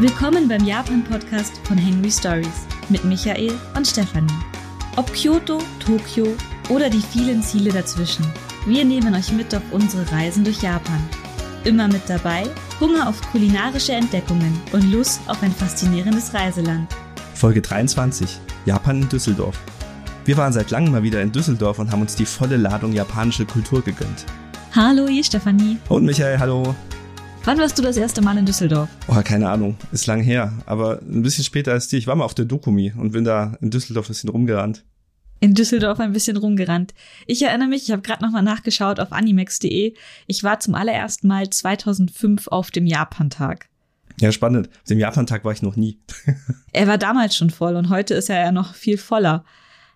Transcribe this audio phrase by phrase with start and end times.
[0.00, 4.32] Willkommen beim Japan-Podcast von Henry Stories mit Michael und Stefanie.
[4.96, 6.26] Ob Kyoto, Tokio
[6.70, 8.24] oder die vielen Ziele dazwischen,
[8.64, 11.06] wir nehmen euch mit auf unsere Reisen durch Japan.
[11.64, 12.44] Immer mit dabei
[12.80, 16.90] Hunger auf kulinarische Entdeckungen und Lust auf ein faszinierendes Reiseland.
[17.34, 19.58] Folge 23 Japan in Düsseldorf.
[20.24, 23.44] Wir waren seit langem mal wieder in Düsseldorf und haben uns die volle Ladung japanische
[23.44, 24.24] Kultur gegönnt.
[24.74, 25.76] Hallo, ihr Stefanie.
[25.90, 26.74] Und Michael, hallo.
[27.44, 28.90] Wann warst du das erste Mal in Düsseldorf?
[29.08, 31.96] Oh, keine Ahnung, ist lang her, aber ein bisschen später als dir.
[31.96, 34.84] Ich war mal auf der Dokumi und bin da in Düsseldorf ein bisschen rumgerannt.
[35.40, 36.92] In Düsseldorf ein bisschen rumgerannt.
[37.26, 39.94] Ich erinnere mich, ich habe gerade nochmal nachgeschaut auf animex.de.
[40.26, 43.70] Ich war zum allerersten Mal 2005 auf dem Japantag.
[44.20, 44.68] Ja, spannend.
[44.68, 45.98] Auf dem Japantag war ich noch nie.
[46.74, 49.46] er war damals schon voll und heute ist er ja noch viel voller.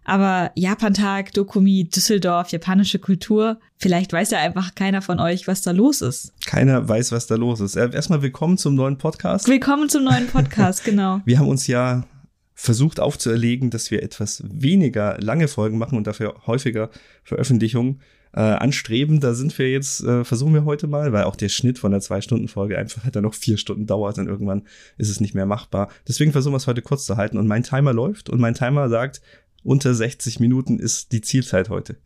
[0.05, 5.71] Aber Japantag, Dokumi, Düsseldorf, japanische Kultur, vielleicht weiß ja einfach keiner von euch, was da
[5.71, 6.33] los ist.
[6.45, 7.75] Keiner weiß, was da los ist.
[7.75, 9.49] Äh, erstmal willkommen zum neuen Podcast.
[9.49, 11.21] Willkommen zum neuen Podcast, genau.
[11.25, 12.05] Wir haben uns ja
[12.53, 16.91] versucht aufzuerlegen, dass wir etwas weniger lange Folgen machen und dafür häufiger
[17.25, 18.01] Veröffentlichungen
[18.35, 19.21] äh, anstreben.
[19.21, 22.01] Da sind wir jetzt, äh, versuchen wir heute mal, weil auch der Schnitt von der
[22.01, 24.63] Zwei-Stunden-Folge einfach dann noch vier Stunden dauert und irgendwann
[24.99, 25.89] ist es nicht mehr machbar.
[26.07, 28.89] Deswegen versuchen wir es heute kurz zu halten und mein Timer läuft und mein Timer
[28.89, 29.21] sagt,
[29.65, 31.97] unter 60 Minuten ist die Zielzeit heute.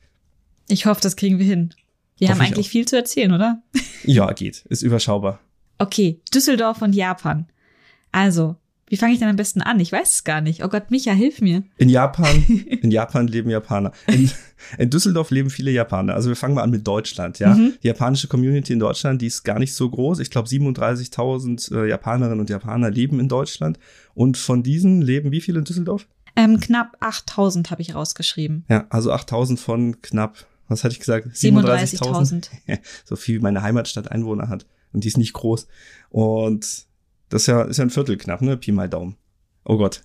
[0.69, 1.75] Ich hoffe, das kriegen wir hin.
[2.17, 3.63] Wir Hoff haben eigentlich viel zu erzählen, oder?
[4.05, 4.65] Ja, geht.
[4.69, 5.41] Ist überschaubar.
[5.79, 7.47] Okay, Düsseldorf und Japan.
[8.13, 8.57] Also,
[8.89, 9.81] wie fange ich denn am besten an?
[9.81, 10.65] Ich weiß es gar nicht.
[10.65, 11.65] Oh Gott, Micha, hilf mir.
[11.77, 12.43] In Japan,
[12.83, 13.93] in Japan leben Japaner.
[14.07, 14.31] In,
[14.79, 16.15] in, Düsseldorf leben viele Japaner.
[16.15, 17.55] Also wir fangen mal an mit Deutschland, ja.
[17.55, 17.75] Mhm.
[17.83, 20.21] Die japanische Community in Deutschland, die ist gar nicht so groß.
[20.21, 23.79] Ich glaube 37.000 äh, Japanerinnen und Japaner leben in Deutschland.
[24.15, 26.07] Und von diesen leben wie viele in Düsseldorf?
[26.39, 28.65] Ähm, knapp 8000 habe ich rausgeschrieben.
[28.69, 31.27] Ja, also 8000 von knapp, was hatte ich gesagt?
[31.27, 31.87] 37.000.
[31.99, 34.65] 37 so viel wie meine Heimatstadt Einwohner hat.
[34.93, 35.67] Und die ist nicht groß.
[36.11, 36.87] Und
[37.29, 38.57] das ist ja, ist ja ein Viertel knapp, ne?
[38.57, 39.17] Pi mal Daumen.
[39.65, 40.03] Oh Gott.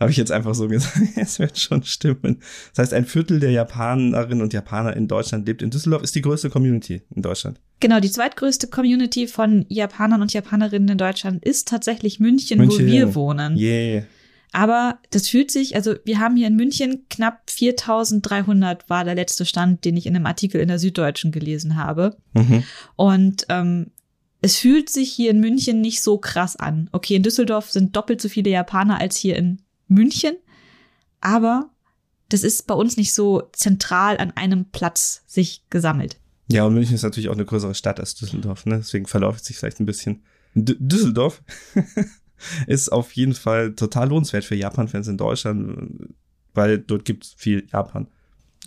[0.00, 0.98] Habe ich jetzt einfach so gesagt.
[1.16, 2.40] es wird schon stimmen.
[2.74, 6.22] Das heißt, ein Viertel der Japanerinnen und Japaner in Deutschland lebt in Düsseldorf, ist die
[6.22, 7.60] größte Community in Deutschland.
[7.80, 12.86] Genau, die zweitgrößte Community von Japanern und Japanerinnen in Deutschland ist tatsächlich München, München.
[12.86, 13.58] wo wir wohnen.
[13.58, 14.04] Yeah.
[14.56, 19.44] Aber das fühlt sich, also wir haben hier in München knapp 4300 war der letzte
[19.44, 22.16] Stand, den ich in einem Artikel in der Süddeutschen gelesen habe.
[22.32, 22.64] Mhm.
[22.96, 23.90] Und ähm,
[24.40, 26.88] es fühlt sich hier in München nicht so krass an.
[26.92, 30.36] Okay, in Düsseldorf sind doppelt so viele Japaner als hier in München,
[31.20, 31.68] aber
[32.30, 36.16] das ist bei uns nicht so zentral an einem Platz sich gesammelt.
[36.48, 38.78] Ja, und München ist natürlich auch eine größere Stadt als Düsseldorf, ne?
[38.78, 40.22] Deswegen verläuft es sich vielleicht ein bisschen.
[40.54, 41.42] D Düsseldorf
[42.66, 46.14] ist auf jeden Fall total lohnenswert für Japan-Fans in Deutschland,
[46.54, 48.08] weil dort gibt es viel Japan.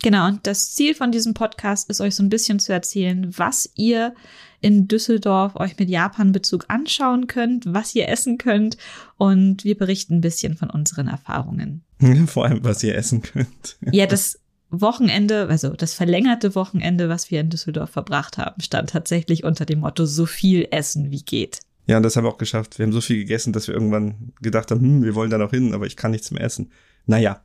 [0.02, 3.68] Genau, und das Ziel von diesem Podcast ist euch so ein bisschen zu erzählen, was
[3.74, 4.14] ihr
[4.60, 8.76] in Düsseldorf euch mit Japan-Bezug anschauen könnt, was ihr essen könnt
[9.16, 11.82] und wir berichten ein bisschen von unseren Erfahrungen.
[12.26, 13.78] Vor allem, was ihr essen könnt.
[13.92, 14.38] Ja, das
[14.70, 19.80] Wochenende, also das verlängerte Wochenende, was wir in Düsseldorf verbracht haben, stand tatsächlich unter dem
[19.80, 21.60] Motto so viel essen wie geht.
[21.90, 22.78] Ja, und das haben wir auch geschafft.
[22.78, 25.50] Wir haben so viel gegessen, dass wir irgendwann gedacht haben, hm, wir wollen da noch
[25.50, 26.70] hin, aber ich kann nichts mehr essen.
[27.06, 27.42] Naja,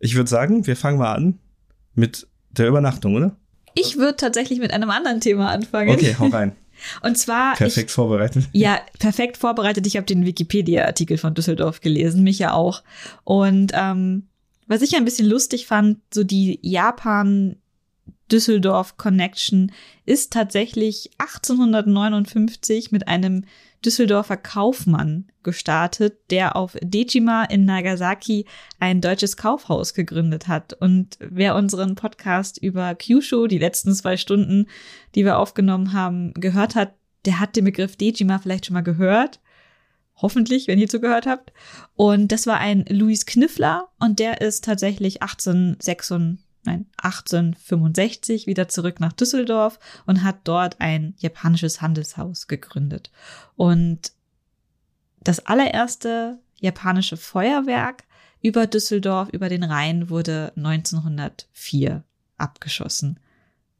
[0.00, 1.38] ich würde sagen, wir fangen mal an
[1.94, 3.38] mit der Übernachtung, oder?
[3.74, 5.88] Ich würde tatsächlich mit einem anderen Thema anfangen.
[5.88, 6.52] Okay, hau rein.
[7.02, 7.54] Und zwar.
[7.54, 8.44] Perfekt ich, vorbereitet.
[8.52, 9.86] Ja, perfekt vorbereitet.
[9.86, 12.82] Ich habe den Wikipedia-Artikel von Düsseldorf gelesen, mich ja auch.
[13.24, 14.26] Und ähm,
[14.66, 17.56] was ich ein bisschen lustig fand, so die Japan
[18.30, 19.72] Düsseldorf Connection
[20.04, 23.44] ist tatsächlich 1859 mit einem
[23.84, 28.46] Düsseldorfer Kaufmann gestartet, der auf Dejima in Nagasaki
[28.80, 30.72] ein deutsches Kaufhaus gegründet hat.
[30.74, 34.66] Und wer unseren Podcast über Kyushu, die letzten zwei Stunden,
[35.14, 36.94] die wir aufgenommen haben, gehört hat,
[37.24, 39.40] der hat den Begriff Dejima vielleicht schon mal gehört.
[40.16, 41.52] Hoffentlich, wenn ihr zugehört habt.
[41.94, 49.00] Und das war ein Louis Kniffler und der ist tatsächlich 1896 nein, 1865 wieder zurück
[49.00, 53.10] nach Düsseldorf und hat dort ein japanisches Handelshaus gegründet.
[53.56, 54.12] Und
[55.20, 58.04] das allererste japanische Feuerwerk
[58.42, 62.04] über Düsseldorf, über den Rhein, wurde 1904
[62.36, 63.18] abgeschossen.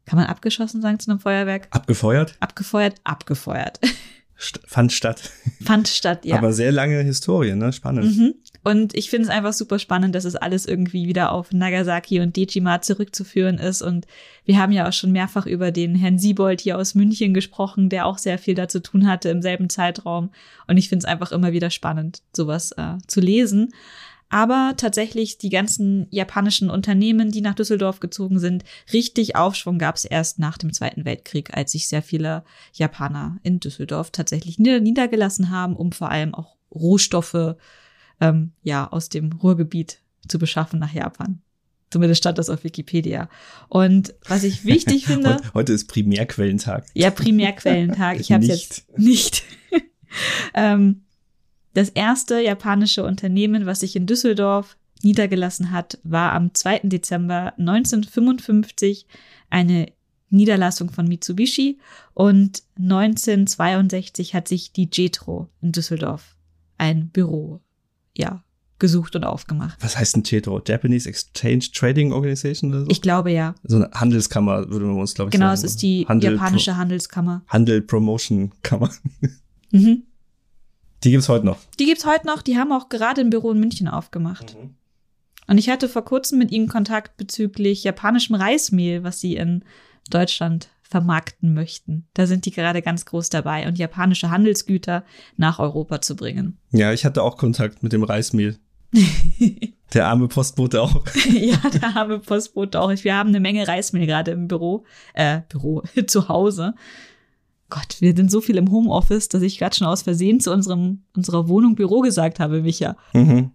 [0.06, 1.68] Kann man abgeschossen sagen zu einem Feuerwerk?
[1.70, 2.36] Abgefeuert?
[2.40, 3.80] Abgefeuert, abgefeuert.
[4.38, 5.30] St fand statt.
[5.64, 6.36] Fand statt, ja.
[6.36, 7.72] Aber sehr lange Historie, ne?
[7.72, 8.16] Spannend.
[8.16, 8.34] Mhm.
[8.62, 12.36] Und ich finde es einfach super spannend, dass es alles irgendwie wieder auf Nagasaki und
[12.36, 13.80] Dejima zurückzuführen ist.
[13.80, 14.06] Und
[14.44, 18.06] wir haben ja auch schon mehrfach über den Herrn Siebold hier aus München gesprochen, der
[18.06, 20.30] auch sehr viel dazu tun hatte im selben Zeitraum.
[20.66, 23.72] Und ich finde es einfach immer wieder spannend, sowas äh, zu lesen.
[24.28, 30.04] Aber tatsächlich die ganzen japanischen Unternehmen, die nach Düsseldorf gezogen sind, richtig Aufschwung gab es
[30.04, 35.76] erst nach dem Zweiten Weltkrieg, als sich sehr viele Japaner in Düsseldorf tatsächlich niedergelassen haben,
[35.76, 37.56] um vor allem auch Rohstoffe
[38.20, 41.42] ähm, ja aus dem Ruhrgebiet zu beschaffen nach Japan.
[41.90, 43.28] Zumindest stand das auf Wikipedia.
[43.68, 45.34] Und was ich wichtig finde.
[45.34, 46.86] heute, heute ist Primärquellentag.
[46.94, 48.18] Ja, Primärquellentag.
[48.20, 49.44] Ich habe es jetzt nicht.
[50.54, 51.05] ähm,
[51.76, 56.80] das erste japanische Unternehmen, was sich in Düsseldorf niedergelassen hat, war am 2.
[56.84, 59.06] Dezember 1955
[59.50, 59.92] eine
[60.30, 61.78] Niederlassung von Mitsubishi
[62.14, 66.36] und 1962 hat sich die Jetro in Düsseldorf
[66.78, 67.60] ein Büro,
[68.16, 68.42] ja,
[68.78, 69.76] gesucht und aufgemacht.
[69.82, 70.62] Was heißt ein JETRO?
[70.66, 72.90] Japanese Exchange Trading Organization oder so?
[72.90, 73.54] Ich glaube ja.
[73.64, 75.56] So eine Handelskammer würde man uns, glaube ich, genau, sagen.
[75.56, 77.42] Genau, es ist die Handel japanische Pro Handelskammer.
[77.48, 78.90] Handel Promotion Kammer.
[79.72, 80.04] Mhm.
[81.04, 81.58] Die gibt's heute noch.
[81.78, 82.42] Die gibt's heute noch.
[82.42, 84.56] Die haben auch gerade ein Büro in München aufgemacht.
[84.56, 84.74] Mhm.
[85.46, 89.64] Und ich hatte vor kurzem mit ihnen Kontakt bezüglich japanischem Reismehl, was sie in
[90.10, 92.06] Deutschland vermarkten möchten.
[92.14, 95.04] Da sind die gerade ganz groß dabei und japanische Handelsgüter
[95.36, 96.58] nach Europa zu bringen.
[96.70, 98.58] Ja, ich hatte auch Kontakt mit dem Reismehl.
[99.94, 101.04] der arme Postbote auch.
[101.32, 102.92] ja, der arme Postbote auch.
[103.02, 104.84] Wir haben eine Menge Reismehl gerade im Büro,
[105.14, 106.74] äh, Büro, zu Hause.
[107.68, 111.02] Gott, wir sind so viel im Homeoffice, dass ich gerade schon aus Versehen zu unserem,
[111.16, 112.96] unserer Wohnung Büro gesagt habe, Micha.
[113.12, 113.50] Mhm.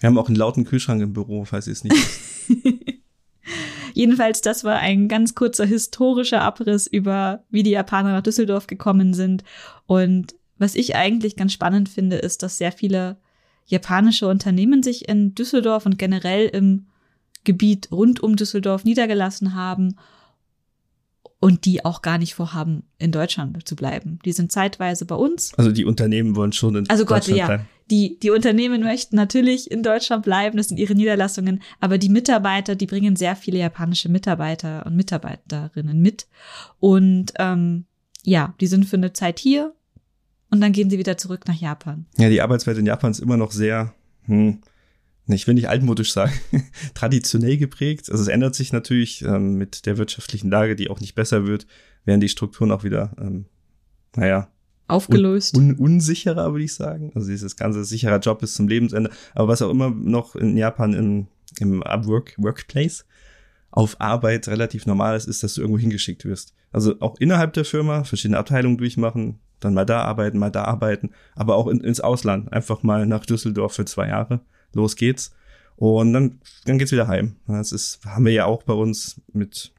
[0.00, 1.96] Wir haben auch einen lauten Kühlschrank im Büro, falls ihr es nicht
[3.94, 9.12] Jedenfalls, das war ein ganz kurzer historischer Abriss über, wie die Japaner nach Düsseldorf gekommen
[9.12, 9.44] sind.
[9.86, 13.18] Und was ich eigentlich ganz spannend finde, ist, dass sehr viele
[13.66, 16.86] japanische Unternehmen sich in Düsseldorf und generell im
[17.44, 19.96] Gebiet rund um Düsseldorf niedergelassen haben
[21.42, 24.20] und die auch gar nicht vorhaben, in Deutschland zu bleiben.
[24.24, 25.52] Die sind zeitweise bei uns.
[25.58, 27.64] Also die Unternehmen wollen schon in also Deutschland Gott, ja, bleiben.
[27.90, 32.76] Die, die Unternehmen möchten natürlich in Deutschland bleiben, das sind ihre Niederlassungen, aber die Mitarbeiter,
[32.76, 36.28] die bringen sehr viele japanische Mitarbeiter und Mitarbeiterinnen mit.
[36.78, 37.86] Und ähm,
[38.22, 39.74] ja, die sind für eine Zeit hier
[40.48, 42.06] und dann gehen sie wieder zurück nach Japan.
[42.18, 43.92] Ja, die Arbeitswelt in Japan ist immer noch sehr,
[44.26, 44.60] hm,
[45.26, 46.32] ich will nicht altmodisch sagen,
[46.94, 48.10] traditionell geprägt.
[48.10, 51.66] Also es ändert sich natürlich ähm, mit der wirtschaftlichen Lage, die auch nicht besser wird,
[52.04, 53.46] werden die Strukturen auch wieder, ähm,
[54.16, 54.48] naja,
[54.88, 55.56] aufgelöst.
[55.56, 57.12] Un, un, unsicherer, würde ich sagen.
[57.14, 59.10] Also dieses ganze sicherer Job bis zum Lebensende.
[59.34, 61.26] Aber was auch immer noch in Japan im,
[61.58, 63.04] im Work, Workplace
[63.70, 66.54] auf Arbeit relativ normal ist, ist, dass du irgendwo hingeschickt wirst.
[66.72, 71.10] Also auch innerhalb der Firma verschiedene Abteilungen durchmachen, dann mal da arbeiten, mal da arbeiten,
[71.34, 74.40] aber auch in, ins Ausland, einfach mal nach Düsseldorf für zwei Jahre.
[74.72, 75.32] Los geht's.
[75.76, 77.36] Und dann, dann geht's wieder heim.
[77.46, 79.72] Das ist, haben wir ja auch bei uns mit,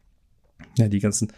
[0.77, 1.31] ja, die ganzen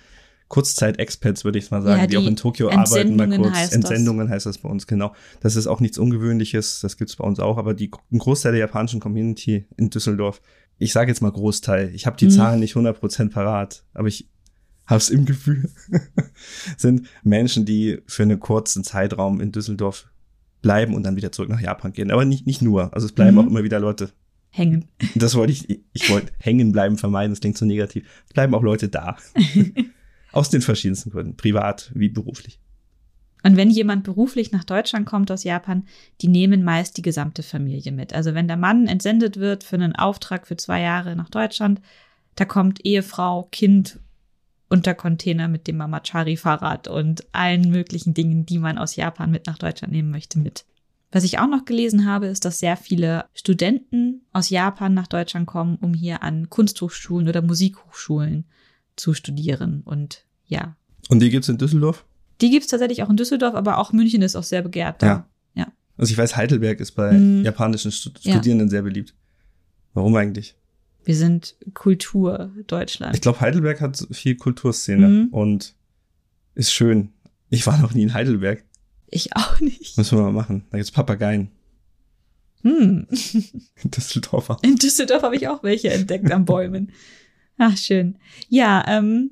[0.47, 3.53] Kurzzeit-Expats, würde ich mal sagen, ja, die, die, auch in Tokio arbeiten, mal kurz.
[3.53, 4.35] Heißt Entsendungen das.
[4.35, 5.13] heißt das bei uns, genau.
[5.39, 8.61] Das ist auch nichts Ungewöhnliches, das gibt's bei uns auch, aber die, ein Großteil der
[8.61, 10.41] japanischen Community in Düsseldorf,
[10.77, 12.31] ich sage jetzt mal Großteil, ich habe die hm.
[12.31, 14.29] Zahlen nicht 100% parat, aber ich
[14.85, 15.69] hab's im Gefühl,
[16.77, 20.07] sind Menschen, die für einen kurzen Zeitraum in Düsseldorf
[20.65, 22.09] bleiben und dann wieder zurück nach Japan gehen.
[22.09, 23.43] Aber nicht, nicht nur, also es bleiben mhm.
[23.43, 24.09] auch immer wieder Leute
[24.49, 24.85] hängen.
[25.13, 28.07] Das wollte ich, ich wollte hängen bleiben vermeiden, das klingt so negativ.
[28.25, 29.15] Es bleiben auch Leute da.
[30.31, 32.59] Aus den verschiedensten Gründen, privat wie beruflich.
[33.43, 35.85] Und wenn jemand beruflich nach Deutschland kommt aus Japan,
[36.21, 38.11] die nehmen meist die gesamte Familie mit.
[38.11, 41.79] Also wenn der Mann entsendet wird für einen Auftrag für zwei Jahre nach Deutschland,
[42.33, 43.99] da kommt Ehefrau, Kind
[44.69, 49.47] und der Container mit dem Mamachari-Fahrrad und allen möglichen Dingen, die man aus Japan mit
[49.47, 50.65] nach Deutschland nehmen möchte, mit.
[51.11, 55.47] Was ich auch noch gelesen habe, ist, dass sehr viele Studenten aus Japan nach Deutschland
[55.47, 58.45] kommen, um hier an Kunsthochschulen oder Musikhochschulen
[58.95, 59.81] zu studieren.
[59.85, 60.75] Und ja.
[61.09, 62.05] Und die gibt's in Düsseldorf?
[62.41, 65.01] Die gibt's tatsächlich auch in Düsseldorf, aber auch München ist auch sehr begehrt.
[65.01, 65.07] Da.
[65.07, 65.29] Ja.
[65.53, 65.67] ja.
[65.95, 67.45] Also ich weiß, Heidelberg ist bei mhm.
[67.45, 68.71] japanischen Stud Studierenden ja.
[68.71, 69.15] sehr beliebt.
[69.93, 70.57] Warum eigentlich?
[71.05, 73.15] Wir sind Kultur Deutschland.
[73.15, 75.27] Ich glaube, Heidelberg hat viel Kulturszene mhm.
[75.29, 75.75] und
[76.55, 77.13] ist schön.
[77.49, 78.63] Ich war noch nie in Heidelberg.
[79.07, 79.97] Ich auch nicht.
[79.97, 80.65] Müssen wir mal machen.
[80.71, 81.51] Da gibt's Papageien.
[82.63, 83.07] Hm.
[83.83, 84.49] In Düsseldorf.
[84.49, 84.63] Auch.
[84.63, 86.91] In Düsseldorf habe ich auch welche entdeckt am Bäumen.
[87.59, 88.17] Ach, schön.
[88.49, 89.31] Ja, ähm,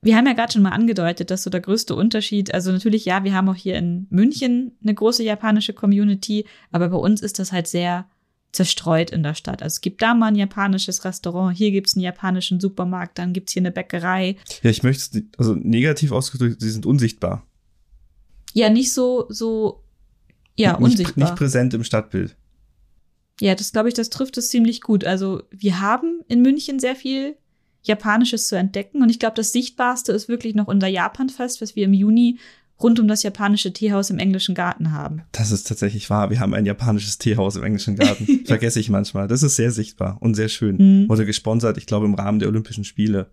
[0.00, 3.24] wir haben ja gerade schon mal angedeutet, dass so der größte Unterschied, also natürlich, ja,
[3.24, 7.52] wir haben auch hier in München eine große japanische Community, aber bei uns ist das
[7.52, 8.08] halt sehr
[8.54, 9.62] zerstreut in der Stadt.
[9.62, 13.52] Also es gibt da mal ein japanisches Restaurant, hier gibt's einen japanischen Supermarkt, dann gibt's
[13.52, 14.36] hier eine Bäckerei.
[14.62, 17.46] Ja, ich möchte es, also negativ ausgedrückt, sie sind unsichtbar.
[18.52, 19.82] Ja, nicht so, so,
[20.56, 21.24] ja, nicht, unsichtbar.
[21.24, 22.36] Nicht präsent im Stadtbild.
[23.40, 25.04] Ja, das glaube ich, das trifft es ziemlich gut.
[25.04, 27.36] Also wir haben in München sehr viel
[27.82, 31.84] Japanisches zu entdecken und ich glaube, das Sichtbarste ist wirklich noch unser Japanfest, was wir
[31.84, 32.38] im Juni
[32.82, 35.22] rund um das japanische Teehaus im englischen Garten haben.
[35.32, 36.30] Das ist tatsächlich wahr.
[36.30, 38.42] Wir haben ein japanisches Teehaus im englischen Garten.
[38.46, 39.28] Vergesse ich manchmal.
[39.28, 40.76] Das ist sehr sichtbar und sehr schön.
[40.76, 41.08] Mhm.
[41.08, 43.30] Wurde gesponsert, ich glaube, im Rahmen der Olympischen Spiele.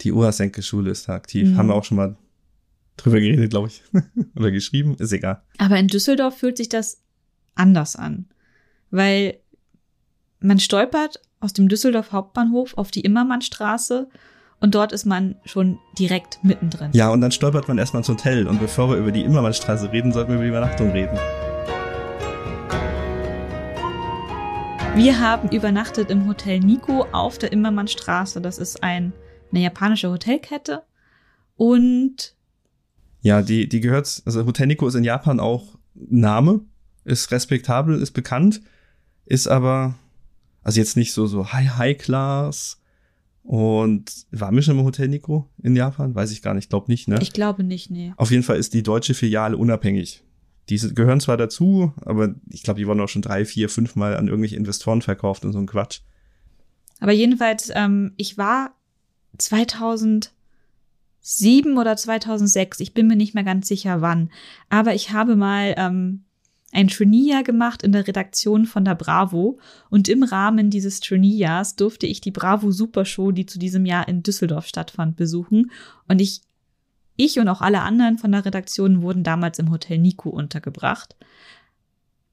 [0.00, 1.48] Die Urasenke-Schule ist da aktiv.
[1.48, 1.56] Mhm.
[1.56, 2.16] Haben wir auch schon mal
[2.96, 3.82] drüber geredet, glaube ich.
[4.36, 5.42] Oder geschrieben, ist egal.
[5.58, 7.02] Aber in Düsseldorf fühlt sich das
[7.54, 8.26] anders an.
[8.90, 9.38] Weil
[10.40, 14.08] man stolpert aus dem Düsseldorf Hauptbahnhof auf die Immermannstraße
[14.62, 16.90] und dort ist man schon direkt mittendrin.
[16.92, 18.46] Ja, und dann stolpert man erstmal ins Hotel.
[18.46, 21.18] Und bevor wir über die Immermannstraße reden, sollten wir über die Übernachtung reden.
[24.94, 28.40] Wir haben übernachtet im Hotel Nico auf der Immermannstraße.
[28.40, 29.12] Das ist ein,
[29.50, 30.84] eine japanische Hotelkette.
[31.56, 32.36] Und
[33.20, 36.60] ja, die, die gehört, also Hotel Nico ist in Japan auch Name,
[37.04, 38.60] ist respektabel, ist bekannt,
[39.26, 39.96] ist aber,
[40.62, 42.81] also jetzt nicht so, so High, High Class,
[43.42, 46.14] und waren wir schon im Hotel Nico in Japan?
[46.14, 47.18] Weiß ich gar nicht, glaube nicht, ne?
[47.20, 48.12] Ich glaube nicht, nee.
[48.16, 50.22] Auf jeden Fall ist die deutsche Filiale unabhängig.
[50.68, 54.16] Diese gehören zwar dazu, aber ich glaube, die wurden auch schon drei, vier, fünf Mal
[54.16, 56.00] an irgendwelche Investoren verkauft und so ein Quatsch.
[57.00, 58.76] Aber jedenfalls, ähm, ich war
[59.38, 60.30] 2007
[61.76, 64.30] oder 2006, ich bin mir nicht mehr ganz sicher wann,
[64.68, 66.24] aber ich habe mal ähm,
[66.72, 69.58] ein Trainee-Jahr gemacht in der Redaktion von der Bravo
[69.90, 74.22] und im Rahmen dieses Trainee-Jahrs durfte ich die Bravo Supershow, die zu diesem Jahr in
[74.22, 75.70] Düsseldorf stattfand, besuchen
[76.08, 76.40] und ich
[77.16, 81.14] ich und auch alle anderen von der Redaktion wurden damals im Hotel Nico untergebracht.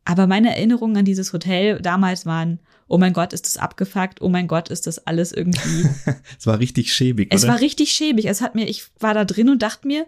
[0.06, 4.30] Aber meine Erinnerungen an dieses Hotel damals waren, oh mein Gott, ist das abgefuckt, oh
[4.30, 5.88] mein Gott, ist das alles irgendwie.
[6.40, 8.26] es war richtig schäbig, Es war richtig schäbig.
[8.26, 10.08] Es hat mir, ich war da drin und dachte mir,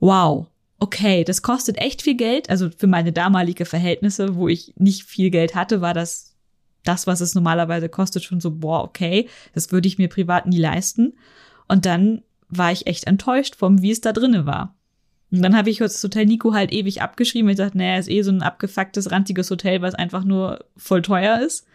[0.00, 0.48] wow,
[0.78, 2.50] okay, das kostet echt viel Geld.
[2.50, 6.36] Also für meine damalige Verhältnisse, wo ich nicht viel Geld hatte, war das
[6.84, 10.58] das, was es normalerweise kostet, schon so, boah, okay, das würde ich mir privat nie
[10.58, 11.14] leisten.
[11.68, 14.76] Und dann war ich echt enttäuscht vom, wie es da drinnen war.
[15.32, 17.50] Und dann habe ich das Hotel Nico halt ewig abgeschrieben.
[17.50, 21.40] Ich dachte, naja, ist eh so ein abgefucktes, rantiges Hotel, was einfach nur voll teuer
[21.40, 21.66] ist.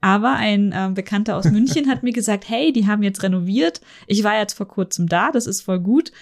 [0.00, 3.80] Aber ein äh, Bekannter aus München hat mir gesagt, hey, die haben jetzt renoviert.
[4.06, 6.12] Ich war jetzt vor kurzem da, das ist voll gut.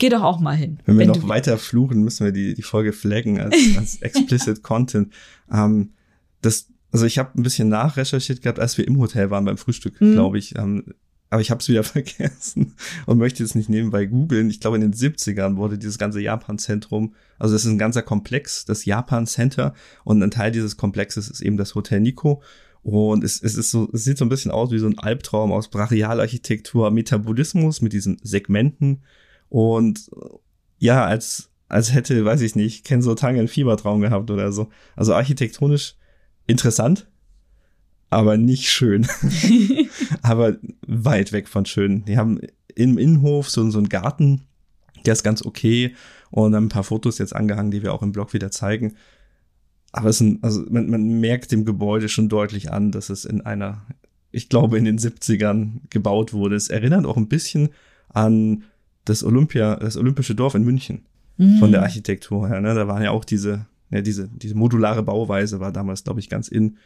[0.00, 0.78] Geh doch auch mal hin.
[0.86, 5.12] Wenn wir noch weiter fluchen, müssen wir die, die Folge flaggen als, als explicit Content.
[5.52, 5.90] Ähm,
[6.40, 10.00] das, also ich habe ein bisschen nachrecherchiert gehabt, als wir im Hotel waren beim Frühstück,
[10.00, 10.12] mhm.
[10.12, 10.56] glaube ich.
[10.56, 10.94] Ähm,
[11.28, 14.48] aber ich habe es wieder vergessen und möchte jetzt nicht nebenbei googeln.
[14.48, 18.64] Ich glaube, in den 70ern wurde dieses ganze Japan-Zentrum, also das ist ein ganzer Komplex,
[18.64, 22.42] das Japan-Center und ein Teil dieses Komplexes ist eben das Hotel Nico.
[22.82, 25.52] Und es, es ist so, es sieht so ein bisschen aus wie so ein Albtraum
[25.52, 29.02] aus Brachialarchitektur, Metabolismus mit diesen Segmenten
[29.50, 30.10] und
[30.78, 34.70] ja, als, als hätte, weiß ich nicht, Kenzo Tang einen Fiebertraum gehabt oder so.
[34.96, 35.96] Also architektonisch
[36.46, 37.08] interessant,
[38.08, 39.06] aber nicht schön.
[40.22, 42.04] aber weit weg von schön.
[42.06, 42.40] Die haben
[42.74, 44.42] im Innenhof so, so einen Garten,
[45.04, 45.94] der ist ganz okay
[46.30, 48.94] und ein paar Fotos jetzt angehangen, die wir auch im Blog wieder zeigen.
[49.92, 53.40] Aber es sind, also man, man merkt dem Gebäude schon deutlich an, dass es in
[53.40, 53.84] einer,
[54.30, 56.54] ich glaube, in den 70ern gebaut wurde.
[56.54, 57.70] Es erinnert auch ein bisschen
[58.08, 58.64] an
[59.04, 61.58] das Olympia, das Olympische Dorf in München mhm.
[61.58, 62.60] von der Architektur her.
[62.60, 62.74] Ne?
[62.74, 66.48] Da waren ja auch diese, ja, diese, diese modulare Bauweise war damals, glaube ich, ganz
[66.48, 66.76] in.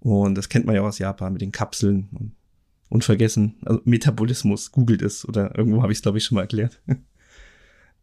[0.00, 2.32] Und das kennt man ja auch aus Japan mit den Kapseln und
[2.88, 3.56] unvergessen.
[3.64, 6.80] Also Metabolismus, googelt es oder irgendwo habe ich es, glaube ich, schon mal erklärt.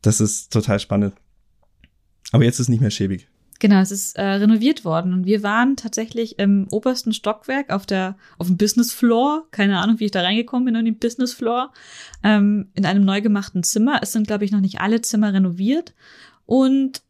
[0.02, 1.14] Das ist total spannend.
[2.32, 3.28] Aber jetzt ist es nicht mehr schäbig.
[3.60, 8.16] Genau, es ist äh, renoviert worden und wir waren tatsächlich im obersten Stockwerk auf der
[8.38, 9.48] auf dem Business Floor.
[9.52, 11.74] Keine Ahnung, wie ich da reingekommen bin in den Business Floor
[12.24, 14.00] ähm, in einem neu gemachten Zimmer.
[14.02, 15.94] Es sind glaube ich noch nicht alle Zimmer renoviert
[16.46, 17.02] und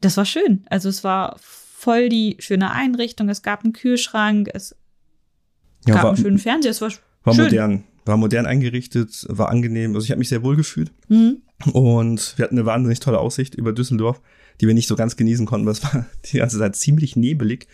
[0.00, 0.64] das war schön.
[0.70, 3.28] Also es war voll die schöne Einrichtung.
[3.28, 4.76] Es gab einen Kühlschrank, es
[5.86, 6.70] ja, gab war, einen schönen Fernseher.
[6.70, 6.92] Es war,
[7.24, 7.44] war schön.
[7.44, 9.96] modern, war modern eingerichtet, war angenehm.
[9.96, 11.42] Also ich habe mich sehr wohl gefühlt mhm.
[11.72, 14.20] und wir hatten eine wahnsinnig tolle Aussicht über Düsseldorf
[14.60, 17.66] die wir nicht so ganz genießen konnten, weil es war die ganze Zeit ziemlich nebelig.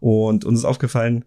[0.00, 1.24] Und uns ist aufgefallen,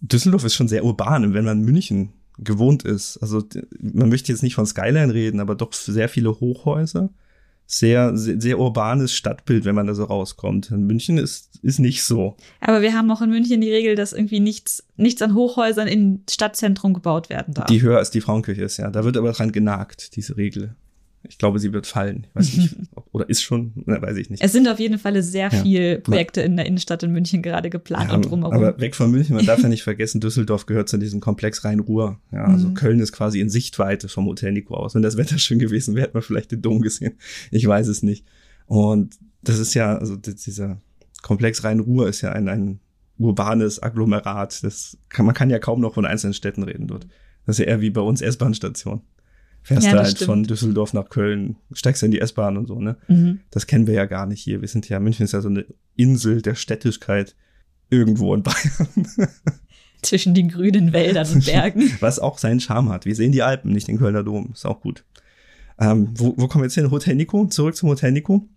[0.00, 3.18] Düsseldorf ist schon sehr urban, wenn man München gewohnt ist.
[3.18, 3.44] Also
[3.80, 7.10] man möchte jetzt nicht von Skyline reden, aber doch sehr viele Hochhäuser.
[7.70, 10.70] Sehr, sehr, sehr urbanes Stadtbild, wenn man da so rauskommt.
[10.70, 12.34] In München ist, ist nicht so.
[12.60, 16.22] Aber wir haben auch in München die Regel, dass irgendwie nichts, nichts an Hochhäusern im
[16.30, 17.66] Stadtzentrum gebaut werden darf.
[17.66, 18.90] Die höher als die Frauenkirche ist, ja.
[18.90, 20.76] Da wird aber dran genagt, diese Regel.
[21.22, 22.26] Ich glaube, sie wird fallen.
[22.28, 24.42] Ich weiß nicht, ob, oder ist schon, na, weiß ich nicht.
[24.42, 25.62] Es sind auf jeden Fall sehr ja.
[25.62, 28.54] viele Projekte in der Innenstadt in München gerade geplant ja, und drumherum.
[28.54, 32.20] Aber weg von München, man darf ja nicht vergessen, Düsseldorf gehört zu diesem Komplex Rhein-Ruhr.
[32.32, 32.74] Ja, also mhm.
[32.74, 34.94] Köln ist quasi in Sichtweite vom Hotel Nico aus.
[34.94, 37.14] Wenn das Wetter schön gewesen wäre, hätte man vielleicht den Dom gesehen.
[37.50, 38.24] Ich weiß es nicht.
[38.66, 40.80] Und das ist ja, also dieser
[41.22, 42.80] Komplex Rhein-Ruhr ist ja ein, ein
[43.18, 44.62] urbanes Agglomerat.
[44.62, 47.06] Das kann, man kann ja kaum noch von einzelnen Städten reden dort.
[47.44, 49.02] Das ist ja eher wie bei uns S-Bahn-Station
[49.68, 50.26] fährst ja, du halt stimmt.
[50.26, 52.96] von Düsseldorf nach Köln, steigst in die S-Bahn und so, ne?
[53.06, 53.40] Mhm.
[53.50, 54.62] Das kennen wir ja gar nicht hier.
[54.62, 57.36] Wir sind ja, München ist ja so eine Insel der Städtigkeit
[57.90, 59.08] irgendwo in Bayern.
[60.02, 61.90] Zwischen den grünen Wäldern und Bergen.
[62.00, 63.04] Was auch seinen Charme hat.
[63.04, 64.50] Wir sehen die Alpen, nicht den Kölner Dom.
[64.52, 65.04] Ist auch gut.
[65.78, 66.90] Ähm, wo, wo kommen wir jetzt hin?
[66.90, 68.48] Hotel Nico, zurück zum Hotel Nico.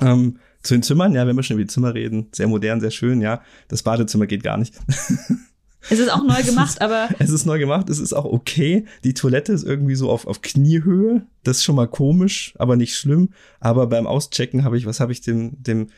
[0.00, 2.90] Ähm, zu den Zimmern, ja, wenn wir schon über die Zimmer reden, sehr modern, sehr
[2.90, 3.40] schön, ja.
[3.68, 4.74] Das Badezimmer geht gar nicht.
[5.88, 7.08] Es ist auch neu gemacht, aber.
[7.18, 8.84] es ist neu gemacht, es ist auch okay.
[9.04, 11.26] Die Toilette ist irgendwie so auf, auf Kniehöhe.
[11.44, 13.30] Das ist schon mal komisch, aber nicht schlimm.
[13.60, 15.88] Aber beim Auschecken habe ich, was habe ich dem, dem,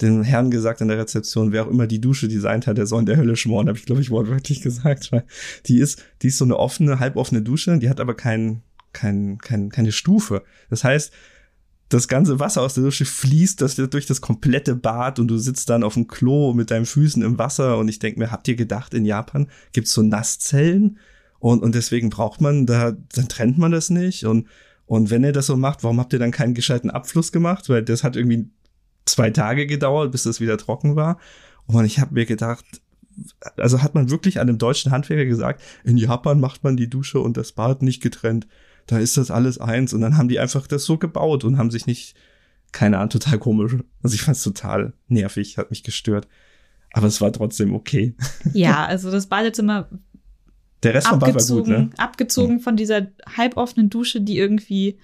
[0.00, 3.00] dem Herrn gesagt in der Rezeption, wer auch immer die Dusche designt hat, der soll
[3.00, 5.10] in der Hölle schmoren, habe ich, glaube ich, wortwörtlich gesagt.
[5.12, 5.24] Weil
[5.66, 8.62] die ist, die ist so eine offene, halboffene Dusche, die hat aber kein,
[8.92, 10.42] kein, kein, keine Stufe.
[10.70, 11.12] Das heißt,
[11.92, 15.68] das ganze Wasser aus der Dusche fließt das durch das komplette Bad und du sitzt
[15.68, 18.56] dann auf dem Klo mit deinen Füßen im Wasser und ich denke mir, habt ihr
[18.56, 20.98] gedacht, in Japan gibt's so Nasszellen?
[21.38, 24.24] Und, und deswegen braucht man da, dann trennt man das nicht.
[24.24, 24.46] Und,
[24.86, 27.68] und wenn ihr das so macht, warum habt ihr dann keinen gescheiten Abfluss gemacht?
[27.68, 28.48] Weil das hat irgendwie
[29.04, 31.18] zwei Tage gedauert, bis das wieder trocken war.
[31.66, 32.64] Und ich habe mir gedacht,
[33.56, 37.36] also hat man wirklich einem deutschen Handwerker gesagt, in Japan macht man die Dusche und
[37.36, 38.46] das Bad nicht getrennt
[38.92, 39.94] da ist das alles eins.
[39.94, 42.14] Und dann haben die einfach das so gebaut und haben sich nicht,
[42.72, 43.76] keine Ahnung, total komisch.
[44.02, 46.28] Also ich fand es total nervig, hat mich gestört.
[46.92, 48.14] Aber es war trotzdem okay.
[48.52, 49.88] Ja, also das Badezimmer.
[50.82, 51.90] Der Rest vom Bad war gut, ne?
[51.96, 53.06] Abgezogen von dieser
[53.36, 54.98] halboffenen Dusche, die irgendwie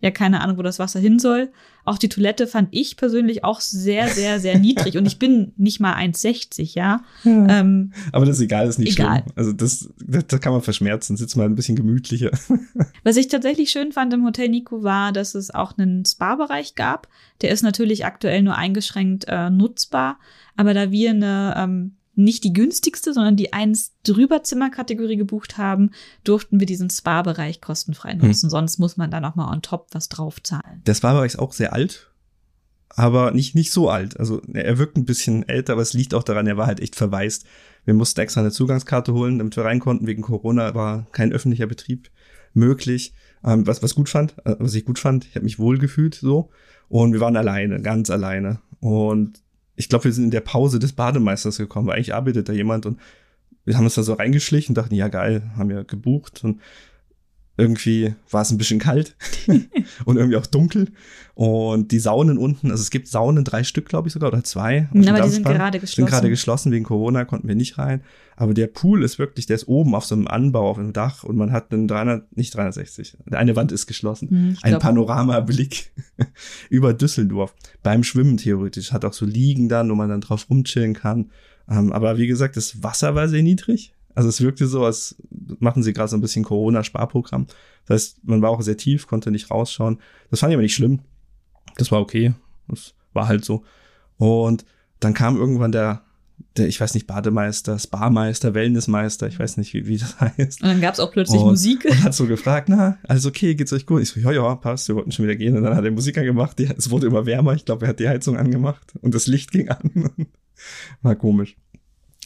[0.00, 1.50] ja keine Ahnung, wo das Wasser hin soll.
[1.84, 4.96] Auch die Toilette fand ich persönlich auch sehr, sehr, sehr niedrig.
[4.96, 7.02] Und ich bin nicht mal 1,60, ja.
[7.24, 7.60] ja.
[7.60, 9.22] Ähm, Aber das ist egal, das ist nicht egal.
[9.22, 9.32] schlimm.
[9.36, 11.16] Also das, das, das kann man verschmerzen.
[11.16, 12.30] Sitzt mal ein bisschen gemütlicher.
[13.04, 17.08] Was ich tatsächlich schön fand im Hotel Nico war, dass es auch einen Spa-Bereich gab.
[17.42, 20.18] Der ist natürlich aktuell nur eingeschränkt äh, nutzbar.
[20.56, 25.92] Aber da wir eine ähm, nicht die günstigste, sondern die eins drüber Zimmerkategorie gebucht haben,
[26.24, 28.18] durften wir diesen Spa-Bereich kostenfrei hm.
[28.18, 28.46] nutzen.
[28.46, 28.50] Hm.
[28.50, 30.82] Sonst muss man da noch mal on top was draufzahlen.
[30.86, 32.10] Der Spa-Bereich ist auch sehr alt,
[32.90, 34.18] aber nicht, nicht so alt.
[34.18, 36.96] Also er wirkt ein bisschen älter, aber es liegt auch daran, er war halt echt
[36.96, 37.46] verwaist.
[37.84, 40.06] Wir mussten extra eine Zugangskarte holen, damit wir rein konnten.
[40.06, 42.10] Wegen Corona war kein öffentlicher Betrieb
[42.52, 43.14] möglich.
[43.44, 46.16] Ähm, was, was gut fand, äh, was ich gut fand, ich habe mich wohl gefühlt
[46.16, 46.50] so.
[46.88, 48.60] Und wir waren alleine, ganz alleine.
[48.80, 49.40] Und
[49.78, 52.84] ich glaube, wir sind in der Pause des Bademeisters gekommen, weil eigentlich arbeitet da jemand
[52.84, 52.98] und
[53.64, 56.60] wir haben uns da so reingeschlichen und dachten, ja geil, haben wir gebucht und
[57.58, 59.16] irgendwie war es ein bisschen kalt
[60.04, 60.92] und irgendwie auch dunkel.
[61.34, 64.88] Und die Saunen unten, also es gibt Saunen, drei Stück, glaube ich sogar, oder zwei.
[64.94, 65.96] Ja, aber die sind gerade geschlossen.
[65.96, 68.02] Sind gerade geschlossen, wegen Corona konnten wir nicht rein.
[68.36, 71.24] Aber der Pool ist wirklich, der ist oben auf so einem Anbau, auf einem Dach
[71.24, 74.30] und man hat einen 300, nicht 360, eine Wand ist geschlossen.
[74.30, 75.90] Hm, ein Panoramablick
[76.70, 77.54] über Düsseldorf.
[77.82, 78.92] Beim Schwimmen theoretisch.
[78.92, 81.30] Hat auch so Liegen dann, wo man dann drauf rumchillen kann.
[81.68, 83.92] Ähm, aber wie gesagt, das Wasser war sehr niedrig.
[84.14, 85.16] Also es wirkte so, als
[85.60, 87.46] machen sie gerade so ein bisschen Corona-Sparprogramm.
[87.86, 90.00] Das heißt, man war auch sehr tief, konnte nicht rausschauen.
[90.30, 91.00] Das fand ich aber nicht schlimm.
[91.76, 92.34] Das war okay.
[92.68, 93.64] Das war halt so.
[94.16, 94.64] Und
[95.00, 96.02] dann kam irgendwann der,
[96.56, 100.62] der ich weiß nicht, Bademeister, Sparmeister, Wellnessmeister, ich weiß nicht, wie, wie das heißt.
[100.62, 101.84] Und dann gab es auch plötzlich und, Musik.
[101.84, 104.02] Und hat so gefragt, na, alles okay, geht's euch gut?
[104.02, 105.56] Ich so, ja, ja, passt, wir wollten schon wieder gehen.
[105.56, 108.00] Und dann hat er Musik angemacht, die, es wurde immer wärmer, ich glaube, er hat
[108.00, 110.10] die Heizung angemacht und das Licht ging an.
[111.02, 111.56] war komisch.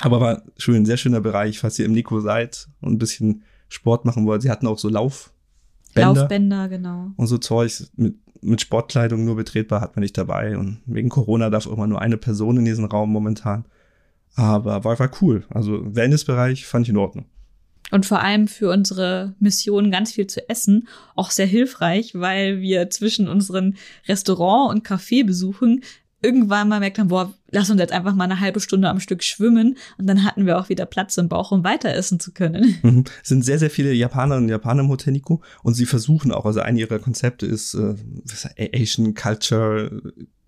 [0.02, 4.04] Aber war schön, sehr schöner Bereich, falls ihr im Nico seid und ein bisschen Sport
[4.04, 4.42] machen wollt.
[4.42, 6.20] Sie hatten auch so Laufbänder.
[6.20, 7.12] Laufbänder, genau.
[7.16, 10.58] Und so Zeug mit, mit Sportkleidung nur betretbar hat man nicht dabei.
[10.58, 13.64] Und wegen Corona darf immer nur eine Person in diesen Raum momentan.
[14.34, 15.44] Aber war, war cool.
[15.50, 17.26] Also Wellnessbereich fand ich in Ordnung.
[17.92, 22.90] Und vor allem für unsere Mission ganz viel zu essen auch sehr hilfreich, weil wir
[22.90, 23.76] zwischen unseren
[24.08, 25.84] Restaurant- und Kaffeebesuchen
[26.22, 29.22] irgendwann mal merkt haben, boah, lass uns jetzt einfach mal eine halbe Stunde am Stück
[29.24, 32.62] schwimmen und dann hatten wir auch wieder Platz im Bauch, um weiter essen zu können.
[32.82, 33.04] Mhm.
[33.22, 36.46] Es sind sehr, sehr viele Japanerinnen und Japaner im Hotel Nico und sie versuchen auch,
[36.46, 37.94] also ein ihrer Konzepte ist, äh,
[38.74, 40.02] Asian Culture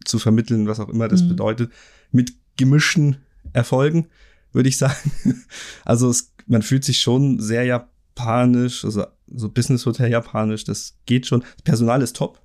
[0.05, 1.29] zu vermitteln, was auch immer das mhm.
[1.29, 1.73] bedeutet,
[2.11, 3.19] mit gemischten
[3.53, 4.09] Erfolgen,
[4.53, 4.95] würde ich sagen.
[5.85, 11.27] Also es, man fühlt sich schon sehr japanisch, also so Business Hotel japanisch, das geht
[11.27, 11.41] schon.
[11.41, 12.41] Das Personal ist top.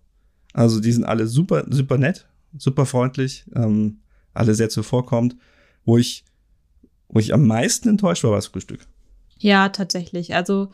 [0.54, 4.00] Also die sind alle super, super nett super freundlich, ähm,
[4.34, 5.36] alle sehr zuvorkommt.
[5.86, 6.24] Wo ich,
[7.08, 8.82] wo ich am meisten enttäuscht war, war das Frühstück.
[9.38, 10.36] Ja, tatsächlich.
[10.36, 10.70] Also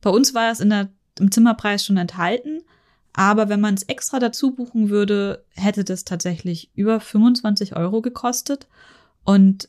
[0.00, 2.62] bei uns war es in der, im Zimmerpreis schon enthalten.
[3.12, 8.68] Aber wenn man es extra dazu buchen würde, hätte das tatsächlich über 25 Euro gekostet.
[9.24, 9.68] Und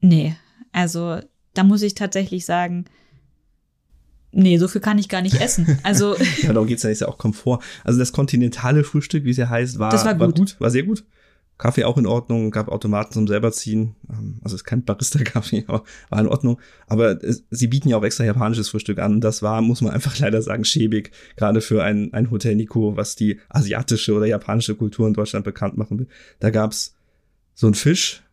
[0.00, 0.36] nee,
[0.72, 1.18] also
[1.54, 2.84] da muss ich tatsächlich sagen,
[4.34, 5.78] nee, so viel kann ich gar nicht essen.
[5.82, 7.60] Also ja, darum geht's ja, ist ja auch Komfort.
[7.84, 10.20] Also das kontinentale Frühstück, wie es ja heißt, war, war, gut.
[10.20, 11.04] war gut, war sehr gut.
[11.56, 13.94] Kaffee auch in Ordnung, gab Automaten zum selber ziehen.
[14.10, 16.60] Ähm, also es ist kein Barista-Kaffee, aber war in Ordnung.
[16.88, 19.20] Aber es, sie bieten ja auch extra japanisches Frühstück an.
[19.20, 21.12] Das war, muss man einfach leider sagen, schäbig.
[21.36, 25.76] Gerade für ein, ein Hotel Nico, was die asiatische oder japanische Kultur in Deutschland bekannt
[25.76, 26.08] machen will.
[26.40, 26.96] Da gab's
[27.54, 28.23] so ein Fisch,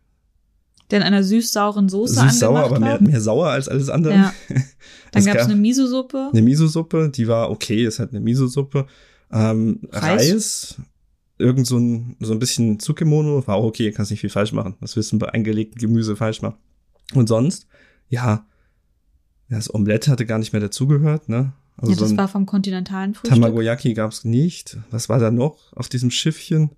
[0.90, 4.14] der in einer süß-sauren Soße Süß-sauer, aber mehr, mehr sauer als alles andere.
[4.14, 4.34] Ja.
[5.12, 6.30] Dann gab es eine Miso-Suppe.
[6.32, 8.86] Eine Miso-Suppe, die war okay, ist halt eine Miso-Suppe.
[9.30, 10.32] Ähm, Reis?
[10.32, 10.76] Reis,
[11.38, 14.76] irgend so ein, so ein bisschen Zucchimono, war auch okay, kannst nicht viel falsch machen.
[14.80, 16.56] Das wirst du bei eingelegten Gemüse falsch machen.
[17.14, 17.66] Und sonst,
[18.08, 18.46] ja,
[19.48, 21.52] das Omelette hatte gar nicht mehr dazugehört, ne?
[21.76, 23.40] Also ja, das so war vom kontinentalen Frühstück.
[23.40, 24.78] Tamagoyaki gab's nicht.
[24.90, 26.70] Was war da noch auf diesem Schiffchen?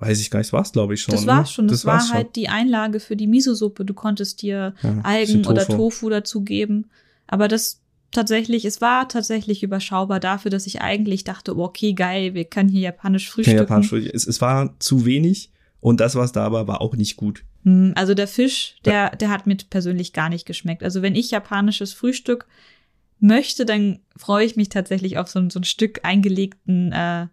[0.00, 1.12] Weiß ich gar nicht, das war's glaube ich schon.
[1.12, 1.26] Das ne?
[1.28, 1.68] war's schon.
[1.68, 3.84] Das, war's war halt die Einlage für die Miso-Suppe.
[3.84, 5.76] Du konntest dir Ja, Algen bisschen oder Tofu.
[5.76, 6.90] Tofu dazugeben.
[7.26, 12.34] Aber das tatsächlich, es war tatsächlich überschaubar dafür, dass ich eigentlich dachte, oh, okay, geil,
[12.34, 13.58] wir können hier japanisch frühstücken.
[13.58, 14.14] Japanisch Frühstück.
[14.14, 17.44] Es, es war zu wenig und das, was da war, war auch nicht gut.
[17.64, 20.82] Hm, Also der Fisch, der, der hat mir persönlich gar nicht geschmeckt.
[20.82, 22.46] Also wenn ich japanisches Frühstück
[23.20, 27.26] möchte, dann freue ich mich tatsächlich auf so ein, so ein Stück eingelegten äh,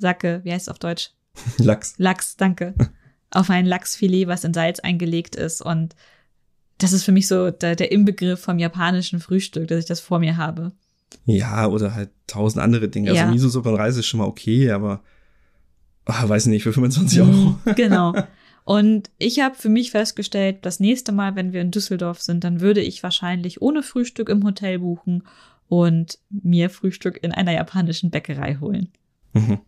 [0.00, 1.10] Salzsacke, wie heißt es auf Deutsch?
[1.58, 1.94] Lachs.
[1.98, 2.74] Lachs, danke.
[3.30, 5.62] auf ein Lachsfilet, was in Salz eingelegt ist.
[5.62, 5.94] Und
[6.78, 10.18] das ist für mich so der, der Inbegriff vom japanischen Frühstück, dass ich das vor
[10.18, 10.72] mir habe.
[11.24, 13.12] Ja, oder halt tausend andere Dinge.
[13.12, 13.22] Ja.
[13.22, 15.02] Also Miso-Suppe und Reis ist schon mal okay, aber
[16.06, 17.30] ah, weiß nicht, für 25 Euro.
[17.30, 18.14] Mhm, genau.
[18.64, 22.60] Und ich habe für mich festgestellt, das nächste Mal, wenn wir in Düsseldorf sind, dann
[22.60, 25.24] würde ich wahrscheinlich ohne Frühstück im Hotel buchen
[25.68, 28.88] und mir Frühstück in einer japanischen Bäckerei holen.
[29.32, 29.60] Mhm.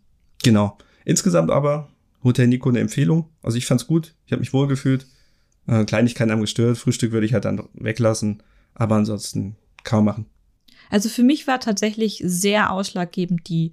[0.42, 0.78] Genau.
[1.04, 1.88] Insgesamt aber
[2.24, 3.28] Hotel Nico eine Empfehlung.
[3.42, 5.06] Also ich fand's gut, ich habe mich wohl gefühlt.
[5.66, 8.42] Äh, Kleinigkeiten haben gestört, Frühstück würde ich halt dann weglassen,
[8.74, 10.26] aber ansonsten kaum machen.
[10.90, 13.72] Also für mich war tatsächlich sehr ausschlaggebend die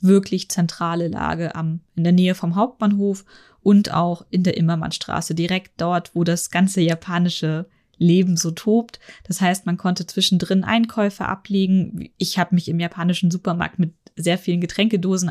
[0.00, 3.24] wirklich zentrale Lage am, in der Nähe vom Hauptbahnhof
[3.62, 7.66] und auch in der Immermannstraße, direkt dort, wo das ganze japanische
[7.98, 8.98] Leben so tobt.
[9.24, 12.08] Das heißt, man konnte zwischendrin Einkäufe ablegen.
[12.16, 15.28] Ich habe mich im japanischen Supermarkt mit sehr vielen Getränkedosen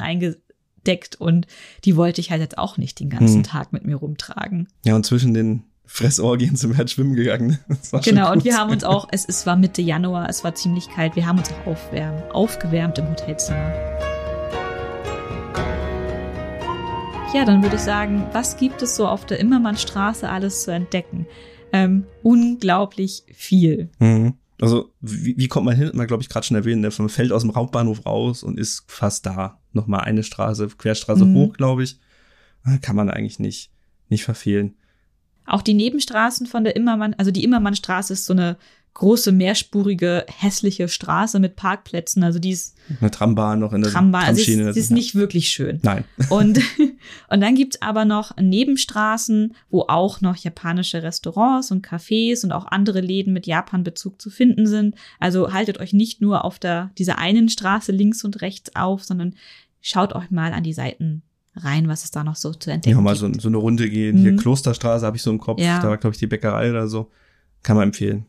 [0.79, 1.47] eingedeckt und
[1.85, 3.43] die wollte ich halt jetzt auch nicht den ganzen Hm.
[3.43, 4.67] Tag mit mir rumtragen.
[4.85, 7.59] Ja, und zwischen den Fressorgien sind wir halt schwimmen gegangen.
[8.03, 11.15] Genau, und wir haben uns auch, es, es war Mitte Januar, es war ziemlich kalt,
[11.15, 13.73] wir haben uns auch aufwärmen, aufgewärmt im Hotelzimmer.
[17.33, 21.27] Ja, dann würde ich sagen, was gibt es so auf der Immermannstraße alles zu entdecken?
[21.71, 23.89] Ähm, unglaublich viel.
[23.99, 24.33] Mhm.
[24.61, 25.91] Also, wie, wie kommt man hin?
[25.93, 26.89] Man, glaube ich, gerade schon erwähnt, ne?
[26.97, 29.59] man fällt aus dem Hauptbahnhof raus und ist fast da.
[29.71, 31.35] Nochmal eine Straße, Querstraße Mhm.
[31.35, 31.99] hoch, glaube ich.
[32.63, 33.71] Ah, Kann man eigentlich nicht,
[34.09, 34.75] nicht verfehlen.
[35.45, 38.57] Auch die Nebenstraßen von der Immermann, also die Immermannstraße ist so eine
[38.95, 42.21] große, mehrspurige, hässliche Straße mit Parkplätzen.
[42.23, 44.69] Also die ist Eine Trambahn noch in der Trambahn, also Tramschiene.
[44.69, 45.79] ist, ist nicht wirklich schön.
[45.83, 46.03] Nein.
[46.29, 46.59] Und,
[47.29, 52.65] und dann gibt's aber noch Nebenstraßen, wo auch noch japanische Restaurants und Cafés und auch
[52.67, 54.95] andere Läden mit Japan-Bezug zu finden sind.
[55.19, 59.35] Also haltet euch nicht nur auf der, dieser einen Straße links und rechts auf, sondern
[59.81, 61.21] schaut euch mal an die Seiten
[61.55, 63.41] rein, was es da noch so zu entdecken Ja, mal so, gibt.
[63.41, 64.17] so eine Runde gehen.
[64.17, 64.37] Hier Mhm.
[64.37, 65.59] Klosterstraße habe ich so im Kopf.
[65.61, 65.79] Ja.
[65.81, 67.09] Da war, glaube ich, die Bäckerei oder so.
[67.63, 68.25] Kann man empfehlen.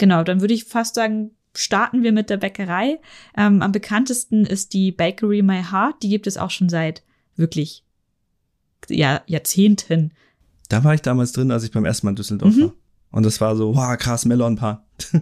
[0.00, 2.98] Genau, dann würde ich fast sagen, starten wir mit der Bäckerei.
[3.36, 6.02] Ähm, am bekanntesten ist die Bakery My Heart.
[6.02, 7.02] Die gibt es auch schon seit
[7.36, 7.84] wirklich
[8.88, 10.12] ja, Jahrzehnten.
[10.70, 12.62] Da war ich damals drin, als ich beim ersten Mal in Düsseldorf Mhm.
[12.62, 12.72] war.
[13.12, 14.78] Und das war so, wow, krass, Melonpan.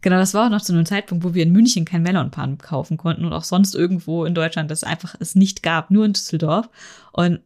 [0.00, 2.98] Genau, das war auch noch zu einem Zeitpunkt, wo wir in München kein Melonpan kaufen
[2.98, 6.68] konnten und auch sonst irgendwo in Deutschland das einfach es nicht gab, nur in Düsseldorf.
[7.12, 7.40] Und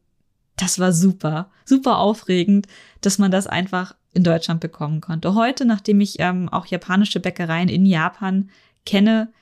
[0.58, 2.66] das war super, super aufregend,
[3.00, 5.34] dass man das einfach in Deutschland bekommen konnte.
[5.34, 8.50] Heute, nachdem ich ähm, auch japanische Bäckereien in Japan
[8.84, 9.32] kenne,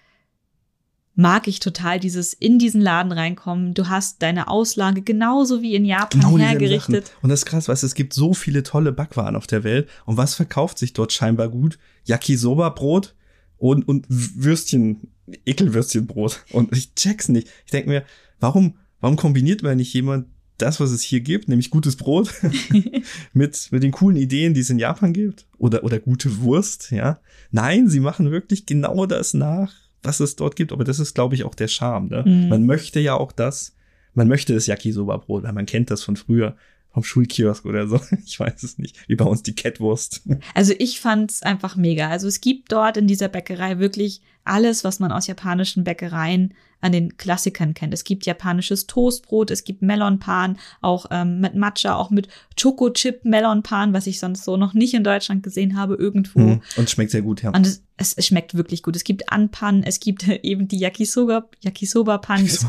[1.14, 3.72] mag ich total dieses in diesen Laden reinkommen.
[3.72, 7.06] Du hast deine Auslage genauso wie in Japan Genau hergerichtet.
[7.06, 7.18] Sachen.
[7.22, 9.88] Und das ist krass, weißt es gibt so viele tolle Backwaren auf der Welt.
[10.04, 11.78] Und was verkauft sich dort scheinbar gut?
[12.04, 13.14] Yakisoba-Brot
[13.56, 15.08] und, und Würstchen,
[15.46, 16.44] Ekelwürstchenbrot.
[16.52, 17.48] Und ich check's nicht.
[17.64, 18.04] Ich denke mir,
[18.38, 20.26] warum, warum kombiniert man nicht jemand
[20.58, 22.32] das, was es hier gibt, nämlich gutes Brot,
[23.32, 25.46] mit, mit den coolen Ideen, die es in Japan gibt?
[25.58, 27.20] Oder, oder gute Wurst, ja?
[27.50, 30.72] Nein, sie machen wirklich genau das nach, was es dort gibt.
[30.72, 32.24] Aber das ist, glaube ich, auch der Charme, ne?
[32.26, 32.48] Mhm.
[32.48, 33.74] Man möchte ja auch das,
[34.14, 36.56] man möchte das Yakisoba-Brot, weil man kennt das von früher,
[36.96, 38.00] vom Schulkiosk oder so.
[38.24, 38.96] Ich weiß es nicht.
[39.06, 40.22] Wie bei uns die Kettwurst.
[40.54, 42.08] Also ich fand's einfach mega.
[42.08, 46.92] Also es gibt dort in dieser Bäckerei wirklich alles, was man aus japanischen Bäckereien an
[46.92, 47.92] den Klassikern kennt.
[47.92, 52.28] Es gibt japanisches Toastbrot, es gibt Melonpan, auch ähm, mit Matcha, auch mit
[52.60, 56.38] Choco-Chip Melonpan, was ich sonst so noch nicht in Deutschland gesehen habe irgendwo.
[56.38, 56.62] Mhm.
[56.76, 57.50] Und schmeckt sehr gut, ja.
[57.50, 58.94] Und es, es, es schmeckt wirklich gut.
[58.96, 62.64] Es gibt Anpan, es gibt eben die Yakisoba, Yakisoba-Pan, es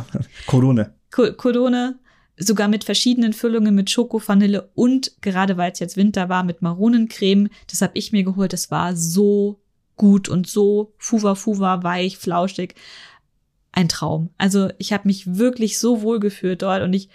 [0.47, 0.93] Korone.
[1.11, 1.99] Ko- Kodone,
[2.37, 6.61] sogar mit verschiedenen Füllungen mit Schoko, Vanille und gerade weil es jetzt Winter war, mit
[6.61, 7.49] Maronencreme.
[7.69, 8.53] Das habe ich mir geholt.
[8.53, 9.59] Das war so
[9.95, 12.75] gut und so fuwa fuwa, weich, flauschig.
[13.71, 14.29] Ein Traum.
[14.37, 17.09] Also ich habe mich wirklich so wohl gefühlt dort und ich,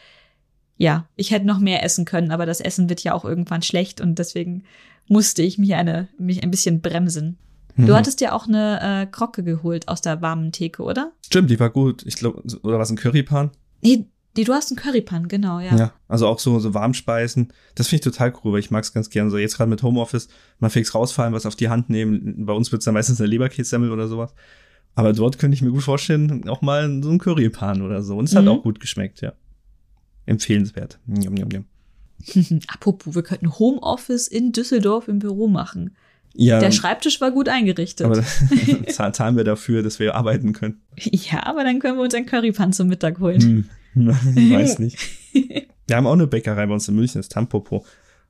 [0.76, 4.00] ja, ich hätte noch mehr essen können, aber das Essen wird ja auch irgendwann schlecht
[4.00, 4.64] und deswegen
[5.08, 7.38] musste ich mich eine, mich ein bisschen bremsen.
[7.76, 7.94] Du Mhm.
[7.94, 11.12] hattest ja auch eine äh, Krocke geholt aus der warmen Theke, oder?
[11.24, 12.04] Stimmt, die war gut.
[12.06, 13.50] Ich glaube, oder was ein Currypan?
[13.80, 14.04] Nee,
[14.36, 15.92] nee, du hast einen Currypan, genau, ja.
[16.08, 17.52] Also auch so, so Warmspeisen.
[17.74, 19.30] Das finde ich total cool, weil ich mag es ganz gern.
[19.30, 22.46] So jetzt gerade mit Homeoffice, mal fix rausfallen, was auf die Hand nehmen.
[22.46, 24.34] Bei uns wird's dann meistens eine Leberkässemmel oder sowas.
[24.94, 28.16] Aber dort könnte ich mir gut vorstellen, auch mal so ein Currypan oder so.
[28.16, 28.50] Und es hat Mhm.
[28.50, 29.32] auch gut geschmeckt, ja.
[30.26, 30.98] Empfehlenswert.
[31.06, 31.64] Njam, njam, njam.
[32.68, 35.96] Apropos, wir könnten Homeoffice in Düsseldorf im Büro machen.
[36.34, 38.06] Ja, Der Schreibtisch war gut eingerichtet.
[38.06, 38.22] aber
[38.88, 40.80] zahl- zahlen wir dafür, dass wir arbeiten können.
[40.96, 43.40] ja, aber dann können wir uns einen Currypan zum Mittag holen.
[43.40, 43.64] Hm.
[44.36, 44.98] Ich weiß nicht.
[45.86, 47.84] Wir haben auch eine Bäckerei bei uns in München, das ist Tampopo.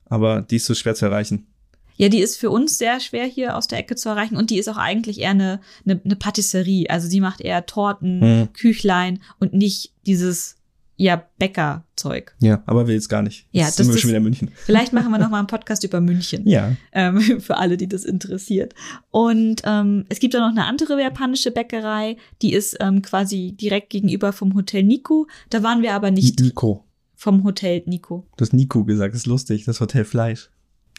[0.05, 1.47] Aber die ist so schwer zu erreichen.
[1.95, 4.57] Ja, die ist für uns sehr schwer hier aus der Ecke zu erreichen und die
[4.57, 6.89] ist auch eigentlich eher eine, eine, eine Patisserie.
[6.89, 8.53] Also die macht eher Torten, Hm.
[8.53, 10.55] Küchlein und nicht dieses
[10.95, 12.35] ja Bäckerzeug.
[12.39, 13.47] Ja, aber will jetzt gar nicht.
[13.51, 14.51] Ja, Jetzt das sind wir ist- schon wieder in München.
[14.55, 16.47] Vielleicht machen wir noch mal einen Podcast über München.
[16.47, 16.75] Ja.
[16.91, 18.73] ähm, für alle, die das interessiert.
[19.11, 23.89] Und ähm, es gibt auch noch eine andere japanische Bäckerei, die ist ähm, quasi direkt
[23.89, 25.27] gegenüber vom Hotel Nico.
[25.49, 26.85] Da waren wir aber nicht Nico.
[27.15, 28.27] vom Hotel Nico.
[28.37, 29.65] Du hast Nico gesagt, das ist lustig.
[29.65, 30.49] Das Hotel Fleisch.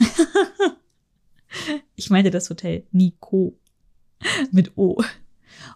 [1.95, 3.57] Ich meinte das Hotel Nico
[4.51, 5.01] mit O.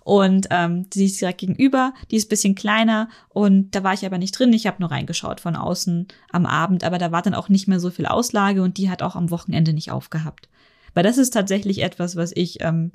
[0.08, 4.16] Und ähm, die ist direkt gegenüber, die ist bisschen kleiner und da war ich aber
[4.16, 4.54] nicht drin.
[4.54, 7.78] Ich habe nur reingeschaut von außen am Abend, aber da war dann auch nicht mehr
[7.78, 10.48] so viel Auslage und die hat auch am Wochenende nicht aufgehabt.
[10.94, 12.92] Weil das ist tatsächlich etwas, was ich ähm,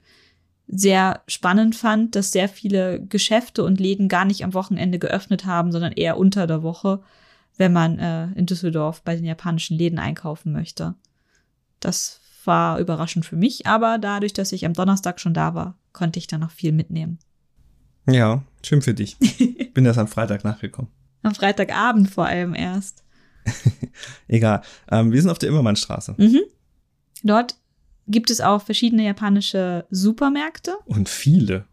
[0.67, 5.71] sehr spannend fand, dass sehr viele Geschäfte und Läden gar nicht am Wochenende geöffnet haben,
[5.71, 7.03] sondern eher unter der Woche,
[7.57, 10.95] wenn man äh, in Düsseldorf bei den japanischen Läden einkaufen möchte.
[11.79, 16.19] Das war überraschend für mich, aber dadurch, dass ich am Donnerstag schon da war, konnte
[16.19, 17.19] ich dann noch viel mitnehmen.
[18.09, 19.17] Ja, schön für dich.
[19.73, 20.91] Bin erst am Freitag nachgekommen.
[21.21, 23.03] Am Freitagabend vor allem erst.
[24.27, 24.61] Egal.
[24.91, 26.15] Ähm, wir sind auf der Immermannstraße.
[26.17, 26.41] Mhm.
[27.23, 27.55] Dort
[28.07, 31.65] gibt es auch verschiedene japanische Supermärkte, Und viele.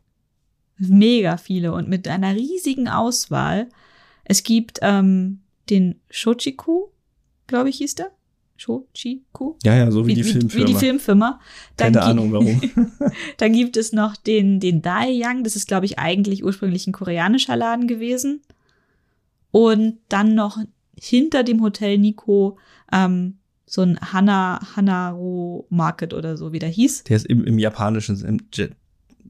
[0.79, 3.69] mega viele und mit einer riesigen Auswahl.
[4.25, 6.89] Es gibt ähm, den Shochiku,
[7.49, 8.13] glaube ich, hieß der.
[8.61, 9.57] Shochiku?
[9.65, 10.69] Ja, ja, so wie, die Filmfirma.
[10.69, 11.41] Wie die Filmfirma.
[11.79, 12.61] Dann Keine Ahnung warum.
[13.39, 15.45] Dann gibt es noch den, den Daeyang.
[15.45, 18.43] Das ist, glaube ich, eigentlich ursprünglich ein koreanischer Laden gewesen.
[19.51, 20.59] Und dann noch
[20.95, 22.59] hinter dem Hotel Nico
[22.93, 27.05] ähm, so ein Hana, Hanaro Market oder so, wie der hieß.
[27.05, 28.73] Der ist im, im japanischen, im J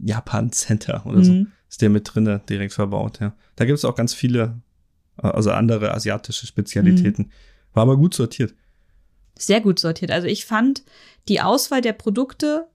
[0.02, 1.32] Japan Center oder so.
[1.32, 1.52] Mhm.
[1.68, 3.34] Ist der mit drinne direkt verbaut, ja.
[3.54, 4.60] Da gibt es auch ganz viele,
[5.22, 7.26] äh, also andere asiatische Spezialitäten.
[7.26, 7.30] Mhm.
[7.74, 8.54] War aber gut sortiert.
[9.40, 10.11] Sehr gut sortiert.
[10.11, 10.83] Also ich fand
[11.29, 12.66] die Auswahl der Produkte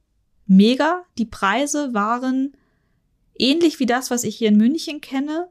[0.47, 1.03] mega.
[1.17, 2.57] Die Preise waren
[3.37, 5.47] ähnlich wie das, was ich hier in München kenne,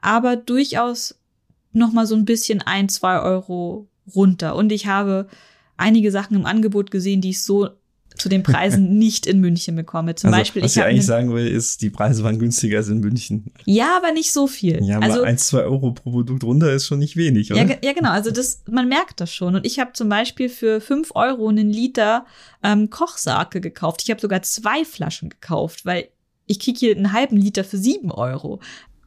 [0.00, 1.20] aber durchaus
[1.72, 4.56] noch mal so ein bisschen ein, zwei Euro runter.
[4.56, 5.28] Und ich habe
[5.76, 7.70] einige Sachen im Angebot gesehen, die ich so
[8.26, 10.16] zu den Preisen nicht in München bekomme.
[10.16, 12.98] Zum also, Beispiel, was ich eigentlich sagen will, ist, die Preise waren günstiger als in
[12.98, 13.52] München.
[13.66, 14.82] ja, aber nicht so viel.
[14.82, 17.62] Ja, also mal eins, zwei Euro pro Produkt runter ist schon nicht wenig, oder?
[17.62, 18.10] Ja, ja, genau.
[18.10, 19.54] Also das, man merkt das schon.
[19.54, 22.26] Und ich habe zum Beispiel für fünf Euro einen Liter
[22.64, 24.02] ähm, Kochsake gekauft.
[24.02, 26.08] Ich habe sogar zwei Flaschen gekauft, weil
[26.46, 28.58] ich krieg hier einen halben Liter für sieben Euro.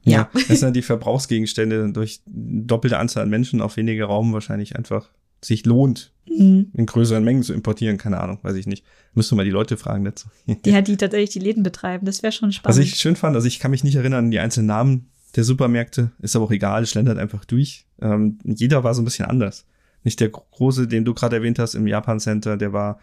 [0.03, 0.41] Ja, Ja.
[0.47, 5.09] das sind die Verbrauchsgegenstände durch doppelte Anzahl an Menschen auf weniger Raum wahrscheinlich einfach
[5.43, 6.67] sich lohnt, Mhm.
[6.73, 7.97] in größeren Mengen zu importieren.
[7.97, 8.85] Keine Ahnung, weiß ich nicht.
[9.15, 10.27] Müsste mal die Leute fragen dazu.
[10.65, 12.05] Die hat die tatsächlich die Läden betreiben.
[12.05, 12.83] Das wäre schon Was spannend.
[12.83, 16.11] ich schön fand, also ich kann mich nicht erinnern an die einzelnen Namen der Supermärkte,
[16.19, 17.85] ist aber auch egal, schlendert einfach durch.
[18.01, 19.65] Ähm, jeder war so ein bisschen anders.
[20.03, 22.99] Nicht der große, den du gerade erwähnt hast im Japan Center, der war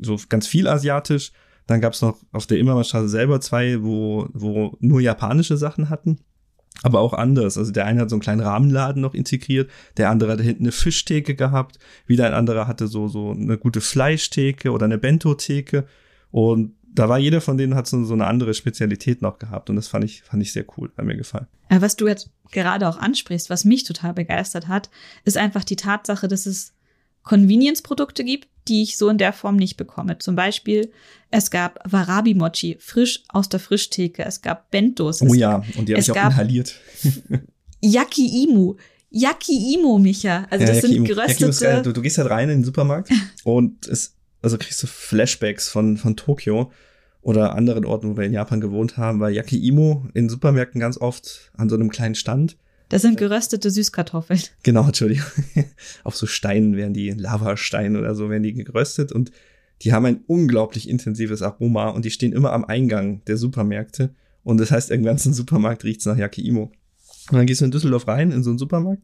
[0.00, 1.32] so ganz viel asiatisch.
[1.66, 6.18] Dann gab's noch auf der Immermannstraße selber zwei, wo, wo nur japanische Sachen hatten.
[6.82, 7.58] Aber auch anders.
[7.58, 10.72] Also der eine hat so einen kleinen Rahmenladen noch integriert, der andere hatte hinten eine
[10.72, 15.86] Fischtheke gehabt, wieder ein anderer hatte so, so eine gute Fleischtheke oder eine Bento-Theke.
[16.30, 19.70] Und da war jeder von denen hat so, so eine andere Spezialität noch gehabt.
[19.70, 21.46] Und das fand ich, fand ich sehr cool, hat mir gefallen.
[21.68, 24.90] Äh, Was du jetzt gerade auch ansprichst, was mich total begeistert hat,
[25.24, 26.72] ist einfach die Tatsache, dass es
[27.22, 30.18] Convenience-Produkte gibt, die ich so in der Form nicht bekomme.
[30.18, 30.90] Zum Beispiel,
[31.30, 34.24] es gab Warabi-Mochi, frisch aus der Frischtheke.
[34.24, 35.20] Es gab Bentos.
[35.20, 36.76] Oh ja, und die habe ich auch inhaliert.
[37.82, 38.76] Yaki-Imu.
[39.10, 40.46] Yaki-Imo, Micha.
[40.50, 41.82] Also das Ja, sind ist geröstete.
[41.82, 43.10] Du, du gehst halt rein in den Supermarkt
[43.44, 46.70] und es, also kriegst du Flashbacks von, von Tokio
[47.22, 51.50] oder anderen Orten, wo wir in Japan gewohnt haben, weil Yakiimo in Supermärkten ganz oft
[51.56, 52.56] an so einem kleinen Stand
[52.90, 54.40] Das sind geröstete Süßkartoffeln.
[54.62, 55.24] Genau, Entschuldigung.
[56.04, 59.32] Auf so Steinen werden die, Lavasteinen oder so werden die geröstet und
[59.82, 64.58] die haben ein unglaublich intensives Aroma und die stehen immer am Eingang der Supermärkte und
[64.58, 66.72] das heißt, im ganzen Supermarkt riecht's nach Yakiimo.
[67.30, 69.02] Und dann gehst du in Düsseldorf rein in so einen Supermarkt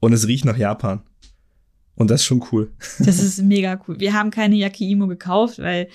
[0.00, 1.02] und es riecht nach Japan.
[1.94, 2.72] Und das ist schon cool.
[2.98, 3.98] Das ist mega cool.
[4.00, 5.88] Wir haben keine Yaki-Imo gekauft, weil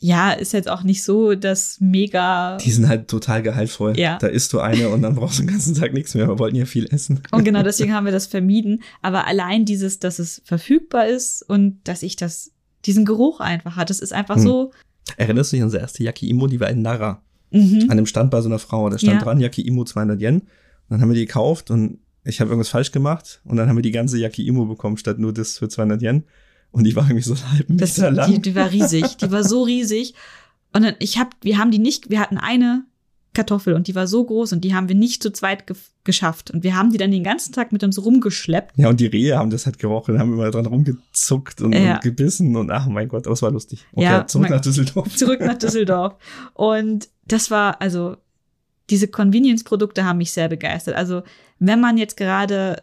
[0.00, 2.56] ja, ist jetzt auch nicht so das mega.
[2.58, 3.98] Die sind halt total gehaltvoll.
[3.98, 4.18] Ja.
[4.18, 6.28] Da isst du eine und dann brauchst du den ganzen Tag nichts mehr.
[6.28, 7.22] Wir wollten ja viel essen.
[7.30, 8.82] Und genau deswegen haben wir das vermieden.
[9.02, 12.52] Aber allein dieses, dass es verfügbar ist und dass ich das,
[12.84, 14.42] diesen Geruch einfach hat, das ist einfach Hm.
[14.42, 14.70] so.
[15.16, 16.46] Erinnerst du dich an unsere erste Yaki Imo?
[16.48, 17.22] Die war in Nara.
[17.50, 17.86] Mhm.
[17.88, 18.88] An dem Stand bei so einer Frau.
[18.90, 19.22] Da stand Ja.
[19.22, 20.40] dran Yaki Imo 200 Yen.
[20.40, 20.46] Und
[20.90, 23.40] dann haben wir die gekauft und ich habe irgendwas falsch gemacht.
[23.44, 26.24] Und dann haben wir die ganze Yaki Imo bekommen, statt nur das für 200 Yen.
[26.74, 28.30] Und die war irgendwie so einen halben Das, Meter lang.
[28.32, 29.16] die, die war riesig.
[29.18, 30.14] Die war so riesig.
[30.72, 32.84] Und dann, ich hab, wir haben die nicht, wir hatten eine
[33.32, 36.50] Kartoffel und die war so groß und die haben wir nicht zu zweit ge geschafft.
[36.50, 38.76] Und wir haben die dann den ganzen Tag mit uns rumgeschleppt.
[38.76, 41.94] Ja, und die Rehe haben das halt gerochen, haben immer dran rumgezuckt und, Ja.
[41.94, 43.86] und gebissen und ach mein Gott, das war lustig.
[43.92, 45.08] Okay, Ja, zurück nach Düsseldorf.
[45.16, 46.16] zurück nach Düsseldorf.
[46.52, 48.16] Und das war, also,
[48.90, 50.94] diese Convenience-Produkte haben mich sehr begeistert.
[50.94, 51.22] Also,
[51.58, 52.82] wenn man jetzt gerade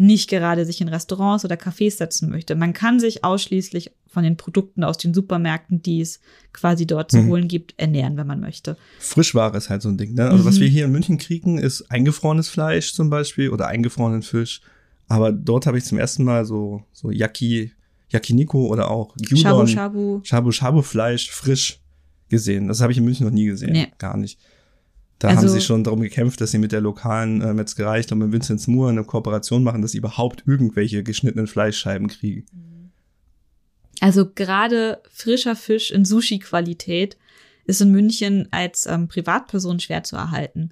[0.00, 4.36] nicht gerade sich in Restaurants oder Cafés setzen möchte, man kann sich ausschließlich von den
[4.36, 6.20] Produkten aus den Supermärkten, die es
[6.52, 7.28] quasi dort zu Mhm.
[7.28, 8.76] holen gibt, ernähren, wenn man möchte.
[8.98, 10.30] Frischware ist halt so ein Ding, ne?
[10.30, 10.60] Also was Mhm.
[10.60, 14.60] wir hier in München kriegen, ist eingefrorenes Fleisch zum Beispiel oder eingefrorenen Fisch.
[15.08, 17.72] Aber dort habe ich zum ersten Mal so, so Yaki,
[18.10, 20.20] Yakiniko oder auch Gyudon, Shabu Shabu.
[20.24, 21.80] Shabu Shabu Fleisch frisch
[22.30, 22.68] gesehen.
[22.68, 23.72] Das habe ich in München noch nie gesehen.
[23.72, 23.88] Nee.
[23.98, 24.38] Gar nicht.
[25.18, 28.06] Da Also- haben sie schon darum gekämpft, dass sie mit der lokalen äh, Metzgerei, ich
[28.06, 32.46] glaube mit Vincent Moore, eine Kooperation machen, dass sie überhaupt irgendwelche geschnittenen Fleischscheiben kriegen.
[34.00, 37.16] Also gerade frischer Fisch in Sushi-Qualität
[37.64, 40.70] ist in München als ähm, Privatperson schwer zu erhalten.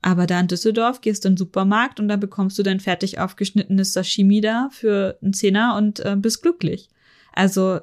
[0.00, 3.18] Aber da in Düsseldorf gehst du in den Supermarkt und da bekommst du dein fertig
[3.18, 6.88] aufgeschnittenes Sashimi da für einen Zehner und äh, bist glücklich.
[7.32, 7.80] Also,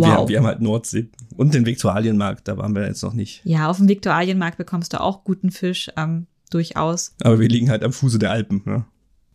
[0.00, 0.06] wow.
[0.08, 3.40] haben- wir haben halt Nordsee und den Viktualienmarkt, da waren wir jetzt noch nicht.
[3.44, 7.14] ja, auf dem Viktualienmarkt bekommst du auch guten Fisch, ähm, durchaus.
[7.22, 8.62] Aber wir liegen halt am Fuße der Alpen.
[8.66, 8.84] Ne?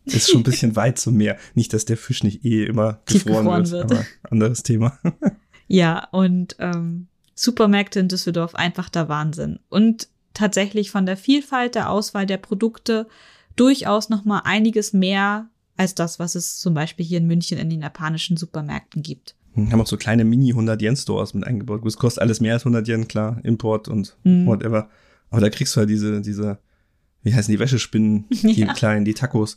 [0.04, 1.36] Ist schon ein bisschen weit zum Meer.
[1.54, 3.92] Nicht, dass der Fisch nicht eh immer gefroren, Tiefgefroren wird, wird.
[4.00, 4.98] aber anderes Thema.
[5.70, 9.58] Ja, und ähm, Supermärkte in Düsseldorf einfach der Wahnsinn.
[9.68, 13.06] Und tatsächlich von der Vielfalt der Auswahl der Produkte
[13.54, 17.68] durchaus noch mal einiges mehr als das, was es zum Beispiel hier in München in
[17.68, 19.34] den japanischen Supermärkten gibt.
[19.70, 21.84] Haben auch so kleine Mini 100 Yen Stores mit eingebaut.
[21.86, 24.46] Es kostet alles mehr als 100 Yen, klar, Import und Mhm.
[24.46, 24.88] whatever.
[25.30, 26.58] Aber da kriegst du halt diese, diese,
[27.22, 28.72] wie heißen die Wäschespinnen, die Ja.
[28.72, 29.56] kleinen, die Tacos.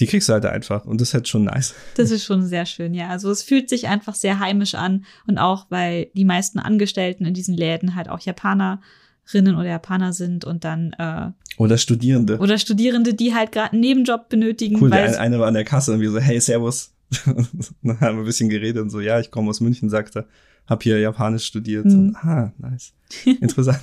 [0.00, 1.72] Die kriegst du halt einfach und das ist halt schon nice.
[1.96, 3.08] Das ist schon sehr schön, ja.
[3.10, 7.32] Also es fühlt sich einfach sehr heimisch an und auch, weil die meisten Angestellten in
[7.34, 12.38] diesen Läden halt auch Japanerinnen oder Japaner sind und dann äh, Oder Studierende.
[12.38, 15.64] oder Studierende, die halt gerade einen Nebenjob benötigen, cool, weil der eine war an der
[15.64, 16.92] Kasse und wir so, hey, servus.
[17.26, 20.26] dann haben wir ein bisschen geredet und so, ja, ich komme aus München, sagt er.
[20.66, 21.84] Hab hier Japanisch studiert.
[21.84, 21.92] Mhm.
[21.92, 22.94] Und, ah, nice.
[23.26, 23.82] Interessant.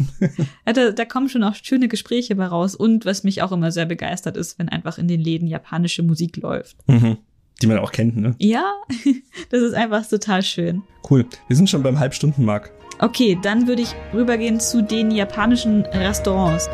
[0.65, 2.73] Ja, da, da kommen schon auch schöne Gespräche bei raus.
[2.75, 6.37] Und was mich auch immer sehr begeistert ist, wenn einfach in den Läden japanische Musik
[6.37, 6.77] läuft.
[6.87, 7.17] mhm.
[7.61, 8.33] Die man auch kennt, ne?
[8.39, 8.73] Ja,
[9.51, 10.81] das ist einfach total schön.
[11.07, 11.27] Cool.
[11.47, 12.71] Wir sind schon beim Halbstundenmark.
[12.97, 16.67] Okay, dann würde ich rübergehen zu den japanischen Restaurants.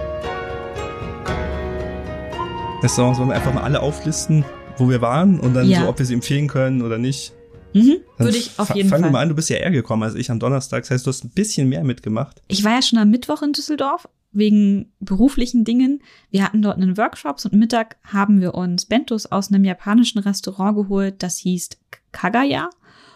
[2.82, 4.46] Restaurants wollen wir einfach mal alle auflisten,
[4.78, 5.82] wo wir waren und dann Ja.
[5.82, 7.34] so, ob wir sie empfehlen können oder nicht.
[7.74, 9.12] Mhm, würde ich auf jeden Fangen wir Fall.
[9.12, 10.84] mal an, du bist ja eher gekommen als ich am Donnerstag.
[10.84, 12.42] Das heißt, du hast ein bisschen mehr mitgemacht.
[12.48, 16.02] Ich war ja schon am Mittwoch in Düsseldorf wegen beruflichen Dingen.
[16.32, 20.76] Wir hatten dort einen Workshops und Mittag haben wir uns Bentos aus einem japanischen Restaurant
[20.78, 21.70] geholt, das hieß
[22.12, 22.70] Kagaya.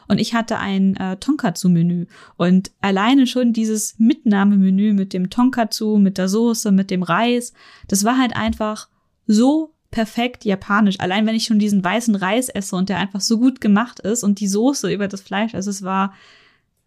[0.08, 2.06] Und ich hatte ein äh, Tonkatsu-Menü.
[2.36, 7.54] Und alleine schon dieses Mitnahmemenü mit dem Tonkatsu, mit der Soße, mit dem Reis,
[7.88, 8.90] das war halt einfach
[9.26, 11.00] so perfekt japanisch.
[11.00, 14.24] Allein wenn ich schon diesen weißen Reis esse und der einfach so gut gemacht ist
[14.24, 16.14] und die Soße über das Fleisch, also es war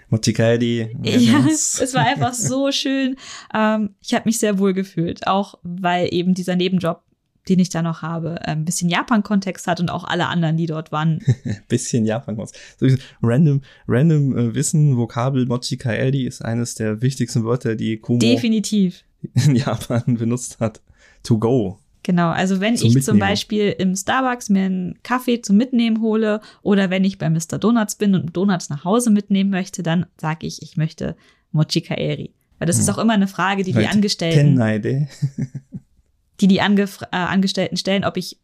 [0.08, 0.96] Mochikaedi.
[1.02, 3.16] ja, es war einfach so schön.
[3.54, 7.02] Ähm, ich habe mich sehr wohl gefühlt, auch weil eben dieser Nebenjob,
[7.48, 10.66] den ich da noch habe, äh, ein bisschen Japan-Kontext hat und auch alle anderen, die
[10.66, 11.20] dort waren.
[11.68, 12.52] bisschen Japan aus.
[12.78, 12.86] So,
[13.22, 19.04] random, random äh, Wissen, Vokabel Mochikaedi ist eines der wichtigsten Wörter, die Kumo Definitiv.
[19.34, 20.80] in Japan benutzt hat.
[21.22, 21.78] To go.
[22.04, 23.18] Genau, also wenn Zum ich zum Mitnehmen.
[23.20, 27.58] Beispiel im Starbucks mir einen Kaffee zum Mitnehmen hole oder wenn ich bei Mr.
[27.58, 31.16] Donuts bin und Donuts nach Hause mitnehmen möchte, dann sage ich, ich möchte
[31.50, 32.33] Mochi Kaeri.
[32.58, 32.94] Weil das ist Hm.
[32.94, 33.92] auch immer eine Frage, die die Right.
[33.92, 34.54] Angestellten,
[36.40, 38.38] die die Angef äh, Angestellten stellen, ob ich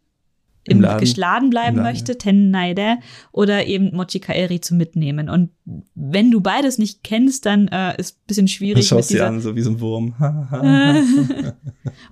[0.65, 1.15] Im Laden.
[1.15, 2.99] Bleiben Laden, möchte, Tennaide,
[3.33, 5.31] oder eben Mochi Kaeri zu mitnehmen.
[5.31, 5.51] Und
[5.95, 9.25] wenn du beides nicht kennst, dann äh, ist ein bisschen Du schwierig schaust mit sie
[9.25, 10.15] an, so wie so ein Wurm.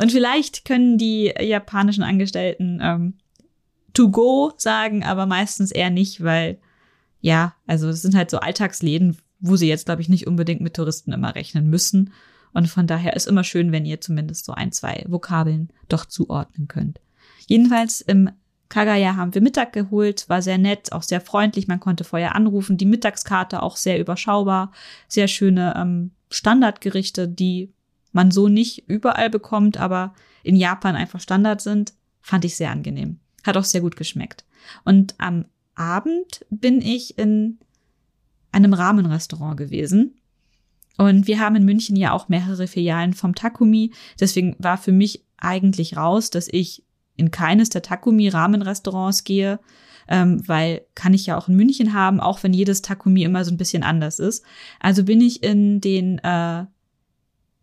[0.01, 3.15] Und vielleicht können die japanischen Angestellten ähm,
[3.93, 6.59] to go sagen, aber meistens eher nicht, weil
[7.21, 10.75] ja, also es sind halt so Alltagsläden, wo sie jetzt, glaube ich, nicht unbedingt mit
[10.75, 12.13] Touristen immer rechnen müssen.
[12.53, 16.67] Und von daher ist immer schön, wenn ihr zumindest so ein, zwei Vokabeln doch zuordnen
[16.69, 17.01] könnt.
[17.49, 18.31] Jedenfalls im
[18.69, 22.77] Kagaya haben wir Mittag geholt, war sehr nett, auch sehr freundlich, man konnte vorher anrufen,
[22.77, 24.71] die Mittagskarte auch sehr überschaubar,
[25.09, 27.73] sehr schöne ähm, Standardgerichte, die
[28.13, 33.21] man so nicht überall bekommt, aber in Japan einfach Standard sind, fand ich sehr angenehm.
[33.45, 34.45] Hat auch sehr gut geschmeckt.
[34.85, 37.59] Und am Abend bin ich in
[38.53, 40.21] einem Rahmenrestaurant gewesen.
[40.99, 43.93] Und wir haben in München ja auch mehrere Filialen vom Takumi.
[44.21, 46.83] Deswegen war für mich eigentlich raus, dass ich
[47.19, 49.61] in keines der Takumi-Rahmenrestaurants gehe,
[50.09, 53.51] ähm, weil kann ich ja auch in München haben, auch wenn jedes Takumi immer so
[53.51, 54.45] ein bisschen anders ist.
[54.81, 56.65] Also bin ich in den äh,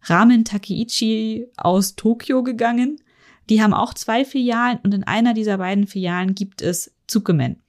[0.04, 3.00] Ramen Takeichi aus Tokio gegangen.
[3.50, 7.62] Die haben auch zwei Filialen und in einer dieser beiden Filialen gibt es Tsukemen.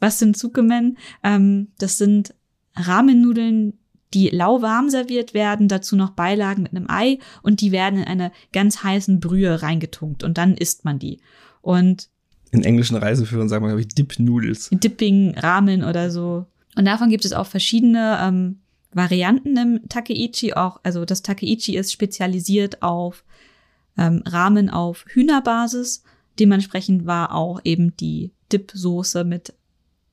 [0.00, 0.98] Was sind Tsukemen?
[1.22, 2.34] Ähm, das sind
[2.76, 3.78] Ramennudeln,
[4.14, 8.32] die lauwarm serviert werden, dazu noch Beilagen mit einem Ei und die werden in eine
[8.52, 11.20] ganz heißen Brühe reingetunkt und dann isst man die.
[11.60, 12.08] Und
[12.50, 14.68] in englischen Reiseführern sagen wir, glaube ich, Dip Noodles.
[14.70, 16.46] Dipping, Ramen oder so.
[16.76, 18.60] Und davon gibt es auch verschiedene ähm,
[18.92, 20.52] Varianten im Takeichi.
[20.52, 23.24] Auch, also das Takeichi ist spezialisiert auf
[23.96, 26.02] ähm, Ramen auf Hühnerbasis.
[26.38, 29.54] Dementsprechend war auch eben die Dip-Soße mit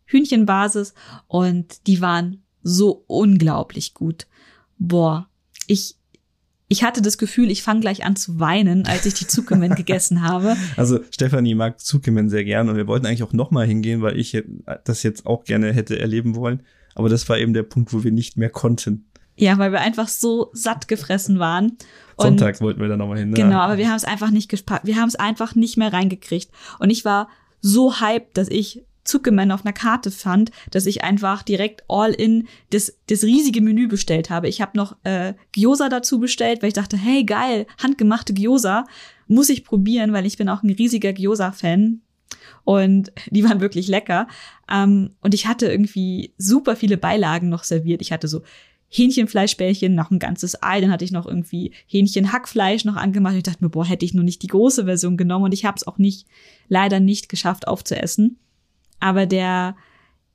[0.05, 0.93] Hühnchenbasis
[1.27, 4.27] und die waren so unglaublich gut.
[4.77, 5.27] Boah,
[5.67, 5.95] ich
[6.71, 10.21] ich hatte das Gefühl, ich fange gleich an zu weinen, als ich die Zuckermen gegessen
[10.21, 10.55] habe.
[10.77, 14.41] Also Stefanie mag Zuckermen sehr gern und wir wollten eigentlich auch nochmal hingehen, weil ich
[14.83, 16.61] das jetzt auch gerne hätte erleben wollen.
[16.93, 19.09] Aber das war eben der Punkt, wo wir nicht mehr konnten.
[19.35, 21.77] Ja, weil wir einfach so satt gefressen waren.
[22.17, 23.29] Sonntag wollten wir da nochmal hin.
[23.29, 23.35] Ne?
[23.35, 24.81] Genau, aber wir haben es einfach nicht gespart.
[24.83, 26.51] Wir haben es einfach nicht mehr reingekriegt.
[26.77, 27.29] Und ich war
[27.61, 32.47] so hyped, dass ich Zuckerman auf einer Karte fand, dass ich einfach direkt all in
[32.69, 34.47] das, das riesige Menü bestellt habe.
[34.47, 38.85] Ich habe noch äh, Gyoza dazu bestellt, weil ich dachte, hey geil, handgemachte Gyoza
[39.27, 42.01] muss ich probieren, weil ich bin auch ein riesiger Gyoza-Fan.
[42.63, 44.27] Und die waren wirklich lecker.
[44.71, 48.01] Ähm, und ich hatte irgendwie super viele Beilagen noch serviert.
[48.01, 48.41] Ich hatte so
[48.89, 53.35] Hähnchenfleischbällchen, noch ein ganzes Ei, dann hatte ich noch irgendwie Hähnchenhackfleisch noch angemacht.
[53.35, 55.45] Ich dachte mir, boah, hätte ich nur nicht die große Version genommen.
[55.45, 56.27] Und ich habe es auch nicht,
[56.67, 58.37] leider nicht geschafft aufzuessen.
[58.99, 59.75] Aber der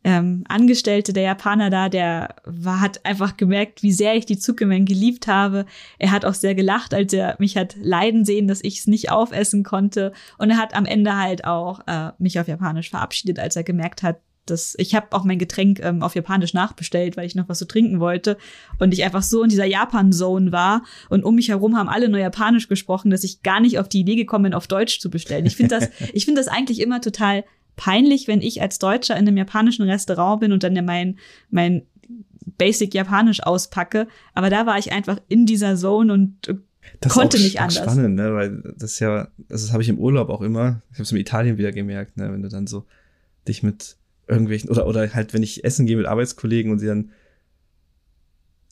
[0.04, 4.84] ähm, Angestellte, der Japaner da, der war, hat einfach gemerkt, wie sehr ich die Zuckermen
[4.84, 5.64] geliebt habe.
[5.98, 9.10] Er hat auch sehr gelacht, als er mich hat leiden sehen, dass ich es nicht
[9.10, 10.12] aufessen konnte.
[10.36, 14.02] Und er hat am Ende halt auch äh, mich auf Japanisch verabschiedet, als er gemerkt
[14.02, 17.58] hat, dass ich habe auch mein Getränk ähm, auf Japanisch nachbestellt, weil ich noch was
[17.58, 18.36] zu trinken wollte
[18.78, 22.20] und ich einfach so in dieser Japan-Zone war und um mich herum haben alle nur
[22.20, 25.46] Japanisch gesprochen, dass ich gar nicht auf die Idee gekommen bin, auf Deutsch zu bestellen.
[25.46, 27.44] Ich finde das, ich finde das eigentlich immer total
[27.76, 31.18] peinlich, wenn ich als Deutscher in einem japanischen Restaurant bin und dann mein,
[31.50, 31.82] mein
[32.58, 34.06] Basic Japanisch auspacke.
[34.34, 36.54] Aber da war ich einfach in dieser Zone und äh,
[37.00, 37.76] das konnte nicht anders.
[37.76, 38.34] Das ist spannend, ne?
[38.34, 40.82] weil das ist ja, das habe ich im Urlaub auch immer.
[40.90, 42.32] Ich habe es in Italien wieder gemerkt, ne?
[42.32, 42.84] wenn du dann so
[43.48, 43.96] dich mit
[44.26, 47.10] irgendwelchen oder oder halt wenn ich essen gehe mit Arbeitskollegen und sie dann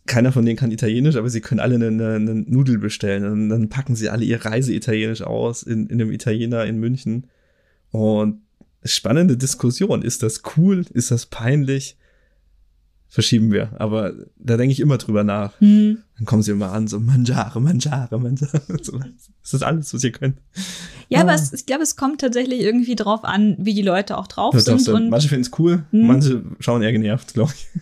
[0.07, 3.25] keiner von denen kann Italienisch, aber sie können alle eine, eine, eine Nudel bestellen.
[3.25, 7.29] Und dann packen sie alle ihr Reise Italienisch aus in, in einem Italiener in München.
[7.91, 8.41] Und
[8.85, 10.03] spannende Diskussion.
[10.03, 10.85] Ist das cool?
[10.93, 11.97] Ist das peinlich?
[13.09, 13.79] Verschieben wir.
[13.79, 15.61] Aber da denke ich immer drüber nach.
[15.61, 15.99] Hm.
[16.17, 18.63] Dann kommen sie immer an, so Mangiare, Mangiare, Mangiare.
[18.83, 20.39] So, das ist alles, was ihr könnt.
[21.11, 21.23] Ja, ah.
[21.23, 24.59] aber es, ich glaube, es kommt tatsächlich irgendwie drauf an, wie die Leute auch drauf
[24.59, 24.89] sind.
[24.89, 26.07] Und manche finden es cool, hm.
[26.07, 27.81] manche schauen eher genervt, glaube ich.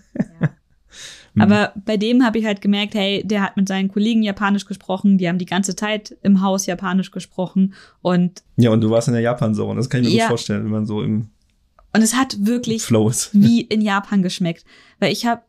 [1.35, 1.43] Mhm.
[1.43, 5.19] Aber bei dem habe ich halt gemerkt, hey, der hat mit seinen Kollegen Japanisch gesprochen,
[5.19, 9.15] die haben die ganze Zeit im Haus Japanisch gesprochen und Ja, und du warst in
[9.15, 11.29] der Japan-Zone, das kann ich mir ja, gut vorstellen, wenn man so im
[11.93, 12.89] Und es hat wirklich
[13.33, 14.65] wie in Japan geschmeckt,
[14.99, 15.43] weil ich habe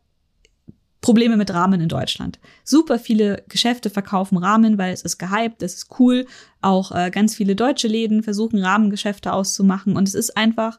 [1.00, 2.38] Probleme mit Ramen in Deutschland.
[2.62, 6.26] Super viele Geschäfte verkaufen Ramen, weil es ist gehypt, es ist cool.
[6.60, 10.78] Auch äh, ganz viele deutsche Läden versuchen Rahmengeschäfte auszumachen und es ist einfach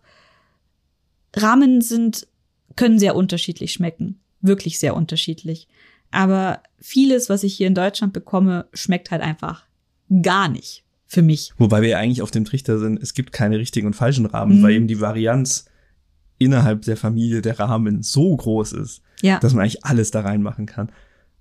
[1.36, 2.28] Ramen sind
[2.76, 5.68] können sehr unterschiedlich schmecken wirklich sehr unterschiedlich.
[6.12, 9.66] Aber vieles, was ich hier in Deutschland bekomme, schmeckt halt einfach
[10.22, 11.54] gar nicht für mich.
[11.58, 14.60] Wobei wir ja eigentlich auf dem Trichter sind, es gibt keine richtigen und falschen Rahmen,
[14.60, 14.64] mhm.
[14.64, 15.66] weil eben die Varianz
[16.38, 19.40] innerhalb der Familie der Rahmen so groß ist, ja.
[19.40, 20.92] dass man eigentlich alles da reinmachen kann.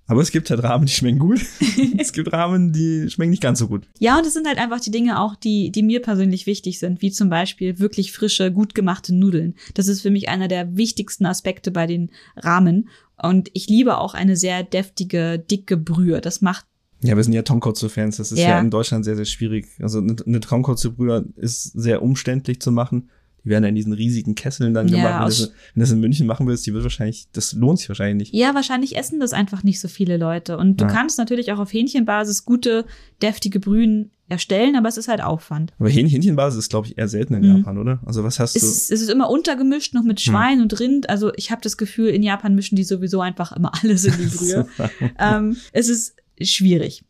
[0.05, 1.39] Aber es gibt halt Rahmen, die schmecken gut.
[1.97, 3.87] es gibt Rahmen, die schmecken nicht ganz so gut.
[3.99, 7.01] Ja, und es sind halt einfach die Dinge auch, die, die mir persönlich wichtig sind,
[7.01, 9.55] wie zum Beispiel wirklich frische, gut gemachte Nudeln.
[9.75, 12.89] Das ist für mich einer der wichtigsten Aspekte bei den Rahmen.
[13.21, 16.19] Und ich liebe auch eine sehr deftige, dicke Brühe.
[16.19, 16.65] Das macht
[17.03, 18.15] ja, wir sind ja Tonkotsu-Fans.
[18.17, 18.51] Das ist ja.
[18.51, 18.59] ja.
[18.61, 19.67] in Deutschland sehr, sehr schwierig.
[19.81, 23.09] Also eine Tonkotsu-Brühe ist sehr umständlich zu machen.
[23.45, 25.37] Die werden ja in diesen riesigen Kesseln dann gemacht.
[25.39, 28.39] wenn, du das in München machen willst, die wird wahrscheinlich, das lohnt sich wahrscheinlich nicht.
[28.41, 30.57] Ja, wahrscheinlich essen das einfach nicht so viele Leute.
[30.57, 30.91] Und du ja.
[30.91, 32.85] kannst natürlich auch auf Hähnchenbasis gute,
[33.21, 35.73] deftige Brühen erstellen, aber es ist halt Aufwand.
[35.77, 37.57] Aber Hähn Hähnchenbasis ist, glaube ich, eher selten in Mhm.
[37.57, 37.99] Japan, oder?
[38.05, 38.67] Also was hast Es du?
[38.67, 40.31] ist, es ist immer untergemischt noch mit Hm.
[40.31, 41.09] Schwein und Rind.
[41.09, 44.35] Also ich habe das Gefühl, in Japan mischen die sowieso einfach immer alles in die
[44.35, 44.67] Brühe.
[45.19, 47.03] ähm, es ist schwierig.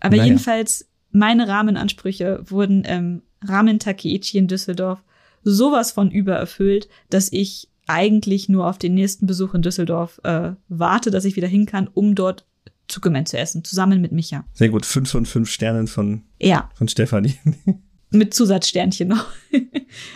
[0.00, 0.24] Aber Naja.
[0.28, 5.02] jedenfalls, meine Rahmenansprüche wurden im Ramen Takeichi in Düsseldorf
[5.42, 11.10] sowas von übererfüllt, dass ich eigentlich nur auf den nächsten Besuch in Düsseldorf äh, warte,
[11.10, 12.46] dass ich wieder hin kann, um dort
[12.86, 14.44] Zuckerman zu essen, zusammen mit Micha.
[14.52, 17.34] Sehr gut, fünf von fünf Sternen von, Ja, von Stefanie.
[18.10, 19.26] mit Zusatzsternchen noch.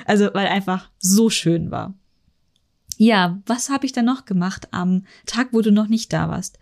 [0.07, 1.95] also, weil einfach so schön war.
[2.97, 6.59] Ja, was habe ich dann noch gemacht am Tag, wo du noch nicht da warst?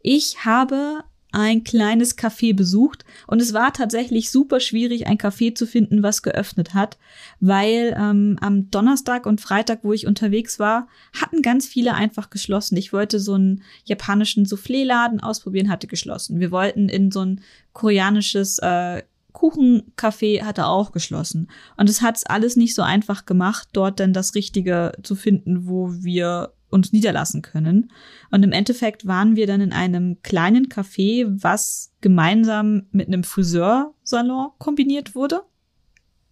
[0.00, 5.66] Ich habe ein kleines Café besucht und es war tatsächlich super schwierig, ein Café zu
[5.66, 6.98] finden, was geöffnet hat,
[7.40, 10.86] weil ähm, am Donnerstag und Freitag, wo ich unterwegs war,
[11.20, 12.76] hatten ganz viele einfach geschlossen.
[12.76, 16.38] Ich wollte so einen japanischen Soufflé-Laden ausprobieren, hatte geschlossen.
[16.38, 17.40] Wir wollten in so ein
[17.72, 19.02] koreanisches äh,
[19.32, 21.48] Kuchencafé hatte auch geschlossen.
[21.76, 25.66] Und es hat es alles nicht so einfach gemacht, dort dann das Richtige zu finden,
[25.66, 27.92] wo wir uns niederlassen können.
[28.30, 34.50] Und im Endeffekt waren wir dann in einem kleinen Café, was gemeinsam mit einem Friseursalon
[34.58, 35.42] kombiniert wurde.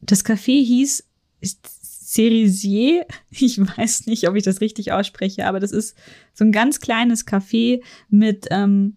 [0.01, 1.05] Das Café hieß
[2.11, 3.07] Cerisier.
[3.30, 5.97] Ich weiß nicht, ob ich das richtig ausspreche, aber das ist
[6.34, 8.97] so ein ganz kleines Café mit ähm,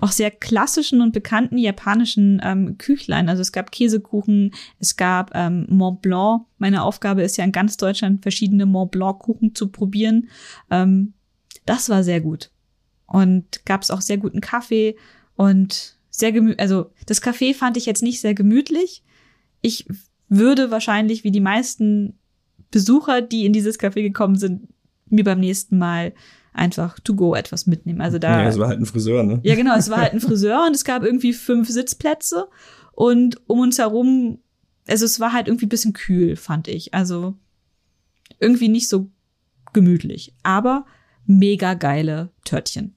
[0.00, 3.28] auch sehr klassischen und bekannten japanischen ähm, Küchlein.
[3.28, 6.46] Also es gab Käsekuchen, es gab ähm, Mont Blanc.
[6.58, 10.28] Meine Aufgabe ist ja in ganz Deutschland verschiedene Mont Blanc Kuchen zu probieren.
[10.70, 11.12] Ähm,
[11.66, 12.50] das war sehr gut.
[13.06, 14.96] Und gab es auch sehr guten Kaffee
[15.36, 16.60] und sehr gemütlich.
[16.60, 19.02] Also das Café fand ich jetzt nicht sehr gemütlich.
[19.60, 19.86] Ich
[20.28, 22.18] würde wahrscheinlich wie die meisten
[22.70, 24.68] Besucher, die in dieses Café gekommen sind,
[25.10, 26.14] mir beim nächsten Mal
[26.52, 28.00] einfach to go etwas mitnehmen.
[28.00, 29.40] Also da ja, es war halt ein Friseur, ne?
[29.42, 29.76] ja, genau.
[29.76, 32.48] Es war halt ein Friseur und es gab irgendwie fünf Sitzplätze
[32.92, 34.38] und um uns herum,
[34.86, 36.94] also es war halt irgendwie ein bisschen kühl, fand ich.
[36.94, 37.34] Also
[38.38, 39.10] irgendwie nicht so
[39.72, 40.84] gemütlich, aber
[41.24, 42.94] mega geile Törtchen.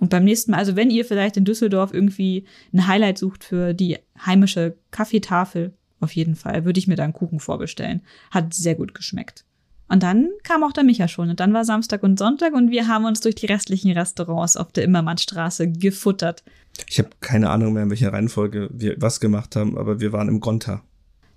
[0.00, 3.74] Und beim nächsten Mal, also wenn ihr vielleicht in Düsseldorf irgendwie ein Highlight sucht für
[3.74, 8.02] die heimische Kaffeetafel, auf jeden Fall, würde ich mir da einen Kuchen vorbestellen.
[8.30, 9.44] Hat sehr gut geschmeckt.
[9.88, 11.30] Und dann kam auch der Micha schon.
[11.30, 14.70] Und dann war Samstag und Sonntag und wir haben uns durch die restlichen Restaurants auf
[14.72, 16.44] der Immermannstraße gefuttert.
[16.86, 20.28] Ich habe keine Ahnung mehr, in welcher Reihenfolge wir was gemacht haben, aber wir waren
[20.28, 20.82] im Gonta.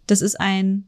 [0.07, 0.87] Das ist ein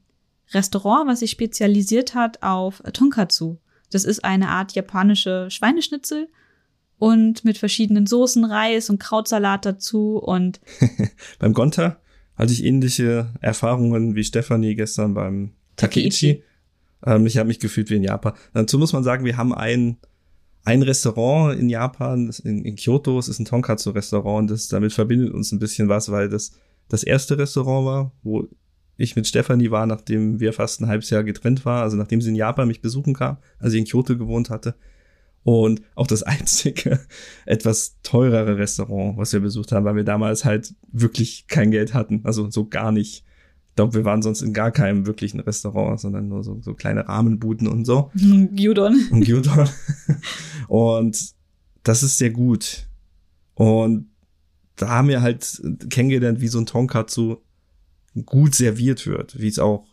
[0.52, 3.58] Restaurant, was sich spezialisiert hat auf Tonkatsu.
[3.92, 6.28] Das ist eine Art japanische Schweineschnitzel
[6.98, 10.60] und mit verschiedenen Soßen, Reis und Krautsalat dazu und
[11.40, 11.98] Beim Gonta
[12.36, 16.10] hatte ich ähnliche Erfahrungen wie Stefanie gestern beim Takeichi.
[16.10, 16.44] Takeichi.
[17.06, 18.34] Ähm, ich habe mich gefühlt wie in Japan.
[18.54, 19.98] Dazu muss man sagen, wir haben ein,
[20.64, 25.52] ein Restaurant in Japan, in, in Kyoto, es ist ein Tonkatsu-Restaurant, das damit verbindet uns
[25.52, 26.52] ein bisschen was, weil das
[26.90, 28.48] das erste Restaurant war, wo
[28.98, 32.30] ich mit Stefanie war, nachdem wir fast ein halbes Jahr getrennt war, also nachdem sie
[32.30, 34.76] in Japan mich besuchen kam, als ich in Kyoto gewohnt hatte.
[35.44, 37.00] Und auch das einzige
[37.46, 42.22] etwas teurere Restaurant, was wir besucht haben, weil wir damals halt wirklich kein Geld hatten.
[42.24, 43.26] Also so gar nicht.
[43.74, 47.08] Ich glaube, wir waren sonst in gar keinem wirklichen Restaurant, sondern nur so, so kleine
[47.08, 48.12] Rahmenbuden und so.
[48.14, 49.08] Gyudon.
[49.10, 49.68] Und Gyudon.
[50.68, 51.34] Und
[51.82, 52.88] das ist sehr gut.
[53.56, 54.12] Und
[54.76, 55.60] da haben wir halt
[55.90, 57.38] kennengelernt, wie so ein Tonkatsu
[58.28, 59.88] gut serviert wird, wie es auch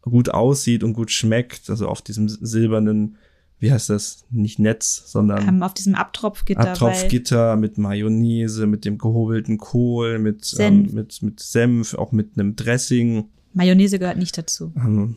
[0.00, 1.68] gut aussieht und gut schmeckt.
[1.68, 3.18] Also auf diesem silbernen,
[3.62, 4.26] wie heißt das?
[4.30, 6.72] Nicht Netz, sondern Ähm, auf diesem Abtropfgitter.
[6.72, 10.88] Abtropfgitter mit Mayonnaise, mit dem gehobelten Kohl, mit Senf.
[10.88, 13.26] Ähm, mit mit Senf, auch mit einem Dressing.
[13.54, 14.72] Mayonnaise gehört nicht dazu.
[14.74, 15.14] Ähm,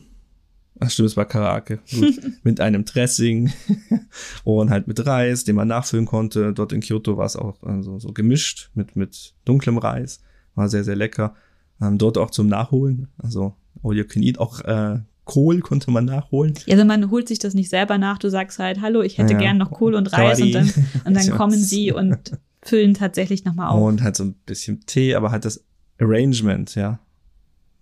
[0.78, 1.80] ach stimmt, es war Karake.
[2.44, 3.50] Mit einem Dressing
[4.44, 6.52] und halt mit Reis, den man nachfüllen konnte.
[6.52, 10.20] Dort in Kyoto war es auch also, so gemischt mit mit dunklem Reis.
[10.54, 11.34] War sehr sehr lecker.
[11.82, 14.38] Ähm, dort auch zum Nachholen, also all you can eat.
[14.38, 16.54] Auch äh, Kohl konnte man nachholen.
[16.66, 18.16] Ja, Also man holt sich das nicht selber nach.
[18.18, 19.38] Du sagst halt, hallo, ich hätte Ja.
[19.38, 20.72] gern noch Kohl und Reis und dann,
[21.04, 22.16] und dann kommen sie und
[22.62, 23.82] füllen tatsächlich nochmal auf.
[23.82, 25.62] Und halt so ein bisschen Tee, aber halt das
[26.00, 26.98] Arrangement, ja.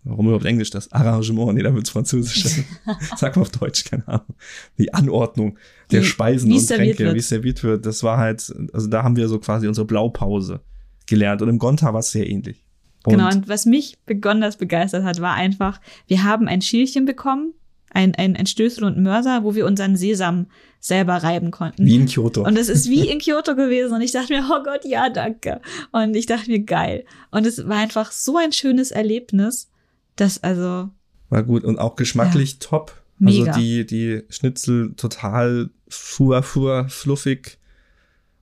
[0.07, 0.69] Warum überhaupt Englisch?
[0.69, 2.63] Das Arrangement, nee, da wird's Französisch.
[3.17, 4.35] Sag mal auf Deutsch, keine Ahnung.
[4.79, 5.57] Die Anordnung
[5.91, 7.15] der Wie- Speisen und Tränke, wird.
[7.15, 10.61] wie es serviert wird, das war halt, also da haben wir so quasi unsere Blaupause
[11.07, 11.41] gelernt.
[11.41, 12.64] Und im Gonta war es sehr ähnlich.
[13.05, 17.53] Und Genau, und was mich besonders begeistert hat, war einfach, wir haben ein Schielchen bekommen,
[17.91, 20.47] ein, ein, ein Stößel und Mörser, wo wir unseren Sesam
[20.81, 21.87] selber reiben konnten.
[21.87, 22.45] wie in Kyoto.
[22.45, 25.61] Und es ist wie in Kyoto gewesen und ich dachte mir, oh Gott, ja, danke.
[25.93, 27.05] Und ich dachte mir, geil.
[27.31, 29.71] Und es war einfach so ein schönes Erlebnis,
[30.17, 30.91] dass also,
[31.31, 33.01] War gut und auch geschmacklich top.
[33.19, 33.53] Mega.
[33.53, 37.59] Also die, die Schnitzel total fuhr, fuhr, fluffig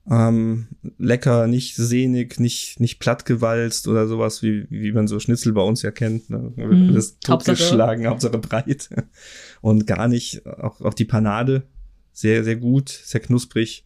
[0.09, 5.61] Ähm, lecker, nicht sehnig, nicht, nicht plattgewalzt oder sowas, wie, wie man so Schnitzel bei
[5.61, 6.29] uns ja kennt.
[6.29, 6.51] Ne?
[6.57, 8.89] Mm, das totgeschlagen, Hauptsache breit.
[9.61, 11.63] Und gar nicht, auch, auch die Panade,
[12.11, 13.85] sehr, sehr gut, sehr knusprig.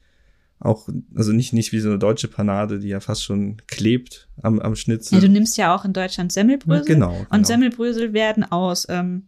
[0.59, 4.59] Auch, also nicht, nicht wie so eine deutsche Panade, die ja fast schon klebt am,
[4.59, 5.15] am Schnitzel.
[5.15, 6.95] Ja, du nimmst ja auch in Deutschland Semmelbrösel.
[6.95, 7.27] genau, genau.
[7.29, 9.27] Und Semmelbrösel werden aus ähm,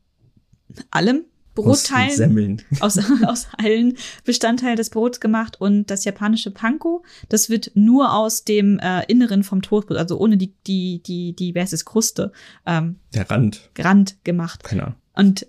[0.90, 1.26] allem
[1.64, 8.14] Brotteilen, Aus aus, allen Bestandteilen des Brots gemacht und das japanische Panko, das wird nur
[8.14, 11.86] aus dem äh, Inneren vom Toastbrot, also ohne die, die, die, die, wer ist es,
[11.86, 12.32] Kruste,
[12.66, 13.70] ähm, Der Rand.
[13.78, 14.64] Rand gemacht.
[14.84, 14.96] Ahnung.
[15.14, 15.48] Und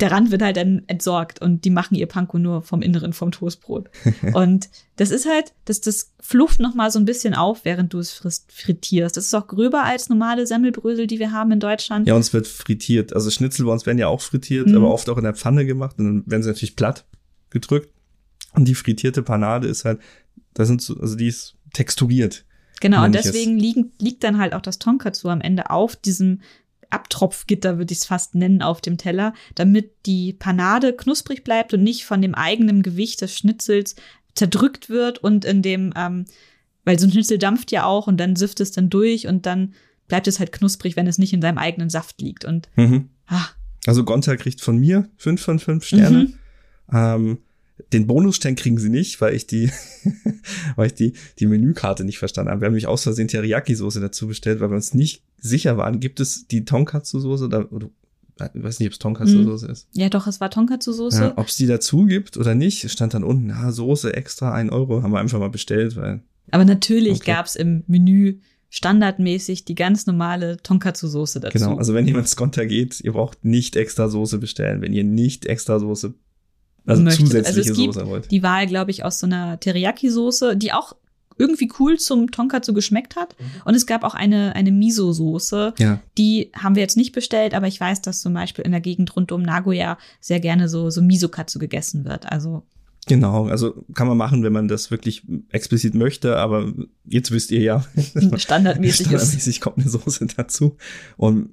[0.00, 3.32] der Rand wird halt dann entsorgt und die machen ihr Panko nur vom Inneren vom
[3.32, 3.90] Toastbrot.
[4.32, 7.98] und das ist halt, das, das flufft noch mal so ein bisschen auf, während du
[7.98, 9.16] es frisst, frittierst.
[9.16, 12.06] Das ist auch gröber als normale Semmelbrösel, die wir haben in Deutschland.
[12.06, 13.12] Ja, uns wird frittiert.
[13.12, 14.76] Also Schnitzel bei uns werden ja auch frittiert, Mhm.
[14.76, 17.04] aber oft auch in der Pfanne gemacht und dann werden sie natürlich platt
[17.50, 17.92] gedrückt.
[18.54, 20.00] Und die frittierte Panade ist halt,
[20.54, 22.44] da sind so, also die ist texturiert.
[22.80, 26.40] Genau, und deswegen liegen, liegt dann halt auch das Tonkatsu am Ende auf diesem
[26.90, 31.82] Abtropfgitter, würde ich es fast nennen, auf dem Teller, damit die Panade knusprig bleibt und
[31.82, 33.94] nicht von dem eigenen Gewicht des Schnitzels
[34.34, 36.24] zerdrückt wird und in dem, ähm,
[36.84, 39.74] weil so ein Schnitzel dampft ja auch und dann süfft es dann durch und dann
[40.06, 42.44] bleibt es halt knusprig, wenn es nicht in seinem eigenen Saft liegt.
[42.44, 43.10] Und Mhm.
[43.26, 43.46] ah,
[43.86, 46.24] Also Gonta kriegt von mir fünf von fünf Sterne.
[46.24, 46.34] Mhm.
[46.92, 47.38] Ähm,
[47.92, 49.70] den Bonusstern kriegen sie nicht, weil ich die,
[50.76, 52.60] weil ich die, die Menükarte nicht verstanden habe.
[52.60, 56.20] Wir haben nämlich aus Versehen Teriyaki-Soße dazu bestellt, weil wir uns nicht sicher waren, gibt
[56.20, 57.90] es die Tonkatsu-Soße oder, oder
[58.54, 59.88] ich weiß nicht, ob es Tonkatsu-Soße ist.
[59.94, 61.20] ja doch, es war Tonkatsu-Soße.
[61.20, 64.70] Ja, ob es die dazu gibt oder nicht, stand dann unten, ja, Soße extra ein
[64.70, 67.32] Euro, haben wir einfach mal bestellt, weil Aber natürlich Okay.
[67.32, 68.38] gab's im Menü
[68.70, 71.58] standardmäßig die ganz normale Tonkatsu-Soße dazu.
[71.58, 75.04] Genau, also wenn jemand ins Konter geht, ihr braucht nicht extra Soße bestellen, wenn ihr
[75.04, 76.14] nicht extra Soße,
[76.88, 78.30] also zusätzliche Also es gibt Soße wollt.
[78.30, 80.94] die Wahl, glaube ich, aus so einer Teriyaki-Soße, die auch
[81.40, 83.36] irgendwie cool zum Tonkatsu geschmeckt hat.
[83.64, 85.74] Und es gab auch eine, eine Miso-Soße.
[85.78, 88.80] Ja, Die haben wir jetzt nicht bestellt, aber ich weiß, dass zum Beispiel in der
[88.80, 92.26] Gegend rund um Nagoya sehr gerne so, so Miso-Katsu gegessen wird.
[92.26, 92.64] Also,
[93.06, 96.72] genau, also kann man machen, wenn man das wirklich explizit möchte, aber
[97.04, 97.84] jetzt wisst ihr ja,
[98.36, 99.06] standardmäßig ist.
[99.06, 100.76] standardmäßig kommt eine Soße dazu.
[101.16, 101.50] Und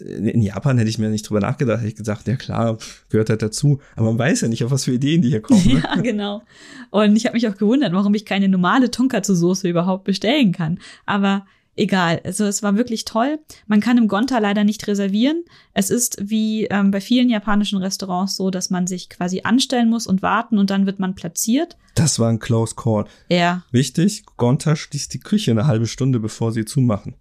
[0.00, 2.78] in Japan hätte ich mir nicht drüber nachgedacht, hätte ich gesagt, ja klar,
[3.10, 3.80] gehört halt dazu.
[3.96, 5.62] Aber man weiß ja nicht, auf was für Ideen die hier kommen.
[5.64, 5.82] Ne?
[5.82, 6.42] Ja, genau.
[6.90, 10.78] Und ich habe mich auch gewundert, warum ich keine normale Tonkatsu-Soße überhaupt bestellen kann.
[11.06, 12.20] Aber egal.
[12.24, 13.38] Also es war wirklich toll.
[13.66, 15.44] Man kann im Gonta leider nicht reservieren.
[15.72, 20.06] Es ist wie ähm, bei vielen japanischen Restaurants so, dass man sich quasi anstellen muss
[20.06, 21.76] und warten und dann wird man platziert.
[21.94, 23.06] Das war ein Close Call.
[23.28, 27.14] Ja, Wichtig, Gonta schließt die Küche eine halbe Stunde, bevor sie zumachen.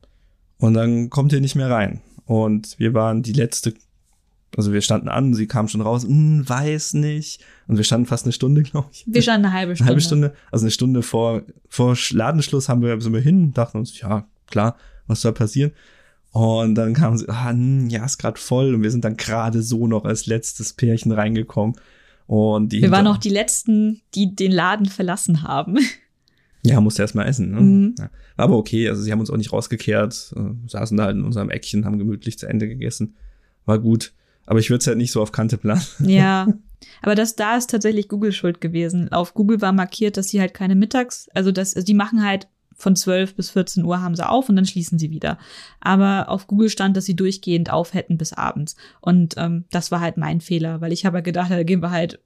[0.57, 2.01] Und dann kommt ihr nicht mehr rein.
[2.25, 3.73] Und wir waren die letzte,
[4.55, 7.41] also wir standen an, sie kam schon raus, hm, weiß nicht.
[7.67, 9.03] Und wir standen fast eine Stunde, glaube ich.
[9.07, 9.89] wir standen eine halbe Eine Stunde.
[9.89, 13.99] halbe Stunde, also eine Stunde vor, vor Ladenschluss haben wir, sind wir hin, dachten uns,
[13.99, 15.71] ja, klar, was soll passieren?
[16.31, 18.73] Und dann kamen sie, ah, hm, ja, ist gerade voll.
[18.73, 21.75] Und wir sind dann gerade so noch als letztes Pärchen reingekommen.
[22.25, 25.77] Und die Wir waren auch die Letzten, die den Laden verlassen haben.
[26.63, 27.51] Ja, musste erst mal essen.
[27.51, 27.61] Ne?
[27.61, 27.95] Mhm.
[27.99, 28.09] Ja.
[28.35, 31.23] War aber okay, also sie haben uns auch nicht rausgekehrt, äh, saßen da halt in
[31.23, 33.15] unserem Eckchen, haben gemütlich zu Ende gegessen.
[33.65, 34.13] War gut.
[34.45, 35.83] Aber ich würde es halt nicht so auf Kante planen.
[36.05, 36.47] Ja.
[37.01, 39.09] Aber das da ist tatsächlich Google schuld gewesen.
[39.13, 42.49] Auf Google war markiert, dass sie halt keine Mittags, also das, also die machen halt
[42.75, 45.37] von 12 bis 14 Uhr haben sie auf und dann schließen sie wieder.
[45.79, 48.75] Aber auf Google stand, dass sie durchgehend auf hätten bis abends.
[48.99, 52.19] Und ähm, das war halt mein Fehler, weil ich habe gedacht, da gehen wir halt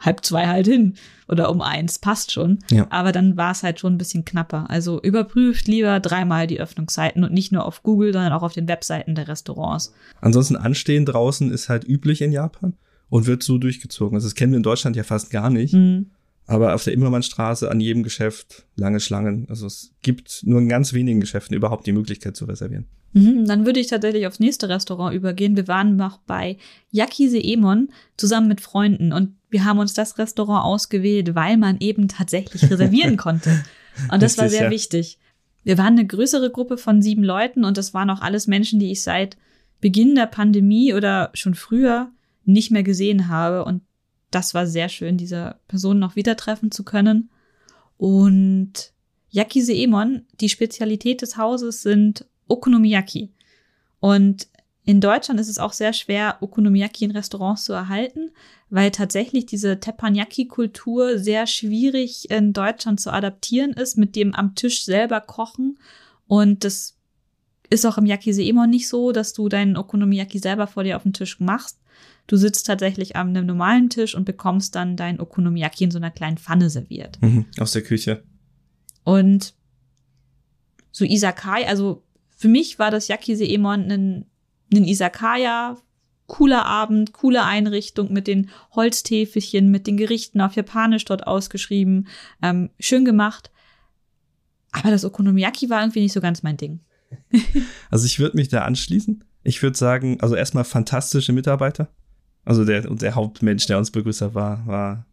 [0.00, 0.94] halb zwei halt hin
[1.28, 2.58] oder um eins, passt schon.
[2.70, 2.86] Ja.
[2.90, 4.68] Aber dann war es halt schon ein bisschen knapper.
[4.68, 8.68] Also überprüft lieber dreimal die Öffnungszeiten und nicht nur auf Google, sondern auch auf den
[8.68, 9.94] Webseiten der Restaurants.
[10.20, 12.74] Ansonsten anstehen draußen ist halt üblich in Japan
[13.08, 14.16] und wird so durchgezogen.
[14.16, 15.72] Also das kennen wir in Deutschland ja fast gar nicht.
[15.72, 16.10] Hm.
[16.46, 19.46] Aber auf der Immermannstraße an jedem Geschäft lange Schlangen.
[19.48, 22.86] Also es gibt nur in ganz wenigen Geschäften überhaupt die Möglichkeit zu reservieren.
[23.14, 25.56] Mhm, dann würde ich tatsächlich aufs nächste Restaurant übergehen.
[25.56, 26.58] Wir waren noch bei
[26.90, 32.08] Yakise Emon zusammen mit Freunden und wir haben uns das Restaurant ausgewählt, weil man eben
[32.08, 33.64] tatsächlich reservieren konnte.
[34.10, 34.70] Und das war Richtig, sehr ja.
[34.70, 35.18] wichtig.
[35.62, 38.90] Wir waren eine größere Gruppe von sieben Leuten und das waren auch alles Menschen, die
[38.90, 39.36] ich seit
[39.80, 42.10] Beginn der Pandemie oder schon früher
[42.44, 43.64] nicht mehr gesehen habe.
[43.64, 43.82] Und
[44.34, 47.30] das war sehr schön, diese Personen noch wieder treffen zu können.
[47.96, 48.92] Und
[49.30, 53.32] Yakise Emon, die Spezialität des Hauses sind Okonomiyaki.
[54.00, 54.48] Und
[54.84, 58.32] in Deutschland ist es auch sehr schwer, Okonomiyaki in Restaurants zu erhalten,
[58.68, 64.84] weil tatsächlich diese Teppanyaki-Kultur sehr schwierig in Deutschland zu adaptieren ist, mit dem am Tisch
[64.84, 65.78] selber kochen.
[66.26, 66.96] Und das
[67.70, 71.12] ist auch im Yakiseemon nicht so, dass du deinen Okonomiyaki selber vor dir auf dem
[71.12, 71.78] Tisch machst.
[72.26, 76.10] Du sitzt tatsächlich an einem normalen Tisch und bekommst dann dein Okonomiyaki in so einer
[76.10, 77.20] kleinen Pfanne serviert.
[77.20, 78.24] Mhm, aus der Küche.
[79.04, 79.54] Und
[80.90, 82.02] so Isakai, also
[82.36, 84.26] für mich war das Yakiseemon ein,
[84.72, 85.76] ein Isakaya,
[86.26, 92.08] cooler Abend, coole Einrichtung mit den Holztäfelchen, mit den Gerichten auf Japanisch dort ausgeschrieben,
[92.42, 93.50] ähm, schön gemacht.
[94.72, 96.80] Aber das Okonomiyaki war irgendwie nicht so ganz mein Ding.
[97.90, 99.22] Also ich würde mich da anschließen.
[99.44, 101.90] Ich würde sagen, also erstmal fantastische Mitarbeiter.
[102.44, 105.06] Also der, der Hauptmensch, der uns begrüßt hat, war, war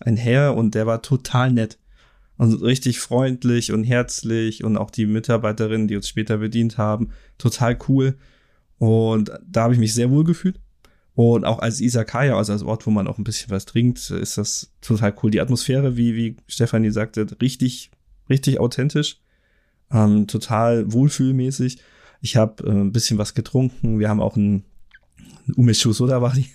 [0.00, 1.78] ein Herr und der war total nett.
[2.36, 7.78] Und richtig freundlich und herzlich und auch die Mitarbeiterinnen, die uns später bedient haben, total
[7.88, 8.16] cool.
[8.78, 10.58] Und da habe ich mich sehr wohl gefühlt.
[11.14, 14.36] Und auch als Isakaya, also als Ort, wo man auch ein bisschen was trinkt, ist
[14.36, 15.30] das total cool.
[15.30, 17.92] Die Atmosphäre, wie, wie Stefanie sagte, richtig,
[18.28, 19.20] richtig authentisch,
[19.92, 21.78] ähm, total wohlfühlmäßig.
[22.20, 24.00] Ich habe äh, ein bisschen was getrunken.
[24.00, 24.64] Wir haben auch ein
[25.56, 26.46] Umeshu Soda war die.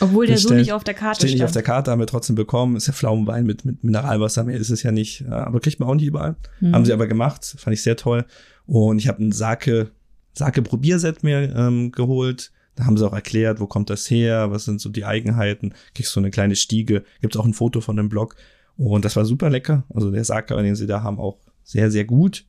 [0.00, 1.32] Obwohl der so nicht auf der Karte steht.
[1.32, 2.76] nicht auf der Karte, haben wir trotzdem bekommen.
[2.76, 5.26] Ist ja Pflaumenwein mit, mit Mineralwasser, mehr ist es ja nicht.
[5.26, 6.36] Aber kriegt man auch nicht überall.
[6.60, 6.74] Mhm.
[6.74, 8.26] Haben sie aber gemacht, fand ich sehr toll.
[8.66, 9.90] Und ich habe ein Sake,
[10.34, 12.52] Sake Probierset mir ähm, geholt.
[12.74, 15.72] Da haben sie auch erklärt, wo kommt das her, was sind so die Eigenheiten.
[15.94, 17.04] Kriegst so eine kleine Stiege.
[17.22, 18.36] Gibt's auch ein Foto von dem Blog.
[18.76, 19.84] Und das war super lecker.
[19.94, 22.44] Also der Sake, den sie da haben, auch sehr, sehr gut.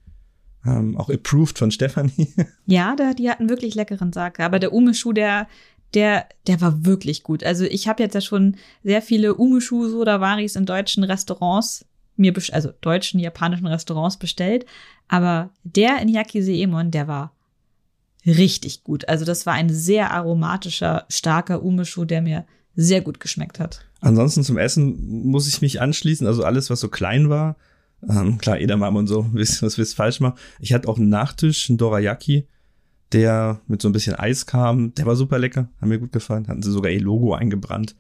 [0.68, 2.34] Ähm, auch approved von Stefanie.
[2.66, 4.44] Ja, da, die hatten wirklich leckeren Sake.
[4.44, 5.48] Aber der Umeshu, der,
[5.94, 7.44] der, der war wirklich gut.
[7.44, 11.86] Also ich habe jetzt ja schon sehr viele Umeshu Sodawaris in deutschen Restaurants
[12.18, 14.66] mir, also deutschen, japanischen Restaurants bestellt.
[15.08, 17.32] Aber der in Yakiseemon, der war
[18.26, 19.08] richtig gut.
[19.08, 22.46] Also das war ein sehr aromatischer, starker Umeshu, der mir
[22.76, 23.86] sehr gut geschmeckt hat.
[24.02, 26.28] Ansonsten zum Essen muss ich mich anschließen.
[26.28, 27.56] Also alles, was so klein war,
[28.08, 30.38] ähm, klar, Edamame und so, was wisst falsch machen.
[30.60, 32.48] Ich hatte auch einen Nachtisch, einen Dorayaki
[33.12, 34.94] der mit so ein bisschen Eis kam.
[34.96, 36.48] Der war super lecker, hat mir gut gefallen.
[36.48, 37.96] Hatten sie sogar ihr Logo eingebrannt.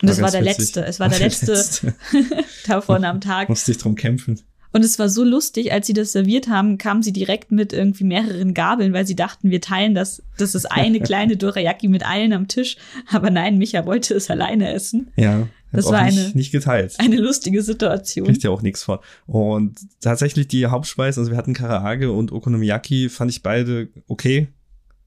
[0.00, 0.58] Und das war der witzig.
[0.58, 0.84] letzte.
[0.84, 1.94] Es war der letzte, letzte.
[2.66, 3.48] davon am Tag.
[3.48, 4.40] Musste ich drum kämpfen.
[4.74, 8.04] Und es war so lustig, als sie das serviert haben, kamen sie direkt mit irgendwie
[8.04, 12.32] mehreren Gabeln, weil sie dachten, wir teilen das, das ist eine kleine Dorayaki mit allen
[12.32, 12.76] am Tisch.
[13.10, 15.12] Aber nein, Micha wollte es alleine essen.
[15.16, 15.46] Ja.
[15.72, 16.94] Das war nicht, eine, nicht geteilt.
[16.98, 18.26] Eine lustige Situation.
[18.26, 18.98] Kriegt ja auch nichts von.
[19.26, 24.48] Und tatsächlich die Hauptspeisen, also wir hatten Karaage und Okonomiyaki, fand ich beide okay.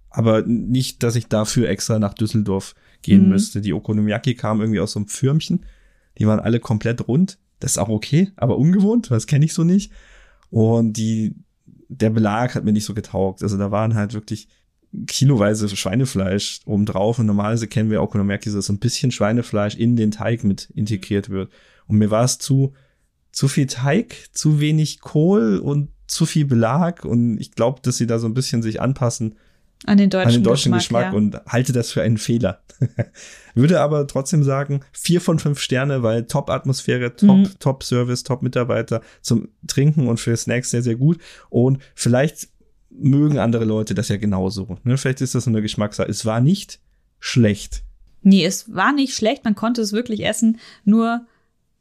[0.10, 3.30] Aber nicht, dass ich dafür extra nach Düsseldorf gehen mhm.
[3.30, 3.62] müsste.
[3.62, 5.66] Die Okonomiyaki kamen irgendwie aus so einem Firmchen.
[6.18, 7.38] Die waren alle komplett rund.
[7.60, 9.92] Das ist auch okay, aber ungewohnt, das kenne ich so nicht.
[10.50, 11.36] Und die,
[11.90, 13.44] der Belag hat mir nicht so getaugt.
[13.44, 14.48] Also da waren halt wirklich
[15.08, 20.12] kiloweise Schweinefleisch obendrauf und normalerweise kennen wir Okonomiyaki, dass so ein bisschen Schweinefleisch in den
[20.12, 21.52] Teig mit integriert wird.
[21.88, 22.74] Und mir war es zu,
[23.32, 28.08] zu viel Teig, zu wenig Kohl und zu viel Belag und ich glaube, dass sie
[28.08, 29.36] da so ein bisschen sich anpassen
[29.86, 31.18] an den deutschen, an den deutschen Geschmack, Geschmack ja.
[31.18, 32.62] und halte das für einen Fehler.
[33.56, 37.50] Würde aber trotzdem sagen, vier von fünf Sterne, weil Top-Atmosphäre, Top, mhm.
[37.60, 41.20] Top-Service, Top-Mitarbeiter zum Trinken und für Snacks sehr, sehr gut.
[41.50, 42.50] Und vielleicht
[43.00, 44.78] mögen andere Leute das ja genauso.
[44.84, 44.98] Ne?
[44.98, 46.10] Vielleicht ist das eine Geschmackssache.
[46.10, 46.80] Es war nicht
[47.20, 47.84] schlecht.
[48.22, 51.26] Nee, es war nicht schlecht, man konnte es wirklich essen, nur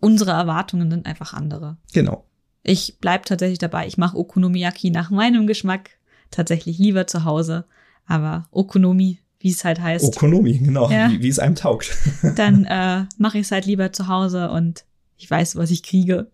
[0.01, 1.79] unsere Erwartungen sind einfach andere.
[1.95, 2.27] Genau.
[2.63, 5.91] Ich bleib tatsächlich dabei, ich mache Okonomiyaki nach meinem Geschmack
[6.31, 7.65] tatsächlich lieber zu Hause,
[8.07, 10.05] aber Okonomi, wie es halt heißt.
[10.05, 11.97] Okonomi, genau, ja, wie, wie, es einem taugt.
[12.37, 14.85] dann äh, mache ich es halt lieber zu Hause und
[15.17, 16.31] ich weiß, was ich kriege.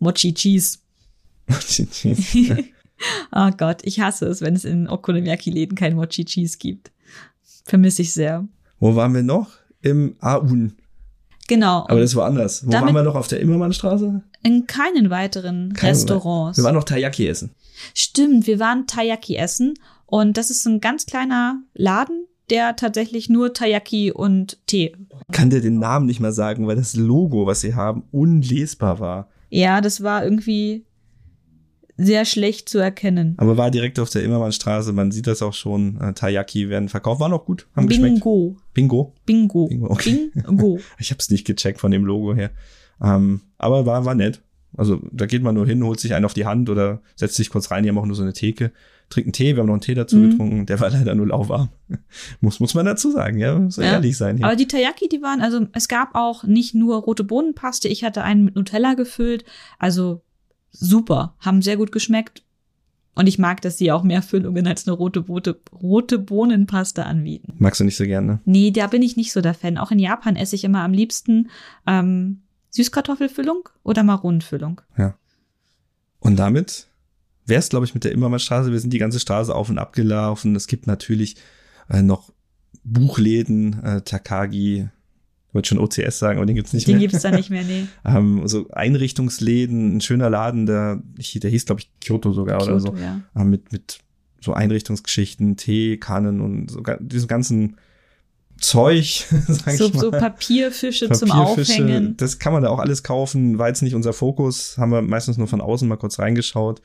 [0.00, 0.78] Mochi Cheese.
[1.46, 2.64] Mochi Cheese.
[3.32, 6.90] oh Gott, ich hasse es, wenn es in Okonomiyaki-Läden kein Mochi Cheese gibt.
[7.64, 8.46] Vermisse ich sehr.
[8.80, 9.50] Wo waren wir noch?
[9.82, 10.74] Im Aun.
[11.48, 11.86] Genau.
[11.88, 12.66] Aber das war anders.
[12.66, 13.14] Wo waren wir noch?
[13.14, 14.22] Auf der Immermannstraße?
[14.42, 16.58] In keinen weiteren Keine Restaurants.
[16.58, 17.50] Wir waren noch Taiyaki essen.
[17.94, 19.74] Stimmt, wir waren Taiyaki essen
[20.06, 24.94] und das ist ein ganz kleiner Laden, der tatsächlich nur Taiyaki und Tee.
[25.28, 29.00] Ich kann dir den Namen nicht mal sagen, weil das Logo, was sie haben, unlesbar
[29.00, 29.28] war.
[29.50, 30.84] Ja, das war irgendwie
[31.98, 33.34] sehr schlecht zu erkennen.
[33.38, 36.00] Aber war direkt auf der Immermannstraße, man sieht das auch schon.
[36.00, 38.02] Äh, Taiyaki werden verkauft, war noch gut, haben Bingo.
[38.02, 38.14] geschmeckt.
[38.72, 39.12] Bingo.
[39.26, 39.66] Bingo.
[39.66, 39.90] Bingo.
[39.90, 40.30] Okay.
[40.32, 40.78] Bingo.
[40.98, 42.50] ich habe es nicht gecheckt von dem Logo her.
[43.02, 44.40] Ähm, aber war, war nett.
[44.76, 47.50] Also da geht man nur hin, holt sich einen auf die Hand oder setzt sich
[47.50, 47.82] kurz rein.
[47.82, 48.70] Die haben auch nur so eine Theke,
[49.08, 49.56] trinkt einen Tee.
[49.56, 50.30] Wir haben noch einen Tee dazu mhm.
[50.30, 50.66] getrunken.
[50.66, 51.70] Der war leider nur lauwarm.
[52.40, 53.68] muss, muss man dazu sagen, ja.
[53.70, 53.92] Soll ja.
[53.92, 54.36] ehrlich sein.
[54.36, 54.46] Hier.
[54.46, 57.88] Aber die Taiyaki, die waren, also es gab auch nicht nur rote Bohnenpaste.
[57.88, 59.44] Ich hatte einen mit Nutella gefüllt.
[59.78, 60.22] Also
[60.70, 62.44] super, haben sehr gut geschmeckt.
[63.14, 67.54] Und ich mag, dass sie auch mehr Füllungen als eine rote, rote, rote Bohnenpaste anbieten.
[67.58, 68.40] Magst du nicht so gerne?
[68.44, 69.76] Nee, da bin ich nicht so der Fan.
[69.76, 71.50] Auch in Japan esse ich immer am liebsten
[71.84, 74.82] ähm, Süßkartoffelfüllung oder Maronenfüllung.
[74.96, 75.18] Ja.
[76.20, 76.86] Und damit
[77.44, 78.70] wäre es, glaube ich, mit der Immermannstraße.
[78.70, 80.54] Wir sind die ganze Straße auf und ab gelaufen.
[80.54, 81.36] Es gibt natürlich
[81.88, 82.32] äh, noch
[82.84, 84.90] Buchläden, äh, Takagi,
[85.48, 87.08] ich wollte schon OCS sagen, aber den gibt's nicht Den mehr.
[87.08, 87.86] gibt's da nicht mehr, nee.
[88.04, 92.88] ähm, so Einrichtungsläden, ein schöner Laden, der, der hieß, glaube ich, Kyoto sogar oder so.
[92.92, 93.20] Kyoto, ja.
[93.34, 93.98] äh, mit, mit
[94.40, 97.76] so Einrichtungsgeschichten, Tee, Kannen und so diesem ganzen
[98.60, 100.00] Zeug, sag So, ich mal.
[100.00, 102.16] so Papierfische zum Papierfische, Aufhängen.
[102.16, 105.38] Das kann man da auch alles kaufen, war jetzt nicht unser Fokus, haben wir meistens
[105.38, 106.82] nur von außen mal kurz reingeschaut.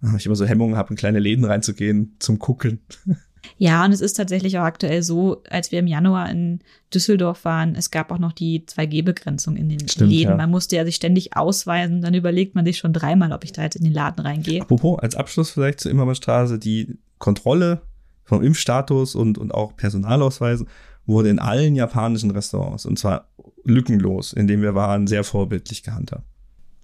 [0.00, 2.80] Ah, Ich immer so Hemmungen habe, in kleine Läden reinzugehen zum Gucken.
[3.56, 6.60] Ja, und es ist tatsächlich auch aktuell so, als wir im Januar in
[6.92, 10.30] Düsseldorf waren, es gab auch noch die 2G-Begrenzung in den Stimmt, Läden.
[10.30, 10.36] ja.
[10.36, 13.62] Man musste ja sich ständig ausweisen, dann überlegt man sich schon dreimal, ob ich da
[13.62, 14.62] jetzt in den Laden reingehe.
[14.62, 17.82] Apropos, als Abschluss vielleicht zur Immermannstraße, die Kontrolle
[18.24, 20.68] vom Impfstatus und, und auch Personalausweisen
[21.06, 23.28] wurde in allen japanischen Restaurants, und zwar
[23.64, 26.24] lückenlos, in dem wir waren, sehr vorbildlich gehandhabt.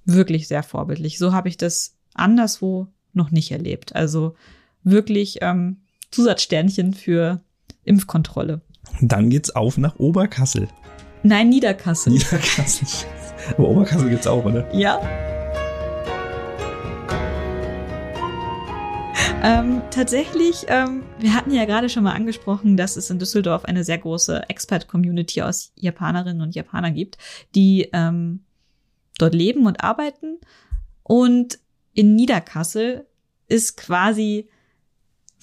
[0.07, 1.19] Wirklich sehr vorbildlich.
[1.19, 3.95] So habe ich das anderswo noch nicht erlebt.
[3.95, 4.35] Also
[4.83, 5.79] wirklich ähm,
[6.15, 7.43] Zusatzsternchen für
[7.83, 8.61] Impfkontrolle.
[9.01, 10.69] Dann geht's auf nach Oberkassel.
[11.25, 12.13] Nein, Niederkassel.
[12.13, 12.87] Niederkassel.
[13.59, 14.73] Aber Oberkassel gibt's auch, oder?
[14.73, 15.01] Ja.
[19.43, 23.83] Ähm, tatsächlich, ähm, wir hatten ja gerade schon mal angesprochen, dass es in Düsseldorf eine
[23.83, 27.19] sehr große Expert-Community aus Japanerinnen und Japanern gibt,
[27.57, 28.45] die ähm,
[29.19, 30.39] dort leben und arbeiten.
[31.03, 31.59] Und
[31.93, 33.07] in Niederkassel
[33.49, 34.49] ist quasi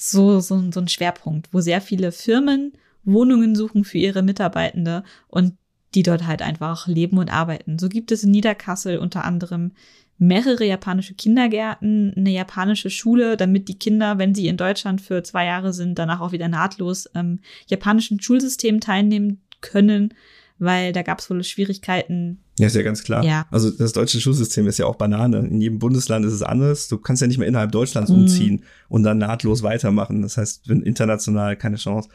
[0.01, 2.73] so, so, so ein Schwerpunkt, wo sehr viele Firmen
[3.03, 5.53] Wohnungen suchen für ihre Mitarbeitende und
[5.93, 7.77] die dort halt einfach leben und arbeiten.
[7.77, 9.73] So gibt es in Niederkassel unter anderem
[10.17, 15.45] mehrere japanische Kindergärten, eine japanische Schule, damit die Kinder, wenn sie in Deutschland für zwei
[15.45, 20.13] Jahre sind, danach auch wieder nahtlos ähm, japanischen Schulsystemen teilnehmen können,
[20.61, 22.39] weil da gab es wohl Schwierigkeiten.
[22.59, 23.23] Ja, ist ja ganz klar.
[23.23, 23.45] Ja.
[23.51, 25.39] Also das deutsche Schulsystem ist ja auch Banane.
[25.39, 26.87] In jedem Bundesland ist es anders.
[26.87, 28.17] Du kannst ja nicht mehr innerhalb Deutschlands Mhm.
[28.19, 30.21] umziehen und dann nahtlos weitermachen.
[30.21, 32.09] Das heißt, wenn international keine Chance.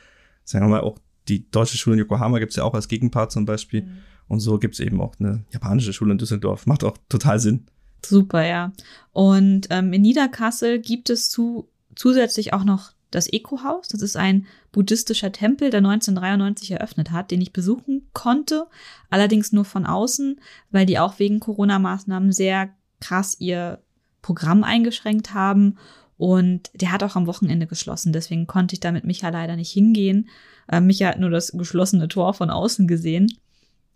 [0.44, 3.44] Sagen wir mal, auch die deutsche Schule in Yokohama gibt's ja auch als Gegenpart zum
[3.44, 3.88] Beispiel.
[4.28, 6.66] Und so gibt's eben auch eine japanische Schule in Düsseldorf.
[6.66, 7.66] Macht auch total Sinn.
[8.04, 8.72] Super, ja.
[9.12, 13.88] Und ähm, in Niederkassel gibt es zu, zusätzlich auch noch das Eco-Haus.
[13.88, 18.66] Das ist ein buddhistischer Tempel, der 1993 eröffnet hat, den ich besuchen konnte.
[19.10, 20.40] Allerdings nur von außen,
[20.70, 23.80] weil die auch wegen Corona-Maßnahmen sehr krass ihr
[24.22, 25.78] Programm eingeschränkt haben.
[26.18, 28.12] Und der hat auch am Wochenende geschlossen.
[28.12, 30.28] Deswegen konnte ich da mit Micha leider nicht hingehen.
[30.68, 33.28] Äh, Micha hat nur das geschlossene Tor von außen gesehen.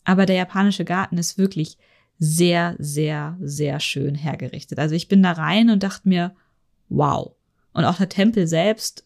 [0.05, 1.79] Aber der japanische Garten ist wirklich
[2.19, 4.79] sehr, sehr, sehr schön hergerichtet.
[4.79, 6.35] Also ich bin da rein und dachte mir,
[6.91, 7.35] wow.
[7.73, 9.05] Und auch der Tempel selbst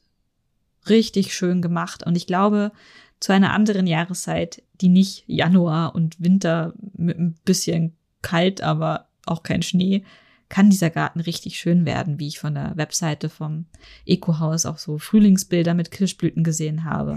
[0.89, 2.05] richtig schön gemacht.
[2.07, 2.73] Und ich glaube,
[3.21, 9.43] zu einer anderen Jahreszeit, die nicht Januar und Winter mit ein bisschen kalt, aber auch
[9.43, 10.05] kein Schnee,
[10.49, 13.67] kann dieser Garten richtig schön werden, wie ich von der Webseite vom
[14.07, 17.17] Eco-Haus auch so Frühlingsbilder mit Kirschblüten gesehen habe.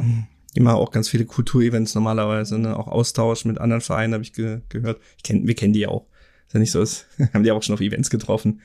[0.54, 2.78] Immer auch ganz viele Kulturevents normalerweise, ne?
[2.78, 5.00] auch Austausch mit anderen Vereinen habe ich ge gehört.
[5.18, 6.08] Ich kenn, wir kennen die auch.
[6.48, 8.62] Ist ja nicht so, ist, haben die auch schon auf Events getroffen.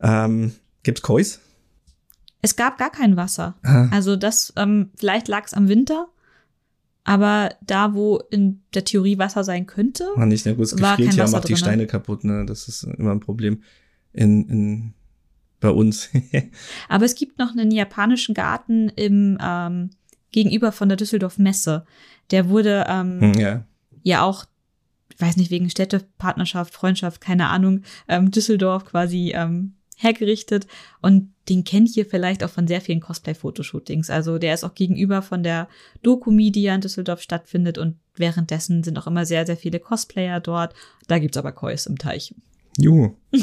[0.00, 1.38] Ähm, gibt's Kois?
[2.42, 3.56] Es gab gar kein Wasser.
[3.62, 6.08] Ah, Also das, ähm, vielleicht lag es am Winter,
[7.04, 10.92] aber da, wo in der Theorie Wasser sein könnte, war nicht, na gut, es war
[10.96, 11.66] gefriert kein ja, Wasser macht die drin, ne?
[11.66, 12.44] Steine kaputt, ne?
[12.46, 13.62] Das ist immer ein Problem
[14.12, 14.94] in, in
[15.60, 16.08] bei uns.
[16.88, 19.90] aber es gibt noch einen japanischen Garten im ähm,
[20.32, 21.84] gegenüber von der Düsseldorf Messe.
[22.30, 23.64] Der wurde ähm, Hm, ja.
[24.02, 24.44] ja auch,
[25.12, 30.66] ich weiß nicht, wegen Städtepartnerschaft, Freundschaft, keine Ahnung, ähm, Düsseldorf quasi ähm, hergerichtet.
[31.02, 34.10] Und den kennt ihr vielleicht auch von sehr vielen Cosplay-Fotoshootings.
[34.10, 35.68] Also der ist auch gegenüber von der
[36.02, 37.78] Doku-Mi, die ja in Düsseldorf stattfindet.
[37.78, 40.74] Und währenddessen sind auch immer sehr, sehr viele Cosplayer dort.
[41.08, 42.34] Da gibt's aber Kois im Teich.
[42.78, 43.14] Juhu.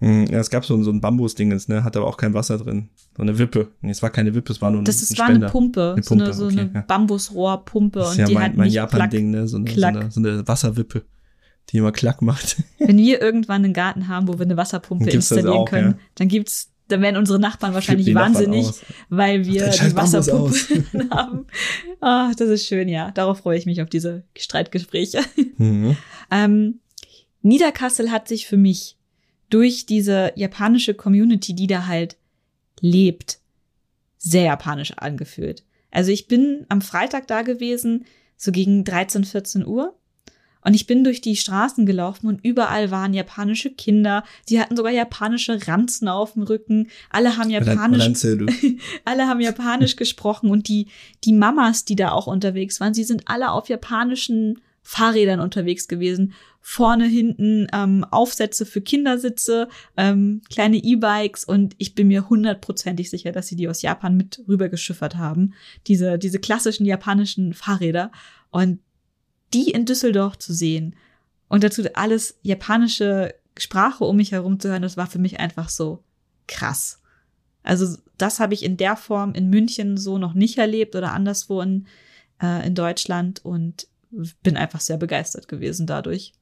[0.00, 1.84] Hm, ja, es gab so, ein- so ein Bambus-Dingens, ne?
[1.84, 2.88] Hat aber auch kein Wasser drin.
[3.16, 3.68] So eine Wippe.
[3.80, 5.92] Nee, es war keine Wippe, es war nur ein, Das ist, ein war eine Pumpe,
[5.94, 6.80] Eine so eine, Pumpe, so okay, eine ja.
[6.82, 7.98] Bambusrohrpumpe.
[8.00, 9.46] Das ist und ja die mein, hat mein Japan-Ding, ne?
[9.46, 11.04] So eine, so, eine, so eine Wasserwippe,
[11.70, 12.56] die immer Klack macht.
[12.78, 15.98] Wenn wir irgendwann einen Garten haben, wo wir eine Wasserpumpe installieren auch, können, ja.
[16.16, 18.82] dann gibt's, dann werden unsere Nachbarn wahrscheinlich Nachbarn wahnsinnig, aus.
[19.08, 21.46] weil wir die Wasserpumpe haben.
[22.00, 23.10] Ah, das ist schön, ja.
[23.12, 25.20] Darauf freue ich mich auf diese Streitgespräche.
[25.56, 25.96] Mhm.
[26.32, 26.80] Ähm,
[27.42, 28.96] Niederkassel hat sich für mich
[29.50, 32.16] durch diese japanische Community, die da halt
[32.80, 33.38] lebt,
[34.18, 35.62] sehr japanisch angefühlt.
[35.92, 38.04] Also ich bin am Freitag da gewesen,
[38.36, 39.94] so gegen 13, 14 Uhr.
[40.64, 44.24] Und ich bin durch die Straßen gelaufen und überall waren japanische Kinder.
[44.46, 46.88] Sie hatten sogar japanische Ranzen auf dem Rücken.
[47.10, 48.04] Alle haben japanisch
[49.04, 50.88] alle haben Japanisch gesprochen und die,
[51.22, 56.34] die Mamas, die da auch unterwegs waren, sie sind alle auf japanischen Fahrrädern unterwegs gewesen.
[56.60, 63.32] Vorne, hinten ähm, Aufsätze für Kindersitze, ähm, kleine E-Bikes und ich bin mir hundertprozentig sicher,
[63.32, 65.52] dass sie die aus Japan mit rübergeschiffert haben.
[65.86, 68.12] Diese, diese klassischen japanischen Fahrräder.
[68.50, 68.78] Und
[69.54, 70.96] die in Düsseldorf zu sehen
[71.48, 75.68] und dazu alles japanische Sprache um mich herum zu hören, das war für mich einfach
[75.68, 76.02] so
[76.46, 77.00] krass.
[77.62, 81.60] Also das habe ich in der Form in München so noch nicht erlebt oder anderswo
[81.60, 81.86] in,
[82.42, 83.86] äh, in Deutschland und
[84.42, 86.32] bin einfach sehr begeistert gewesen dadurch.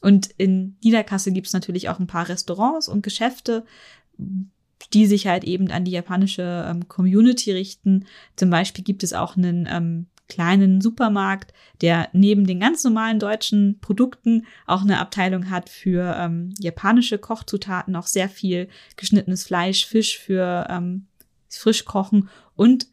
[0.00, 3.64] Und in Niederkassel gibt es natürlich auch ein paar Restaurants und Geschäfte,
[4.92, 8.06] die sich halt eben an die japanische ähm, Community richten.
[8.36, 13.78] Zum Beispiel gibt es auch einen ähm, kleinen Supermarkt, der neben den ganz normalen deutschen
[13.80, 20.18] Produkten auch eine Abteilung hat für ähm, japanische Kochzutaten, auch sehr viel geschnittenes Fleisch, Fisch
[20.18, 21.06] für ähm,
[21.48, 22.86] Frischkochen und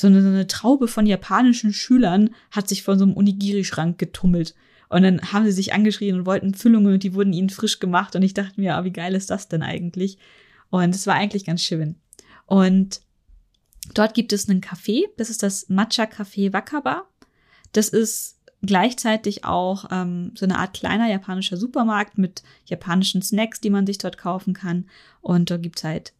[0.00, 4.54] so eine, so eine Traube von japanischen Schülern hat sich vor so einem Onigiri-Schrank getummelt.
[4.88, 8.16] Und dann haben sie sich angeschrien und wollten Füllungen und die wurden ihnen frisch gemacht.
[8.16, 10.18] Und ich dachte mir, ah, wie geil ist das denn eigentlich?
[10.70, 11.96] Und es war eigentlich ganz schön.
[12.46, 13.00] Und
[13.94, 17.06] Dort gibt es einen Café, das ist das Matcha Café Wakaba.
[17.72, 23.70] Das ist gleichzeitig auch ähm, so eine Art kleiner japanischer Supermarkt mit japanischen Snacks, die
[23.70, 24.86] man sich dort kaufen kann.
[25.20, 26.12] Und dort gibt's halt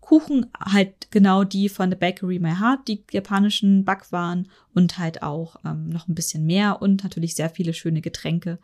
[0.00, 5.56] Kuchen, halt genau die von der Bakery My Heart, die japanischen Backwaren und halt auch
[5.64, 8.58] ähm, noch ein bisschen mehr und natürlich sehr viele schöne Getränke.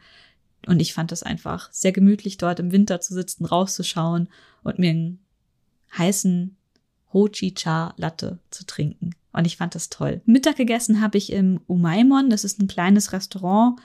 [0.67, 4.29] Und ich fand das einfach sehr gemütlich, dort im Winter zu sitzen, rauszuschauen
[4.63, 5.21] und mir einen
[5.97, 6.58] heißen
[7.13, 9.15] Hojicha Latte zu trinken.
[9.33, 10.21] Und ich fand das toll.
[10.25, 12.31] Mittag gegessen habe ich im Umaimon.
[12.31, 13.79] Das ist ein kleines Restaurant,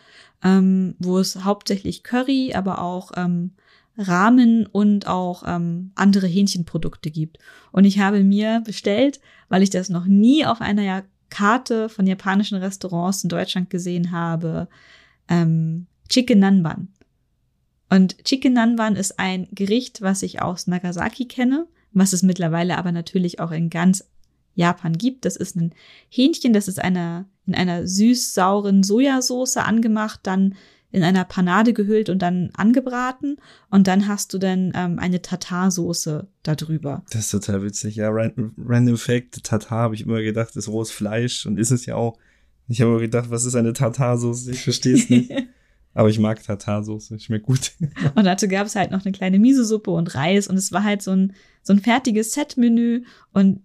[0.43, 3.51] ähm, wo es hauptsächlich Curry, aber auch ähm,
[3.97, 7.37] Ramen und auch ähm, andere Hähnchenprodukte gibt.
[7.71, 9.19] Und ich habe mir bestellt,
[9.49, 14.67] weil ich das noch nie auf einer Karte von japanischen Restaurants in Deutschland gesehen habe,
[15.27, 16.89] ähm, Chicken Nanban.
[17.89, 22.91] Und Chicken Nanban ist ein Gericht, was ich aus Nagasaki kenne was es mittlerweile aber
[22.91, 24.05] natürlich auch in ganz
[24.55, 25.25] Japan gibt.
[25.25, 25.73] Das ist ein
[26.09, 30.55] Hähnchen, das ist einer, in einer süß-sauren Sojasauce angemacht, dann
[30.91, 33.37] in einer Panade gehüllt und dann angebraten.
[33.71, 37.03] Und dann hast du dann ähm, eine Tartarsoße darüber.
[37.09, 37.95] Das ist total witzig.
[37.95, 41.87] Ja, random, random Fact, Tartar habe ich immer gedacht, ist rohes Fleisch und ist es
[41.87, 42.19] ja auch.
[42.67, 44.51] Ich habe immer gedacht, was ist eine Tartarsoße?
[44.51, 45.31] Ich verstehe es nicht.
[45.93, 47.73] Aber ich mag Tartarsoße, schmeckt gut.
[48.15, 51.01] und dazu gab es halt noch eine kleine Miso-Suppe und Reis und es war halt
[51.01, 53.61] so ein, so ein fertiges Set-Menü und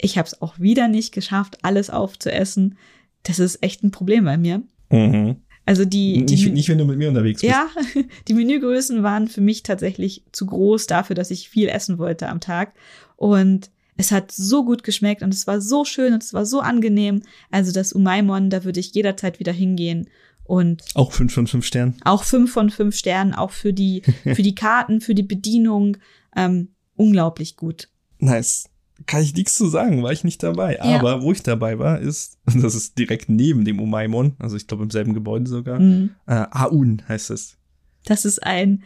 [0.00, 2.78] ich habe es auch wieder nicht geschafft, alles aufzuessen.
[3.24, 4.62] Das ist echt ein Problem bei mir.
[4.90, 5.36] Mhm.
[5.64, 7.52] Also die, die nicht, nicht, wenn du mit mir unterwegs bist.
[7.52, 7.68] Ja,
[8.28, 12.40] die Menügrößen waren für mich tatsächlich zu groß dafür, dass ich viel essen wollte am
[12.40, 12.72] Tag.
[13.16, 16.60] Und es hat so gut geschmeckt und es war so schön und es war so
[16.60, 17.22] angenehm.
[17.50, 20.08] Also das Umaimon, da würde ich jederzeit wieder hingehen
[20.48, 21.96] und auch fünf von fünf Sternen.
[22.04, 25.98] Auch fünf von fünf Sternen, auch für die, für die Karten, für die Bedienung.
[26.34, 27.90] Ähm, unglaublich gut.
[28.18, 28.70] Nice.
[29.06, 30.76] Kann ich nichts zu sagen, war ich nicht dabei.
[30.76, 30.98] Ja.
[30.98, 34.84] Aber wo ich dabei war, ist, das ist direkt neben dem Umaimon, also ich glaube
[34.84, 35.78] im selben Gebäude sogar.
[35.78, 36.14] Mhm.
[36.26, 37.58] Äh, Aun heißt es.
[38.06, 38.82] Das ist ein,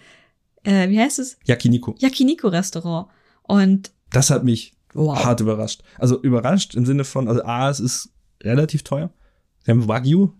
[0.64, 1.38] äh, wie heißt es?
[1.44, 1.94] Yakiniko.
[1.98, 3.06] Yakiniko-Restaurant.
[3.44, 5.24] Und das hat mich wow.
[5.24, 5.84] hart überrascht.
[5.96, 9.10] Also überrascht im Sinne von, also A, es ist relativ teuer.
[9.64, 10.32] Sie haben Wagyu,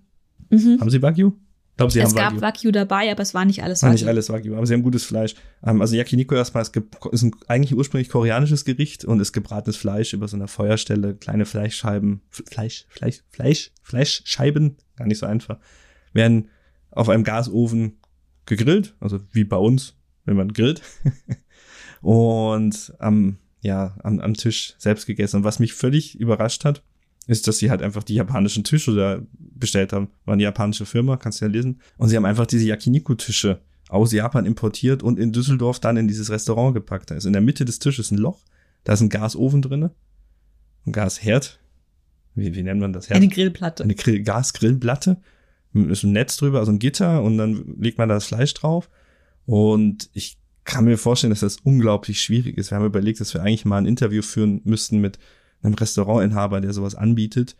[0.52, 0.80] Mhm.
[0.80, 1.32] Haben Sie Wagyu?
[1.72, 2.36] Ich glaube, Sie es haben Wagyu.
[2.36, 3.88] Es gab Wagyu dabei, aber es war nicht alles Wagyu.
[3.88, 5.34] War nicht alles Wagyu, aber Sie haben gutes Fleisch.
[5.64, 9.76] Ähm, also Yakiniku erstmal, es gibt, ist ein eigentlich ursprünglich koreanisches Gericht und ist gebratenes
[9.76, 15.58] Fleisch über so einer Feuerstelle, kleine Fleischscheiben, Fleisch, Fleisch, Fleisch, Fleischscheiben, gar nicht so einfach,
[16.12, 16.48] werden
[16.90, 17.98] auf einem Gasofen
[18.44, 19.96] gegrillt, also wie bei uns,
[20.26, 20.82] wenn man grillt.
[22.02, 25.36] und am, ja, am, am Tisch selbst gegessen.
[25.36, 26.82] Und was mich völlig überrascht hat,
[27.26, 30.08] ist, dass sie halt einfach die japanischen Tische da bestellt haben.
[30.24, 31.80] War eine japanische Firma, kannst du ja lesen.
[31.96, 36.30] Und sie haben einfach diese Yakiniku-Tische aus Japan importiert und in Düsseldorf dann in dieses
[36.30, 37.10] Restaurant gepackt.
[37.10, 38.40] Da ist in der Mitte des Tisches ein Loch,
[38.84, 39.92] da ist ein Gasofen drinne,
[40.86, 41.60] ein Gasherd.
[42.34, 43.10] Wie, wie nennt man das?
[43.10, 43.18] Herd?
[43.18, 43.84] Eine Grillplatte.
[43.84, 45.18] Eine Grill Gasgrillplatte.
[45.74, 48.90] Ist ein Netz drüber, also ein Gitter und dann legt man da das Fleisch drauf.
[49.46, 52.70] Und ich kann mir vorstellen, dass das unglaublich schwierig ist.
[52.70, 55.18] Wir haben überlegt, dass wir eigentlich mal ein Interview führen müssten mit
[55.62, 57.56] einem Restaurantinhaber, der sowas anbietet,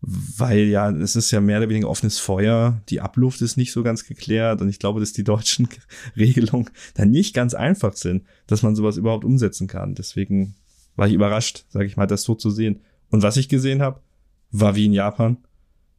[0.00, 3.82] weil ja, es ist ja mehr oder weniger offenes Feuer, die Abluft ist nicht so
[3.82, 5.68] ganz geklärt und ich glaube, dass die deutschen
[6.16, 9.94] Regelungen dann nicht ganz einfach sind, dass man sowas überhaupt umsetzen kann.
[9.94, 10.54] Deswegen
[10.96, 12.80] war ich überrascht, sage ich mal, das so zu sehen.
[13.10, 14.00] Und was ich gesehen habe,
[14.50, 15.38] war wie in Japan.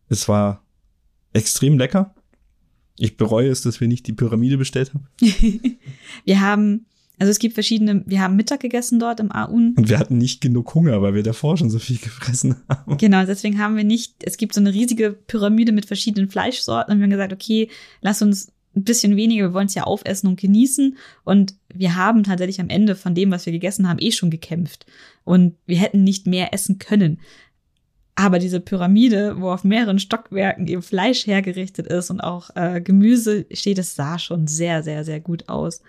[0.07, 0.63] Es war
[1.33, 2.13] extrem lecker.
[2.97, 5.07] Ich bereue es, dass wir nicht die Pyramide bestellt haben.
[6.25, 6.85] wir haben
[7.19, 9.73] Also es gibt verschiedene, wir haben Mittag gegessen dort im Aun.
[9.77, 12.97] Und wir hatten nicht genug Hunger, weil wir davor schon so viel gefressen haben.
[12.97, 16.99] Genau, deswegen haben wir nicht, es gibt so eine riesige Pyramide mit verschiedenen Fleischsorten und
[16.99, 17.69] wir haben gesagt, okay,
[18.01, 20.97] lass uns ein bisschen weniger, wir wollen es ja aufessen und genießen.
[21.23, 24.85] Und wir haben tatsächlich am Ende von dem, was wir gegessen haben, eh schon gekämpft.
[25.23, 27.19] Und wir hätten nicht mehr essen können.
[28.15, 33.45] Aber diese Pyramide, wo auf mehreren Stockwerken eben Fleisch hergerichtet ist und auch äh, Gemüse
[33.51, 35.81] steht, das sah schon sehr, sehr, sehr gut aus.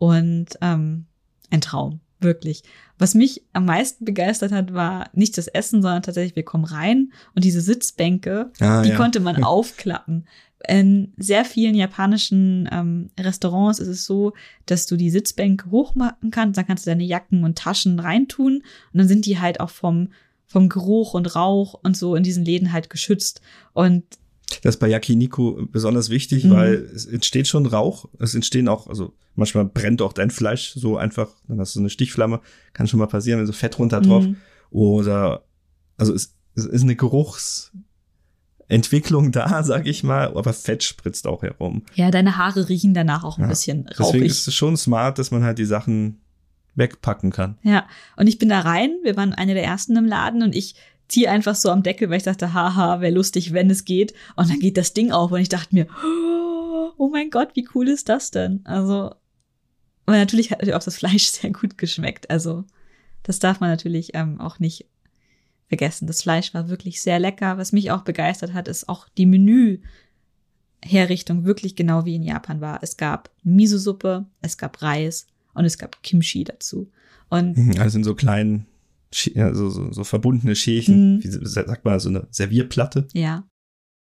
[0.00, 1.04] Und ähm,
[1.50, 2.62] ein Traum, wirklich.
[2.98, 7.12] Was mich am meisten begeistert hat, war nicht das Essen, sondern tatsächlich, wir kommen rein
[7.34, 8.96] und diese Sitzbänke, Ah, die ja.
[8.96, 10.26] konnte man aufklappen.
[10.66, 14.32] In sehr vielen japanischen ähm, Restaurants ist es so,
[14.64, 18.98] dass du die Sitzbänke hochmachen kannst, dann kannst du deine Jacken und Taschen reintun und
[18.98, 20.08] dann sind die halt auch vom,
[20.46, 23.42] vom Geruch und Rauch und so in diesen Läden halt geschützt.
[23.74, 24.04] Und
[24.62, 26.50] Das ist bei Yakiniku besonders wichtig, Mhm.
[26.50, 28.06] weil es entsteht schon Rauch.
[28.18, 31.90] Es entstehen auch, also manchmal brennt auch dein Fleisch so einfach, dann hast du eine
[31.90, 32.40] Stichflamme.
[32.72, 34.24] Kann schon mal passieren, wenn so Fett runter drauf.
[34.24, 34.36] Mhm.
[34.70, 35.44] Oder,
[35.96, 37.80] also es, es ist eine Geruchsentwicklung
[39.32, 41.82] da, sag ich mal, aber Fett spritzt auch herum.
[41.94, 43.48] ja, deine Haare riechen danach auch ein Ja.
[43.48, 44.24] bisschen Deswegen rauchig.
[44.26, 46.20] ist es schon smart, dass man halt die Sachen
[46.76, 47.58] wegpacken kann.
[47.62, 47.86] Ja,
[48.16, 50.76] und ich bin da rein, wir waren eine der ersten im Laden und ich
[51.10, 54.14] ziehe einfach so am Deckel, weil ich dachte, haha, wäre lustig, wenn es geht.
[54.36, 55.86] Und dann geht das Ding auf und ich dachte mir,
[56.96, 58.60] oh mein Gott, wie cool ist das denn?
[58.64, 59.14] Also,
[60.06, 62.30] aber natürlich hat auch das Fleisch sehr gut geschmeckt.
[62.30, 62.64] Also,
[63.22, 64.86] das darf man natürlich ähm, auch nicht
[65.68, 66.06] vergessen.
[66.06, 67.58] Das Fleisch war wirklich sehr lecker.
[67.58, 72.82] Was mich auch begeistert hat, ist auch die Menüherrichtung wirklich genau wie in Japan war.
[72.82, 76.90] Es gab Miso-Suppe, es gab Reis und es gab Kimchi dazu.
[77.28, 78.66] Und Also in so kleinen,
[79.34, 81.24] Ja, so, so, so verbundene Schälchen, Mhm.
[81.24, 83.08] wie sagt man, so eine Servierplatte.
[83.12, 83.44] Ja.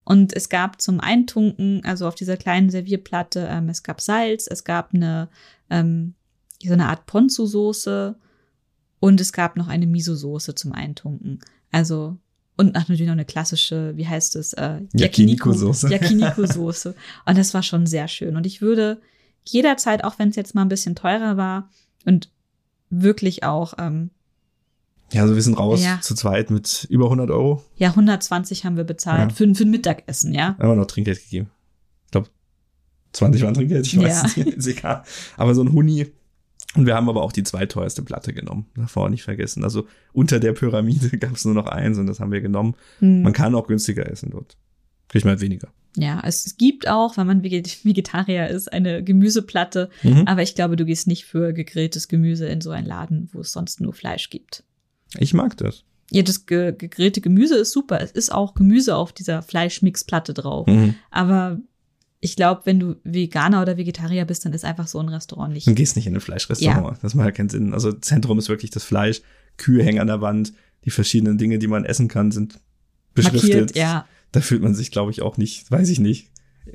[0.03, 4.64] Und es gab zum Eintunken, also auf dieser kleinen Servierplatte, ähm, es gab Salz, es
[4.64, 5.30] gab eine,
[5.70, 6.14] ähm,
[6.64, 8.16] so eine Art Ponzu-Soße
[8.99, 11.39] und es gab noch eine Miso-Soße zum Eintunken.
[11.72, 12.18] Also,
[12.58, 14.53] und natürlich noch eine klassische, wie heißt es?
[14.53, 15.89] Äh, Yakiniku-Soße.
[15.89, 16.95] Yakiniku-Soße.
[17.26, 18.36] und das war schon sehr schön.
[18.38, 19.01] Und ich würde
[19.43, 21.70] jederzeit, auch wenn es jetzt mal ein bisschen teurer war
[22.06, 22.32] und
[22.89, 24.12] wirklich auch, ähm,
[25.14, 25.99] Ja, also wir sind raus Ja.
[26.01, 27.64] zu zweit mit über 100 Euro.
[27.78, 29.36] ja, 120 haben wir bezahlt Ja.
[29.36, 30.58] für, für ein Mittagessen, ja.
[30.58, 31.49] Haben wir noch Trinkgeld gegeben.
[32.06, 32.30] Ich glaube,
[33.14, 34.26] 20 waren Trinkgeld, ich weiß Ja.
[34.26, 35.03] es nicht, ist egal.
[35.38, 36.08] Aber so ein Huni.
[36.76, 38.66] Und wir haben aber auch die zweiteuerste Platte genommen.
[38.76, 39.64] Davor nicht vergessen.
[39.64, 42.76] Also unter der Pyramide gab es nur noch eins und das haben wir genommen.
[42.99, 43.22] Hm.
[43.22, 44.58] Man kann auch günstiger essen dort.
[45.08, 45.70] Kriegt man halt weniger.
[45.95, 49.89] Ja, es gibt auch, wenn man Veget- Vegetarier ist, eine Gemüseplatte.
[50.03, 50.24] Mhm.
[50.28, 53.53] Aber ich glaube, du gehst nicht für gegrilltes Gemüse in so einen Laden, wo es
[53.53, 54.66] sonst nur Fleisch gibt.
[55.18, 55.84] Ich mag das.
[56.12, 57.99] Ja, das ge gegrillte Gemüse ist super.
[58.01, 60.68] Es ist auch Gemüse auf dieser Fleischmixplatte drauf.
[60.68, 60.95] Mhm.
[61.10, 61.60] Aber
[62.20, 65.68] ich glaube, wenn du Veganer oder Vegetarier bist, dann ist einfach so ein Restaurant nicht.
[65.68, 66.99] Du gehst nicht in ein Fleischrestaurant.
[67.01, 67.74] Das macht ja keinen Sinn.
[67.74, 69.22] Also Zentrum ist wirklich das Fleisch.
[69.58, 70.53] Kühe hängen an der Wand.
[70.86, 72.60] Die verschiedenen Dinge, die man essen kann, sind
[73.16, 73.53] beschriftet.
[73.53, 74.08] Markiert, ja.
[74.32, 76.30] Da fühlt man sich, glaube ich, auch nicht, weiß ich nicht.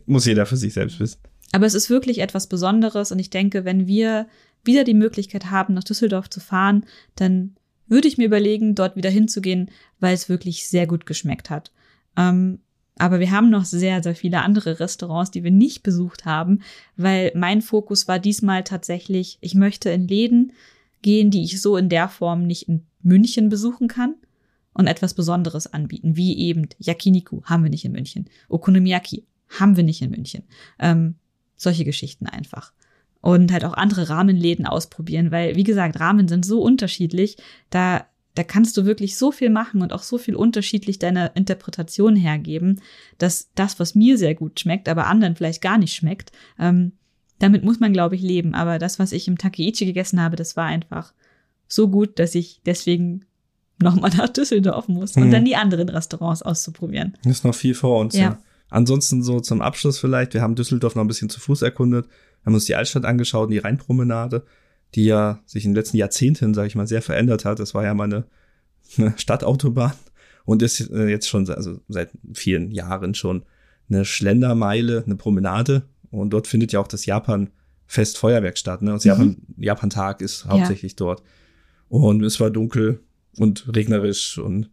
[0.07, 1.19] Muss jeder für sich selbst wissen.
[1.53, 4.27] Aber es ist wirklich etwas Besonderes und ich denke, wenn wir
[4.65, 6.85] wieder die Möglichkeit haben, nach Düsseldorf zu fahren,
[7.17, 7.57] dann
[7.91, 11.73] würde ich mir überlegen, dort wieder hinzugehen, weil es wirklich sehr gut geschmeckt hat.
[12.17, 12.61] Ähm,
[12.97, 16.61] aber wir haben noch sehr, sehr viele andere Restaurants, die wir nicht besucht haben,
[16.97, 20.53] weil mein Fokus war diesmal tatsächlich, ich möchte in Läden
[21.03, 24.17] gehen, die ich so in der Form nicht in München besuchen kann
[24.75, 29.85] und etwas Besonderes anbieten, wie eben Yakiniku haben wir nicht in München, Okonomiyaki haben wir
[29.85, 30.45] nicht in München.
[30.79, 31.15] Ähm,
[31.57, 32.73] solche Geschichten einfach.
[33.23, 37.37] Und halt auch andere Rahmenläden ausprobieren, weil, wie gesagt, Rahmen sind so unterschiedlich,
[37.69, 42.17] da, da kannst du wirklich so viel machen und auch so viel unterschiedlich deine Interpretation
[42.17, 42.81] hergeben,
[43.19, 46.93] dass das, was mir sehr gut schmeckt, aber anderen vielleicht gar nicht schmeckt, ähm,
[47.39, 48.55] damit muss man, glaube ich, leben.
[48.55, 51.13] Aber das, was ich im Takeichi gegessen habe, das war einfach
[51.69, 53.27] so gut, dass ich deswegen
[53.79, 55.31] nochmal nach Düsseldorf muss und Mhm.
[55.31, 57.17] dann die anderen Restaurants auszuprobieren.
[57.25, 58.23] Ist noch viel vor uns, ja.
[58.23, 58.39] Ja.
[58.71, 62.07] Ansonsten so zum Abschluss vielleicht, wir haben Düsseldorf noch ein bisschen zu Fuß erkundet,
[62.45, 64.45] haben uns die Altstadt angeschaut, und die Rheinpromenade,
[64.95, 67.59] die ja sich in den letzten Jahrzehnten, sage ich mal, sehr verändert hat.
[67.59, 68.25] Das war ja mal eine,
[68.99, 69.93] eine Stadtautobahn
[70.45, 73.45] und ist äh, jetzt schon also seit vielen Jahren schon
[73.89, 78.83] eine Schlendermeile, eine Promenade und dort findet ja auch das Japan-Fest Feuerwerk statt.
[78.83, 78.93] Ne?
[78.93, 79.09] Das Mhm.
[79.11, 81.23] Japan, Japan-Tag ist hauptsächlich dort.
[81.89, 83.01] Und es war dunkel
[83.37, 84.71] und regnerisch und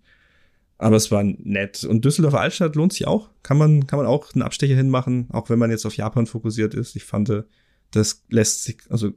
[0.77, 1.83] aber es war nett.
[1.83, 3.29] Und Düsseldorfer Altstadt lohnt sich auch.
[3.43, 6.73] Kann man, kann man auch einen Abstecher hinmachen, auch wenn man jetzt auf Japan fokussiert
[6.73, 6.95] ist.
[6.95, 7.43] Ich fand, äh,
[7.91, 9.11] das lässt sich, also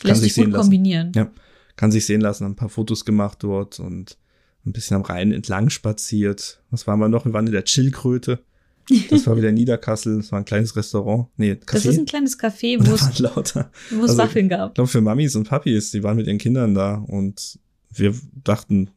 [0.00, 0.62] kann Lässt sich sich gut sehen lassen.
[0.62, 1.12] kombinieren.
[1.14, 1.30] Ja,
[1.76, 2.44] kann sich sehen lassen.
[2.44, 4.18] Haben Ein paar Fotos gemacht dort und
[4.64, 6.62] ein bisschen am Rhein entlang spaziert.
[6.70, 7.24] Was waren wir noch?
[7.24, 8.40] Wir waren in der Chillkröte.
[9.10, 11.28] Das war wieder Niederkassel, das war ein kleines Restaurant.
[11.36, 11.72] Nee, Café.
[11.72, 13.70] Das ist ein kleines Café, wo es, lauter.
[13.90, 14.74] wo es also, Waffeln Ich gab.
[14.74, 17.58] glaube, für Mamis und Papis, die waren mit ihren Kindern da und
[17.92, 18.14] wir
[18.44, 18.90] dachten,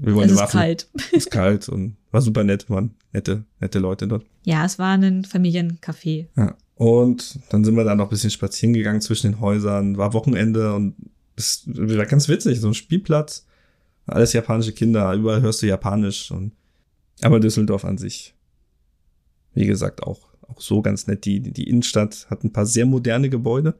[0.00, 0.60] wir wollen Es ist Waffel.
[0.60, 0.88] kalt.
[1.12, 4.24] ist kalt und war super nett, waren nette, nette Leute dort.
[4.44, 6.26] Ja, es war ein Familiencafé.
[6.36, 6.56] Ja.
[6.74, 10.74] Und dann sind wir da noch ein bisschen spazieren gegangen zwischen den Häusern, war Wochenende
[10.74, 10.96] und
[11.36, 13.46] es war ganz witzig, so ein Spielplatz,
[14.06, 16.52] alles japanische Kinder, überall hörst du Japanisch und
[17.20, 18.34] aber Düsseldorf an sich,
[19.54, 21.24] wie gesagt, auch, auch so ganz nett.
[21.24, 23.78] Die, die Innenstadt hat ein paar sehr moderne Gebäude.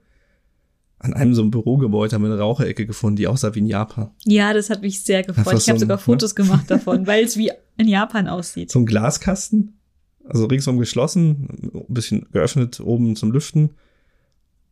[1.02, 4.12] An einem so einem Bürogebäude haben wir eine Raucherecke gefunden, die aussah wie in Japan.
[4.24, 5.58] Ja, das hat mich sehr gefreut.
[5.58, 8.70] Ich habe so sogar Fotos gemacht davon, weil es wie in Japan aussieht.
[8.70, 9.80] So ein Glaskasten,
[10.24, 13.70] also ringsum geschlossen, ein bisschen geöffnet oben zum Lüften,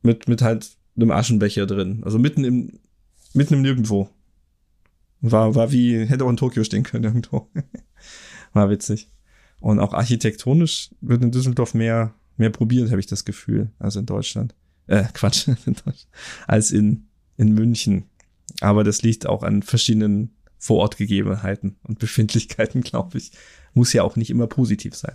[0.03, 2.03] mit, mit halt einem Aschenbecher drin.
[2.05, 2.79] Also mitten im,
[3.35, 4.09] mitten im Nirgendwo.
[5.21, 7.49] War, war wie, hätte auch in Tokio stehen können irgendwo.
[8.53, 9.11] war witzig.
[9.61, 14.07] Und auch architektonisch wird in Düsseldorf mehr, mehr probiert, habe ich das Gefühl, als in
[14.07, 14.55] Deutschland.
[14.91, 15.49] Äh, Quatsch,
[16.49, 17.07] als in,
[17.37, 18.07] in München.
[18.61, 23.31] Aber das liegt auch an verschiedenen Vorortgegebenheiten und Befindlichkeiten, glaube ich.
[23.73, 25.15] Muss ja auch nicht immer positiv sein.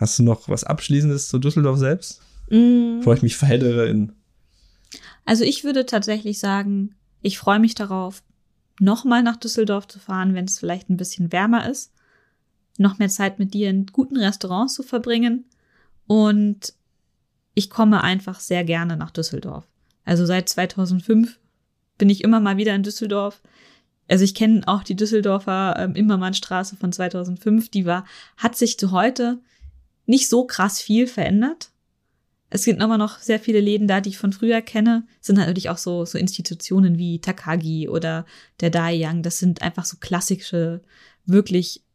[0.00, 2.22] Hast du noch was Abschließendes zu Düsseldorf selbst?
[2.48, 2.98] Mm.
[2.98, 4.12] Bevor ich mich verheddere in.
[5.26, 8.22] Also ich würde tatsächlich sagen, ich freue mich darauf,
[8.80, 11.92] nochmal nach Düsseldorf zu fahren, wenn es vielleicht ein bisschen wärmer ist.
[12.78, 15.44] Noch mehr Zeit mit dir in guten Restaurants zu verbringen.
[16.06, 16.72] Und
[17.56, 19.66] ich komme einfach sehr gerne nach Düsseldorf.
[20.04, 21.40] Also seit 2005
[21.96, 23.40] bin ich immer mal wieder in Düsseldorf.
[24.08, 27.70] Also ich kenne auch die Düsseldorfer ähm, Immermannstraße von 2005.
[27.70, 28.04] Die war,
[28.36, 29.40] hat sich zu heute
[30.04, 31.70] nicht so krass viel verändert.
[32.50, 35.06] Es gibt immer noch sehr viele Läden da, die ich von früher kenne.
[35.22, 38.26] Es sind natürlich auch so, so Institutionen wie Takagi oder
[38.60, 39.22] der Daiyang.
[39.22, 40.82] Das sind einfach so klassische,
[41.24, 41.85] wirklich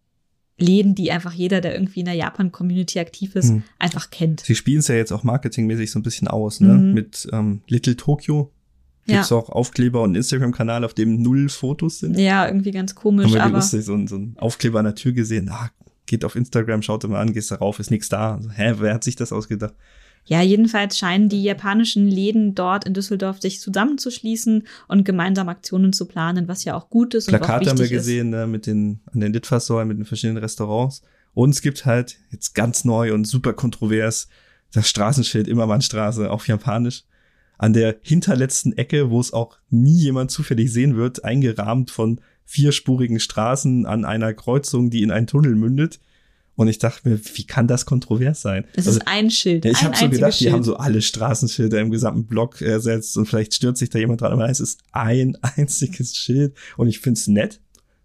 [0.62, 3.64] Läden, die einfach jeder, der irgendwie in der Japan-Community aktiv ist, Hm.
[3.80, 4.40] einfach kennt.
[4.42, 6.74] Sie spielen es ja jetzt auch marketingmäßig so ein bisschen aus, ne?
[6.76, 6.94] Mhm.
[6.94, 8.52] Mit ähm, Little Tokyo
[9.08, 9.36] gibt's Ja.
[9.38, 12.18] auch Aufkleber und einen Instagram-Kanal, auf dem null Fotos sind.
[12.18, 15.12] Ja, irgendwie ganz Haben komisch, wir aber lustig so, so ein Aufkleber an der Tür
[15.12, 15.50] gesehen.
[15.50, 15.70] Ah,
[16.06, 18.36] geht auf Instagram, schaut mal an, gehst da rauf, ist nichts da.
[18.36, 19.74] Also, hä, wer hat sich das ausgedacht?
[20.26, 26.06] Ja, jedenfalls scheinen die japanischen Läden dort in Düsseldorf sich zusammenzuschließen und gemeinsam Aktionen zu
[26.06, 29.00] planen, was ja auch gut ist und auch Plakate haben wir gesehen, ne, mit den,
[29.12, 31.02] an den Litfaßsäulen, mit den verschiedenen Restaurants.
[31.34, 34.28] Und es gibt halt jetzt ganz neu und super kontrovers
[34.74, 37.04] das Straßenschild Immermannstraße auf Japanisch.
[37.58, 43.20] An der hinterletzten Ecke, wo es auch nie jemand zufällig sehen wird, eingerahmt von vierspurigen
[43.20, 46.00] Straßen an einer Kreuzung, die in einen Tunnel mündet.
[46.62, 48.66] Und ich dachte mir, wie kann das kontrovers sein?
[48.76, 50.54] Es Also, ist ein Schild, ja, ich habe so gedacht, die Schild.
[50.54, 54.32] haben so alle Straßenschilder im gesamten Block ersetzt und vielleicht stürzt sich da jemand dran,
[54.32, 57.60] aber es ist ein einziges Schild und ich find's nett.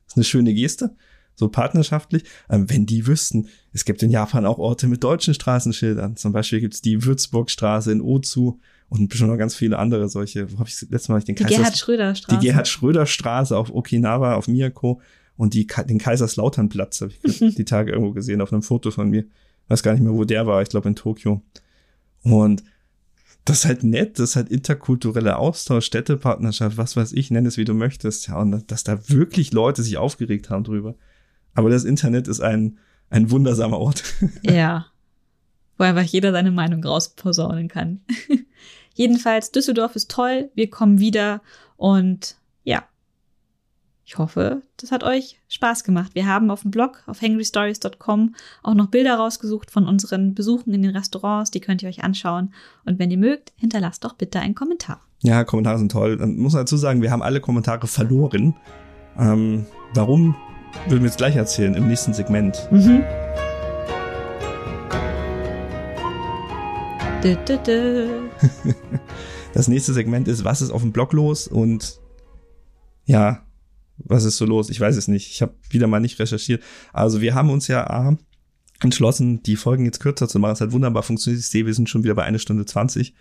[0.08, 0.96] ist eine schöne Geste,
[1.34, 2.24] so partnerschaftlich.
[2.48, 6.16] Ähm, wenn die wüssten, es gibt in Japan auch Orte mit deutschen Straßenschildern.
[6.16, 8.58] Zum Beispiel gibt's die Würzburgstraße in Ozu
[8.88, 10.50] und bestimmt noch ganz viele andere solche.
[10.52, 12.38] Wo habe ich letztes Mal nicht den die Kaisers- Gerhard Schröder Straße.
[12.40, 15.00] die Gerhard Schröder Straße auf Okinawa, auf Miyako
[15.36, 19.24] und die, den Kaiserslauternplatz habe ich die Tage irgendwo gesehen auf einem Foto von mir.
[19.68, 20.62] Weiß gar nicht mehr, wo der war.
[20.62, 21.42] Ich glaube in Tokio.
[22.22, 22.62] Und
[23.44, 27.56] das ist halt nett, das ist halt interkultureller Austausch, Städtepartnerschaft, was weiß ich, nenn es
[27.56, 28.26] wie du möchtest.
[28.28, 30.96] Ja, und dass da wirklich Leute sich aufgeregt haben drüber.
[31.54, 34.02] Aber das Internet ist ein, ein wundersamer Ort.
[34.42, 34.86] Ja.
[35.78, 38.00] Wo einfach jeder seine Meinung rausposaunen kann.
[38.94, 40.50] Jedenfalls, Düsseldorf ist toll.
[40.54, 41.42] Wir kommen wieder
[41.76, 42.88] und ja.
[44.08, 46.14] Ich hoffe, das hat euch Spaß gemacht.
[46.14, 50.82] Wir haben auf dem Blog auf hangrystories.com auch noch Bilder rausgesucht von unseren Besuchen in
[50.82, 51.50] den Restaurants.
[51.50, 52.54] Die könnt ihr euch anschauen.
[52.84, 55.00] Und wenn ihr mögt, hinterlasst doch bitte einen Kommentar.
[55.22, 56.18] Ja, Kommentare sind toll.
[56.18, 58.54] Dann muss man dazu sagen, wir haben alle Kommentare verloren.
[59.18, 60.36] Ähm, warum,
[60.86, 62.68] würden wir jetzt gleich erzählen im nächsten Segment.
[62.70, 63.02] Mhm.
[69.52, 71.48] Das nächste Segment ist, was ist auf dem Blog los?
[71.48, 71.98] Und
[73.06, 73.45] ja,
[74.08, 74.70] was ist so los?
[74.70, 75.30] Ich weiß es nicht.
[75.30, 76.62] Ich habe wieder mal nicht recherchiert.
[76.92, 78.16] Also wir haben uns ja A,
[78.80, 80.52] entschlossen, die Folgen jetzt kürzer zu machen.
[80.52, 81.40] Es hat wunderbar funktioniert.
[81.40, 83.14] Ich sehe, wir sind schon wieder bei einer Stunde zwanzig.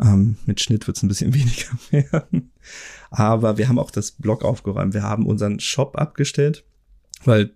[0.00, 2.52] Ähm, mit Schnitt wird es ein bisschen weniger werden.
[3.10, 4.94] Aber wir haben auch das Blog aufgeräumt.
[4.94, 6.64] Wir haben unseren Shop abgestellt,
[7.24, 7.52] weil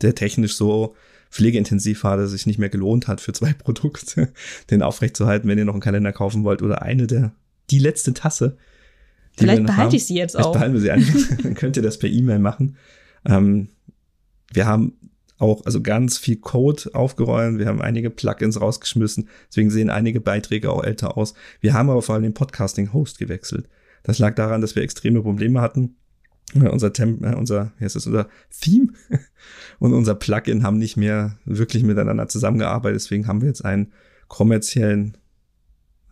[0.00, 0.94] der technisch so
[1.30, 4.32] pflegeintensiv war, dass es sich nicht mehr gelohnt hat, für zwei Produkte
[4.70, 7.32] den aufrechtzuerhalten, wenn ihr noch einen Kalender kaufen wollt oder eine der,
[7.70, 8.56] die letzte Tasse.
[9.40, 9.94] Vielleicht behalte haben.
[9.94, 10.52] ich sie jetzt Vielleicht auch.
[10.52, 11.36] behalten wir sie einfach.
[11.42, 12.76] Dann könnt ihr das per E-Mail machen.
[13.24, 13.68] Ähm,
[14.52, 14.94] wir haben
[15.38, 17.58] auch also ganz viel Code aufgeräumt.
[17.58, 19.28] Wir haben einige Plugins rausgeschmissen.
[19.48, 21.34] Deswegen sehen einige Beiträge auch älter aus.
[21.60, 23.68] Wir haben aber vor allem den Podcasting-Host gewechselt.
[24.02, 25.96] Das lag daran, dass wir extreme Probleme hatten.
[26.54, 28.28] unser Temp, äh, unser, wie heißt das, unser
[28.60, 28.88] Theme
[29.78, 33.00] und unser Plugin haben nicht mehr wirklich miteinander zusammengearbeitet.
[33.00, 33.92] Deswegen haben wir jetzt einen
[34.28, 35.16] kommerziellen,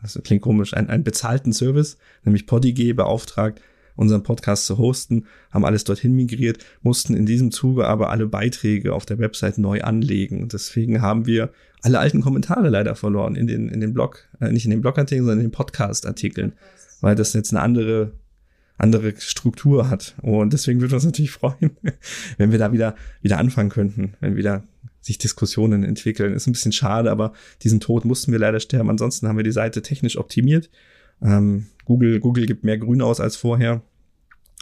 [0.02, 3.60] das klingt komisch, einen, einen bezahlten Service, nämlich Podigee beauftragt,
[3.96, 8.94] unseren Podcast zu hosten, haben alles dorthin migriert, mussten in diesem Zuge aber alle Beiträge
[8.94, 10.48] auf der Website neu anlegen.
[10.48, 11.50] Deswegen haben wir
[11.82, 15.24] alle alten Kommentare leider verloren in den, in den Blog, äh, nicht in den Blogartikeln,
[15.24, 16.52] sondern in den Podcast-Artikeln,
[17.00, 18.12] weil das jetzt eine andere
[18.78, 20.14] andere Struktur hat.
[20.22, 21.76] Und deswegen würde uns natürlich freuen,
[22.38, 24.62] wenn wir da wieder, wieder anfangen könnten, wenn wieder
[25.08, 26.32] sich Diskussionen entwickeln.
[26.32, 27.32] Ist ein bisschen schade, aber
[27.62, 28.90] diesen Tod mussten wir leider sterben.
[28.90, 30.70] Ansonsten haben wir die Seite technisch optimiert.
[31.20, 33.82] Ähm, Google, Google gibt mehr Grün aus als vorher.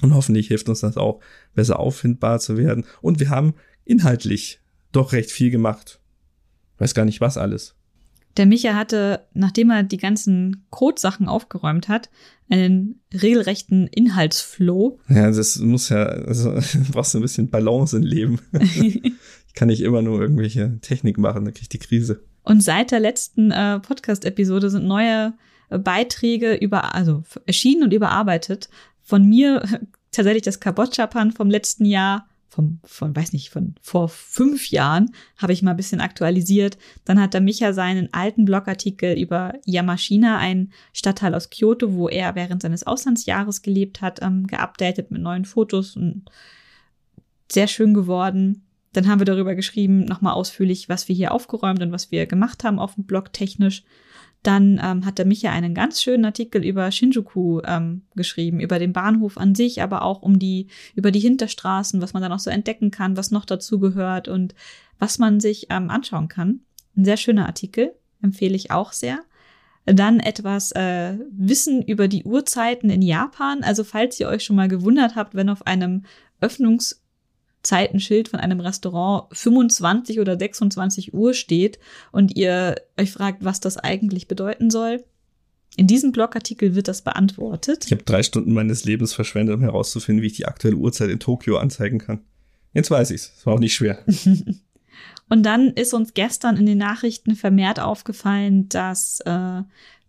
[0.02, 1.20] Und hoffentlich hilft uns das auch,
[1.54, 2.84] besser auffindbar zu werden.
[3.00, 3.54] Und wir haben
[3.84, 4.60] inhaltlich
[4.92, 6.00] doch recht viel gemacht.
[6.78, 7.74] Weiß gar nicht was alles.
[8.36, 12.10] Der Micha hatte, nachdem er die ganzen Code-Sachen aufgeräumt hat,
[12.50, 14.98] einen regelrechten Inhaltsflow.
[15.08, 18.40] Ja, das muss ja, also du brauchst ein bisschen Balance im Leben.
[19.56, 22.22] ich kann nicht immer nur irgendwelche Technik machen, dann krieg ich die Krise.
[22.42, 25.32] Und seit der letzten äh, Podcast-Episode sind neue
[25.70, 28.68] äh, Beiträge über, also erschienen und überarbeitet.
[29.02, 29.62] Von mir
[30.12, 35.54] tatsächlich das Kabotschapan vom letzten Jahr vom, von, weiß nicht, von vor fünf Jahren habe
[35.54, 36.76] ich mal ein bisschen aktualisiert.
[37.06, 42.34] Dann hat der Micha seinen alten Blogartikel über Yamashina, ein Stadtteil aus Kyoto, wo er
[42.34, 46.26] während seines Auslandsjahres gelebt hat, ähm, geupdatet mit neuen Fotos und
[47.50, 48.65] sehr schön geworden.
[48.96, 52.64] Dann haben wir darüber geschrieben, nochmal ausführlich, was wir hier aufgeräumt und was wir gemacht
[52.64, 53.84] haben auf dem Blog technisch.
[54.42, 58.94] Dann ähm, hat der Micha einen ganz schönen Artikel über Shinjuku ähm, geschrieben, über den
[58.94, 62.48] Bahnhof an sich, aber auch um die, über die Hinterstraßen, was man da noch so
[62.48, 64.54] entdecken kann, was noch dazu gehört und
[64.98, 66.60] was man sich ähm, anschauen kann.
[66.96, 67.92] Ein sehr schöner Artikel,
[68.22, 69.18] empfehle ich auch sehr.
[69.84, 73.62] Dann etwas äh, Wissen über die Uhrzeiten in Japan.
[73.62, 76.04] Also falls ihr euch schon mal gewundert habt, wenn auf einem
[76.40, 77.02] Öffnungs
[77.66, 81.78] Zeitenschild von einem Restaurant 25 oder 26 Uhr steht
[82.12, 85.04] und ihr euch fragt, was das eigentlich bedeuten soll.
[85.76, 87.84] In diesem Blogartikel wird das beantwortet.
[87.84, 91.20] Ich habe drei Stunden meines Lebens verschwendet, um herauszufinden, wie ich die aktuelle Uhrzeit in
[91.20, 92.20] Tokio anzeigen kann.
[92.72, 93.32] Jetzt weiß ich's.
[93.36, 93.98] Es war auch nicht schwer.
[95.28, 99.62] und dann ist uns gestern in den Nachrichten vermehrt aufgefallen, dass äh,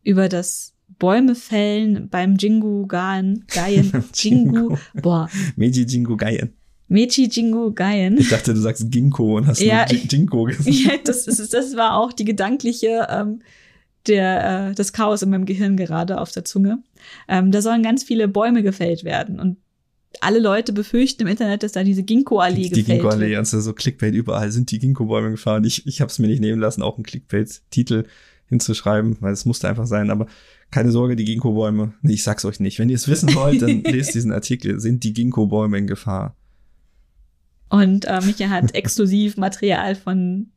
[0.03, 5.29] über das Bäume fällen beim Jingu Gaien, Gaien, Jingu, boah.
[5.55, 6.53] Meiji Jingu Gaien.
[6.87, 8.17] Mechi Jingo Gaien.
[8.17, 10.67] Ich dachte, du sagst Ginkgo und hast ja, nur Jinko gesagt.
[10.67, 13.41] Ja, das, ist, das war auch die gedankliche, ähm,
[14.07, 16.79] der, äh, das Chaos in meinem Gehirn gerade auf der Zunge.
[17.27, 19.57] Ähm, da sollen ganz viele Bäume gefällt werden und
[20.21, 24.13] alle Leute befürchten im Internet, dass da diese Ginkgo-Allee gefällt Die Ginkgo-Allee, also so Clickbait
[24.13, 25.63] überall sind die Ginkgo-Bäume gefahren.
[25.65, 28.05] Ich, ich habe es mir nicht nehmen lassen, auch einen Clickbait-Titel
[28.47, 30.09] hinzuschreiben, weil es musste einfach sein.
[30.09, 30.27] Aber
[30.71, 32.79] keine Sorge, die Ginkgo-Bäume, nee, ich sag's euch nicht.
[32.79, 34.79] Wenn ihr es wissen wollt, dann lest diesen Artikel.
[34.79, 36.35] Sind die Ginkgo-Bäume in Gefahr?
[37.69, 40.51] Und äh, Micha hat exklusiv Material von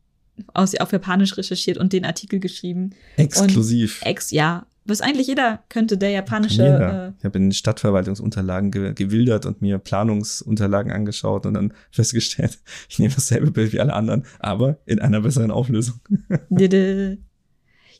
[0.53, 2.91] aus, auf Japanisch recherchiert und den Artikel geschrieben.
[3.17, 4.01] Exklusiv.
[4.01, 4.65] Und ex, ja.
[4.83, 6.63] Was eigentlich jeder könnte, der japanische.
[6.63, 12.57] Äh, ich habe in Stadtverwaltungsunterlagen ge gewildert und mir Planungsunterlagen angeschaut und dann festgestellt,
[12.89, 15.99] ich nehme dasselbe Bild wie alle anderen, aber in einer besseren Auflösung.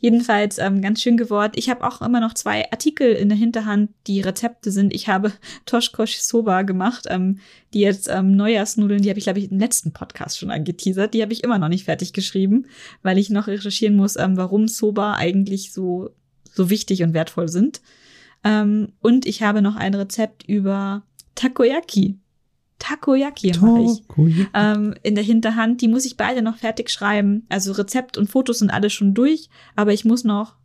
[0.02, 1.54] Jedenfalls ähm, ganz schön geworden.
[1.56, 4.94] Ich habe auch immer noch zwei Artikel in der Hinterhand, die Rezepte sind.
[4.96, 5.32] Ich habe
[5.68, 7.38] Toshkosh Soba gemacht, ähm,
[7.74, 11.14] die jetzt ähm, Neujahrsnudeln, die habe ich, glaube ich, im letzten Podcast schon angeteasert.
[11.14, 12.66] Die habe ich immer noch nicht fertig geschrieben,
[13.04, 16.10] weil ich noch recherchieren muss, ähm, warum Soba eigentlich so,
[16.52, 17.80] so wichtig und wertvoll sind.
[18.44, 21.04] Ähm, und ich habe noch ein Rezept über
[21.36, 22.18] Takoyaki.
[22.82, 25.82] Takoyaki mache ich ähm, in der Hinterhand.
[25.82, 27.46] Die muss ich beide noch fertig schreiben.
[27.48, 30.56] Also Rezept und Fotos sind alle schon durch, aber ich muss noch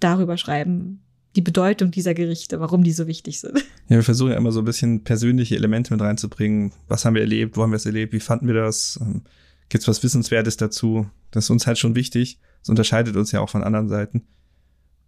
[0.00, 1.02] darüber schreiben,
[1.36, 3.62] die Bedeutung dieser Gerichte, warum die so wichtig sind.
[3.88, 6.72] Ja, wir versuchen ja immer so ein bisschen persönliche Elemente mit reinzubringen.
[6.88, 7.58] Was haben wir erlebt?
[7.58, 8.14] Wo haben wir es erlebt?
[8.14, 8.98] Wie fanden wir das?
[9.02, 9.22] Ähm,
[9.68, 11.10] Gibt es was Wissenswertes dazu?
[11.30, 12.38] Das ist uns halt schon wichtig.
[12.60, 14.22] Das unterscheidet uns ja auch von anderen Seiten.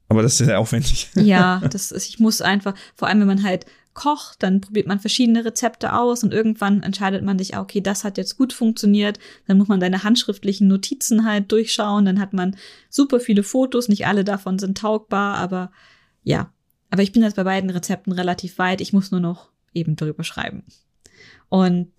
[0.08, 1.08] Aber das ist ja aufwendig.
[1.14, 3.64] Ja, das ist, ich muss einfach, vor allem wenn man halt
[3.94, 8.04] kocht, dann probiert man verschiedene Rezepte aus und irgendwann entscheidet man sich, ah, okay, das
[8.04, 9.18] hat jetzt gut funktioniert.
[9.46, 12.04] Dann muss man seine handschriftlichen Notizen halt durchschauen.
[12.04, 12.56] Dann hat man
[12.90, 15.70] super viele Fotos, nicht alle davon sind taugbar, aber
[16.22, 16.52] ja.
[16.90, 18.80] Aber ich bin jetzt bei beiden Rezepten relativ weit.
[18.80, 20.64] Ich muss nur noch eben darüber schreiben.
[21.48, 21.90] Und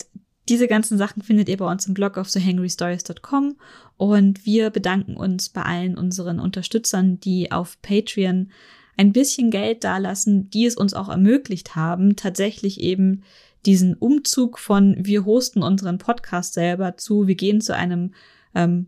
[0.47, 3.57] diese ganzen Sachen findet ihr bei uns im Blog auf thehangrystories.com
[3.97, 8.51] und wir bedanken uns bei allen unseren Unterstützern, die auf Patreon
[8.97, 13.23] ein bisschen Geld dalassen, die es uns auch ermöglicht haben, tatsächlich eben
[13.65, 18.13] diesen Umzug von wir hosten unseren Podcast selber zu, wir gehen zu einem
[18.53, 18.87] ähm,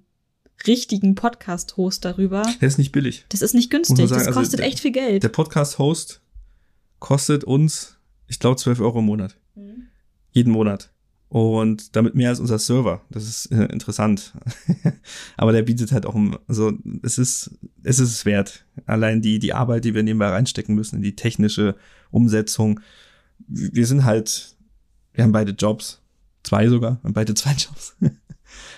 [0.65, 2.43] richtigen Podcast-Host darüber.
[2.61, 3.25] Der ist nicht billig.
[3.29, 5.23] Das ist nicht günstig, sagen, das also kostet also der, echt viel Geld.
[5.23, 6.21] Der Podcast-Host
[6.99, 7.97] kostet uns,
[8.27, 9.35] ich glaube, 12 Euro im Monat.
[9.55, 9.87] Mhm.
[10.31, 10.91] Jeden Monat.
[11.29, 13.01] Und damit mehr als unser Server.
[13.09, 14.33] Das ist äh, interessant.
[15.37, 16.15] Aber der bietet halt auch
[16.47, 16.71] also
[17.03, 17.51] es ist,
[17.83, 18.65] es ist es wert.
[18.85, 21.75] Allein die, die Arbeit, die wir nebenbei reinstecken müssen in die technische
[22.11, 22.79] Umsetzung.
[23.47, 24.55] Wir sind halt,
[25.13, 26.01] wir haben beide Jobs.
[26.43, 26.99] Zwei sogar.
[27.01, 27.97] Wir haben beide zwei Jobs.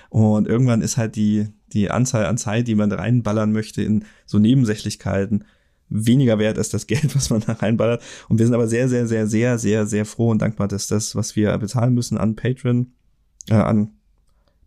[0.09, 4.39] Und irgendwann ist halt die, die Anzahl an Zeit, die man reinballern möchte in so
[4.39, 5.45] Nebensächlichkeiten,
[5.89, 8.01] weniger wert als das Geld, was man da reinballert.
[8.27, 11.15] Und wir sind aber sehr, sehr, sehr, sehr, sehr, sehr froh und dankbar, dass das,
[11.15, 12.93] was wir bezahlen müssen an Patreon,
[13.49, 13.91] äh, an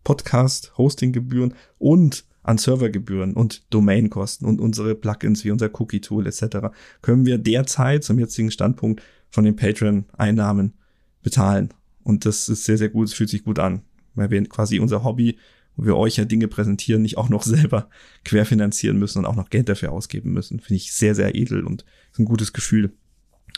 [0.03, 6.73] Podcast, Hostinggebühren und an Servergebühren und Domainkosten und unsere Plugins wie unser Cookie-Tool etc.
[7.01, 10.73] können wir derzeit zum jetzigen Standpunkt von den Patreon-Einnahmen
[11.21, 11.69] bezahlen.
[12.03, 13.81] Und das ist sehr, sehr gut, es fühlt sich gut an,
[14.13, 15.37] weil wir quasi unser Hobby
[15.75, 17.89] wo wir euch ja Dinge präsentieren, nicht auch noch selber
[18.25, 20.59] querfinanzieren müssen und auch noch Geld dafür ausgeben müssen.
[20.59, 22.93] Finde ich sehr, sehr edel und ist ein gutes Gefühl.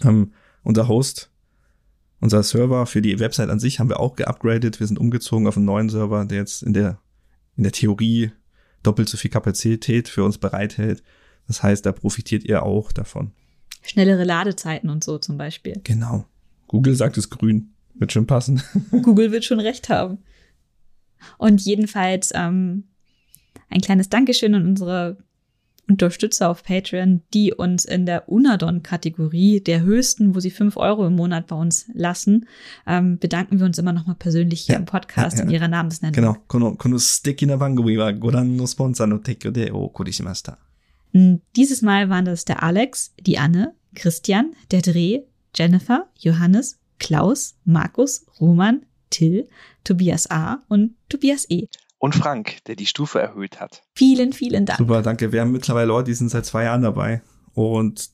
[0.03, 0.33] Ähm,
[0.63, 1.31] unser Host,
[2.19, 4.79] unser Server für die Website an sich haben wir auch geupgradet.
[4.79, 6.99] Wir sind umgezogen auf einen neuen Server, der jetzt in der,
[7.55, 8.31] in der Theorie
[8.83, 11.03] doppelt so viel Kapazität für uns bereithält.
[11.47, 13.31] Das heißt, da profitiert ihr auch davon.
[13.83, 15.79] Schnellere Ladezeiten und so zum Beispiel.
[15.83, 16.25] Genau.
[16.67, 17.71] Google sagt es grün.
[17.93, 18.61] Wird schon passen.
[18.91, 20.17] Google wird schon recht haben.
[21.38, 22.84] Und jedenfalls ähm,
[23.68, 25.18] ein kleines Dankeschön an unsere
[25.88, 31.16] Unterstützer auf Patreon, die uns in der Unadon-Kategorie, der höchsten, wo sie fünf Euro im
[31.16, 32.46] Monat bei uns lassen,
[32.86, 35.48] ähm, bedanken wir uns immer nochmal persönlich hier Ja, im Podcast ja, ja.
[35.48, 36.14] in ihrer Namensnennung.
[36.14, 36.36] genau。
[36.46, 40.58] この、この素敵な番組はご覧のスポンサーの提供でお送りしました。
[41.12, 45.22] Mm, Dieses Mal waren das der Alex, die Anne, Christian, der Dreh,
[45.56, 48.82] Jennifer, Johannes, Klaus, Markus, Roman,
[49.15, 49.47] Till,
[49.83, 50.63] Tobias A.
[50.67, 51.67] und Tobias E.
[51.97, 53.81] Und Frank, der die Stufe erhöht hat.
[53.95, 54.77] Vielen, vielen Dank.
[54.77, 55.31] Super, danke.
[55.31, 57.21] Wir haben mittlerweile Leute, die sind seit zwei Jahren dabei
[57.53, 58.09] und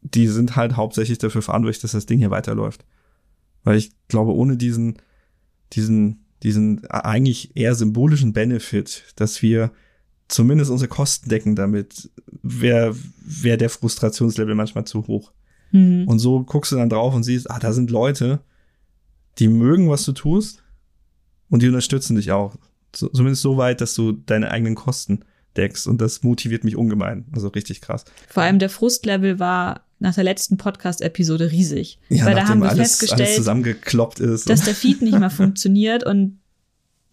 [0.00, 2.84] die sind halt hauptsächlich dafür verantwortlich, dass das Ding hier weiterläuft.
[3.62, 4.96] Weil ich glaube, ohne diesen,
[5.74, 9.70] diesen, diesen eigentlich eher symbolischen Benefit, dass wir
[10.28, 12.10] zumindest unsere Kosten decken damit,
[12.42, 15.32] wäre wär der Frustrationslevel manchmal zu hoch.
[15.70, 16.08] Hm.
[16.08, 18.40] Und so guckst du dann drauf und siehst, ah, da sind Leute,
[19.38, 20.62] die mögen, was du tust
[21.50, 22.56] und die unterstützen dich auch.
[22.94, 25.20] So, zumindest so weit, dass du deine eigenen Kosten
[25.56, 27.26] deckst und das motiviert mich ungemein.
[27.32, 28.04] Also richtig krass.
[28.28, 31.98] Vor allem der Frustlevel war nach der letzten Podcast-Episode riesig.
[32.08, 34.48] Ja, weil da haben wir alles, alles festgestellt, zusammengekloppt ist.
[34.48, 36.38] dass der Feed nicht mehr funktioniert und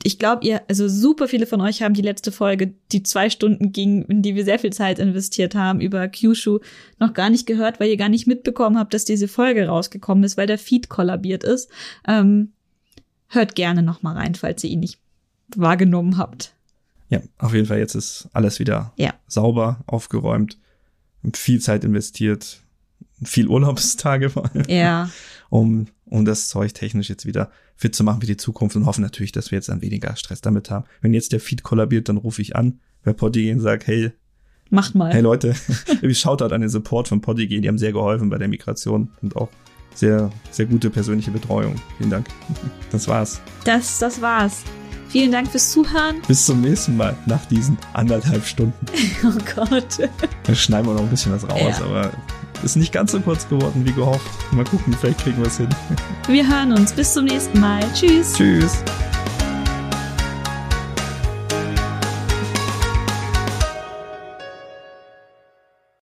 [0.04, 3.72] ich glaube, ihr, also super viele von euch haben die letzte Folge, die zwei Stunden
[3.72, 6.60] ging, in die wir sehr viel Zeit investiert haben, über Kyushu
[7.00, 10.36] noch gar nicht gehört, weil ihr gar nicht mitbekommen habt, dass diese Folge rausgekommen ist,
[10.38, 11.70] weil der Feed kollabiert ist.
[12.08, 12.52] Ähm,
[13.30, 15.00] hört gerne noch mal rein, falls ihr ihn nicht
[15.56, 16.54] wahrgenommen habt.
[17.10, 19.14] ja, auf jeden Fall jetzt ist alles wieder Ja.
[19.28, 20.58] sauber, aufgeräumt,
[21.34, 22.60] viel Zeit investiert,
[23.24, 24.66] viel Urlaubstage vor allem.
[24.68, 25.10] Ja,
[25.50, 29.02] um, um das Zeug technisch jetzt wieder fit zu machen für die Zukunft und hoffen
[29.02, 30.85] natürlich, dass wir jetzt dann weniger Stress damit haben.
[31.02, 34.11] Wenn jetzt der Feed kollabiert, dann rufe ich an bei Podigy und sage, hey,
[34.69, 35.11] macht mal.
[35.11, 35.56] hey Leute,
[36.11, 39.49] Shoutout an den Support von Podigy, die haben sehr geholfen bei der Migration und auch
[39.95, 41.76] sehr, sehr gute persönliche Betreuung.
[41.98, 42.27] Vielen Dank.
[42.91, 43.41] Das war's.
[43.65, 44.64] Das, das war's.
[45.14, 46.15] Vielen Dank fürs Zuhören.
[46.27, 48.73] Bis zum nächsten Mal nach diesen anderthalb Stunden.
[49.23, 49.99] Oh Gott.
[50.44, 51.85] Da schneiden wir noch ein bisschen was raus, Ja.
[51.85, 52.11] aber
[52.64, 54.26] ist nicht ganz so kurz geworden wie gehofft.
[54.52, 55.69] Mal gucken, vielleicht kriegen wir es hin.
[56.27, 56.91] Wir hören uns.
[56.94, 57.81] Bis zum nächsten Mal.
[57.94, 58.34] Tschüss.
[58.34, 58.84] Tschüss.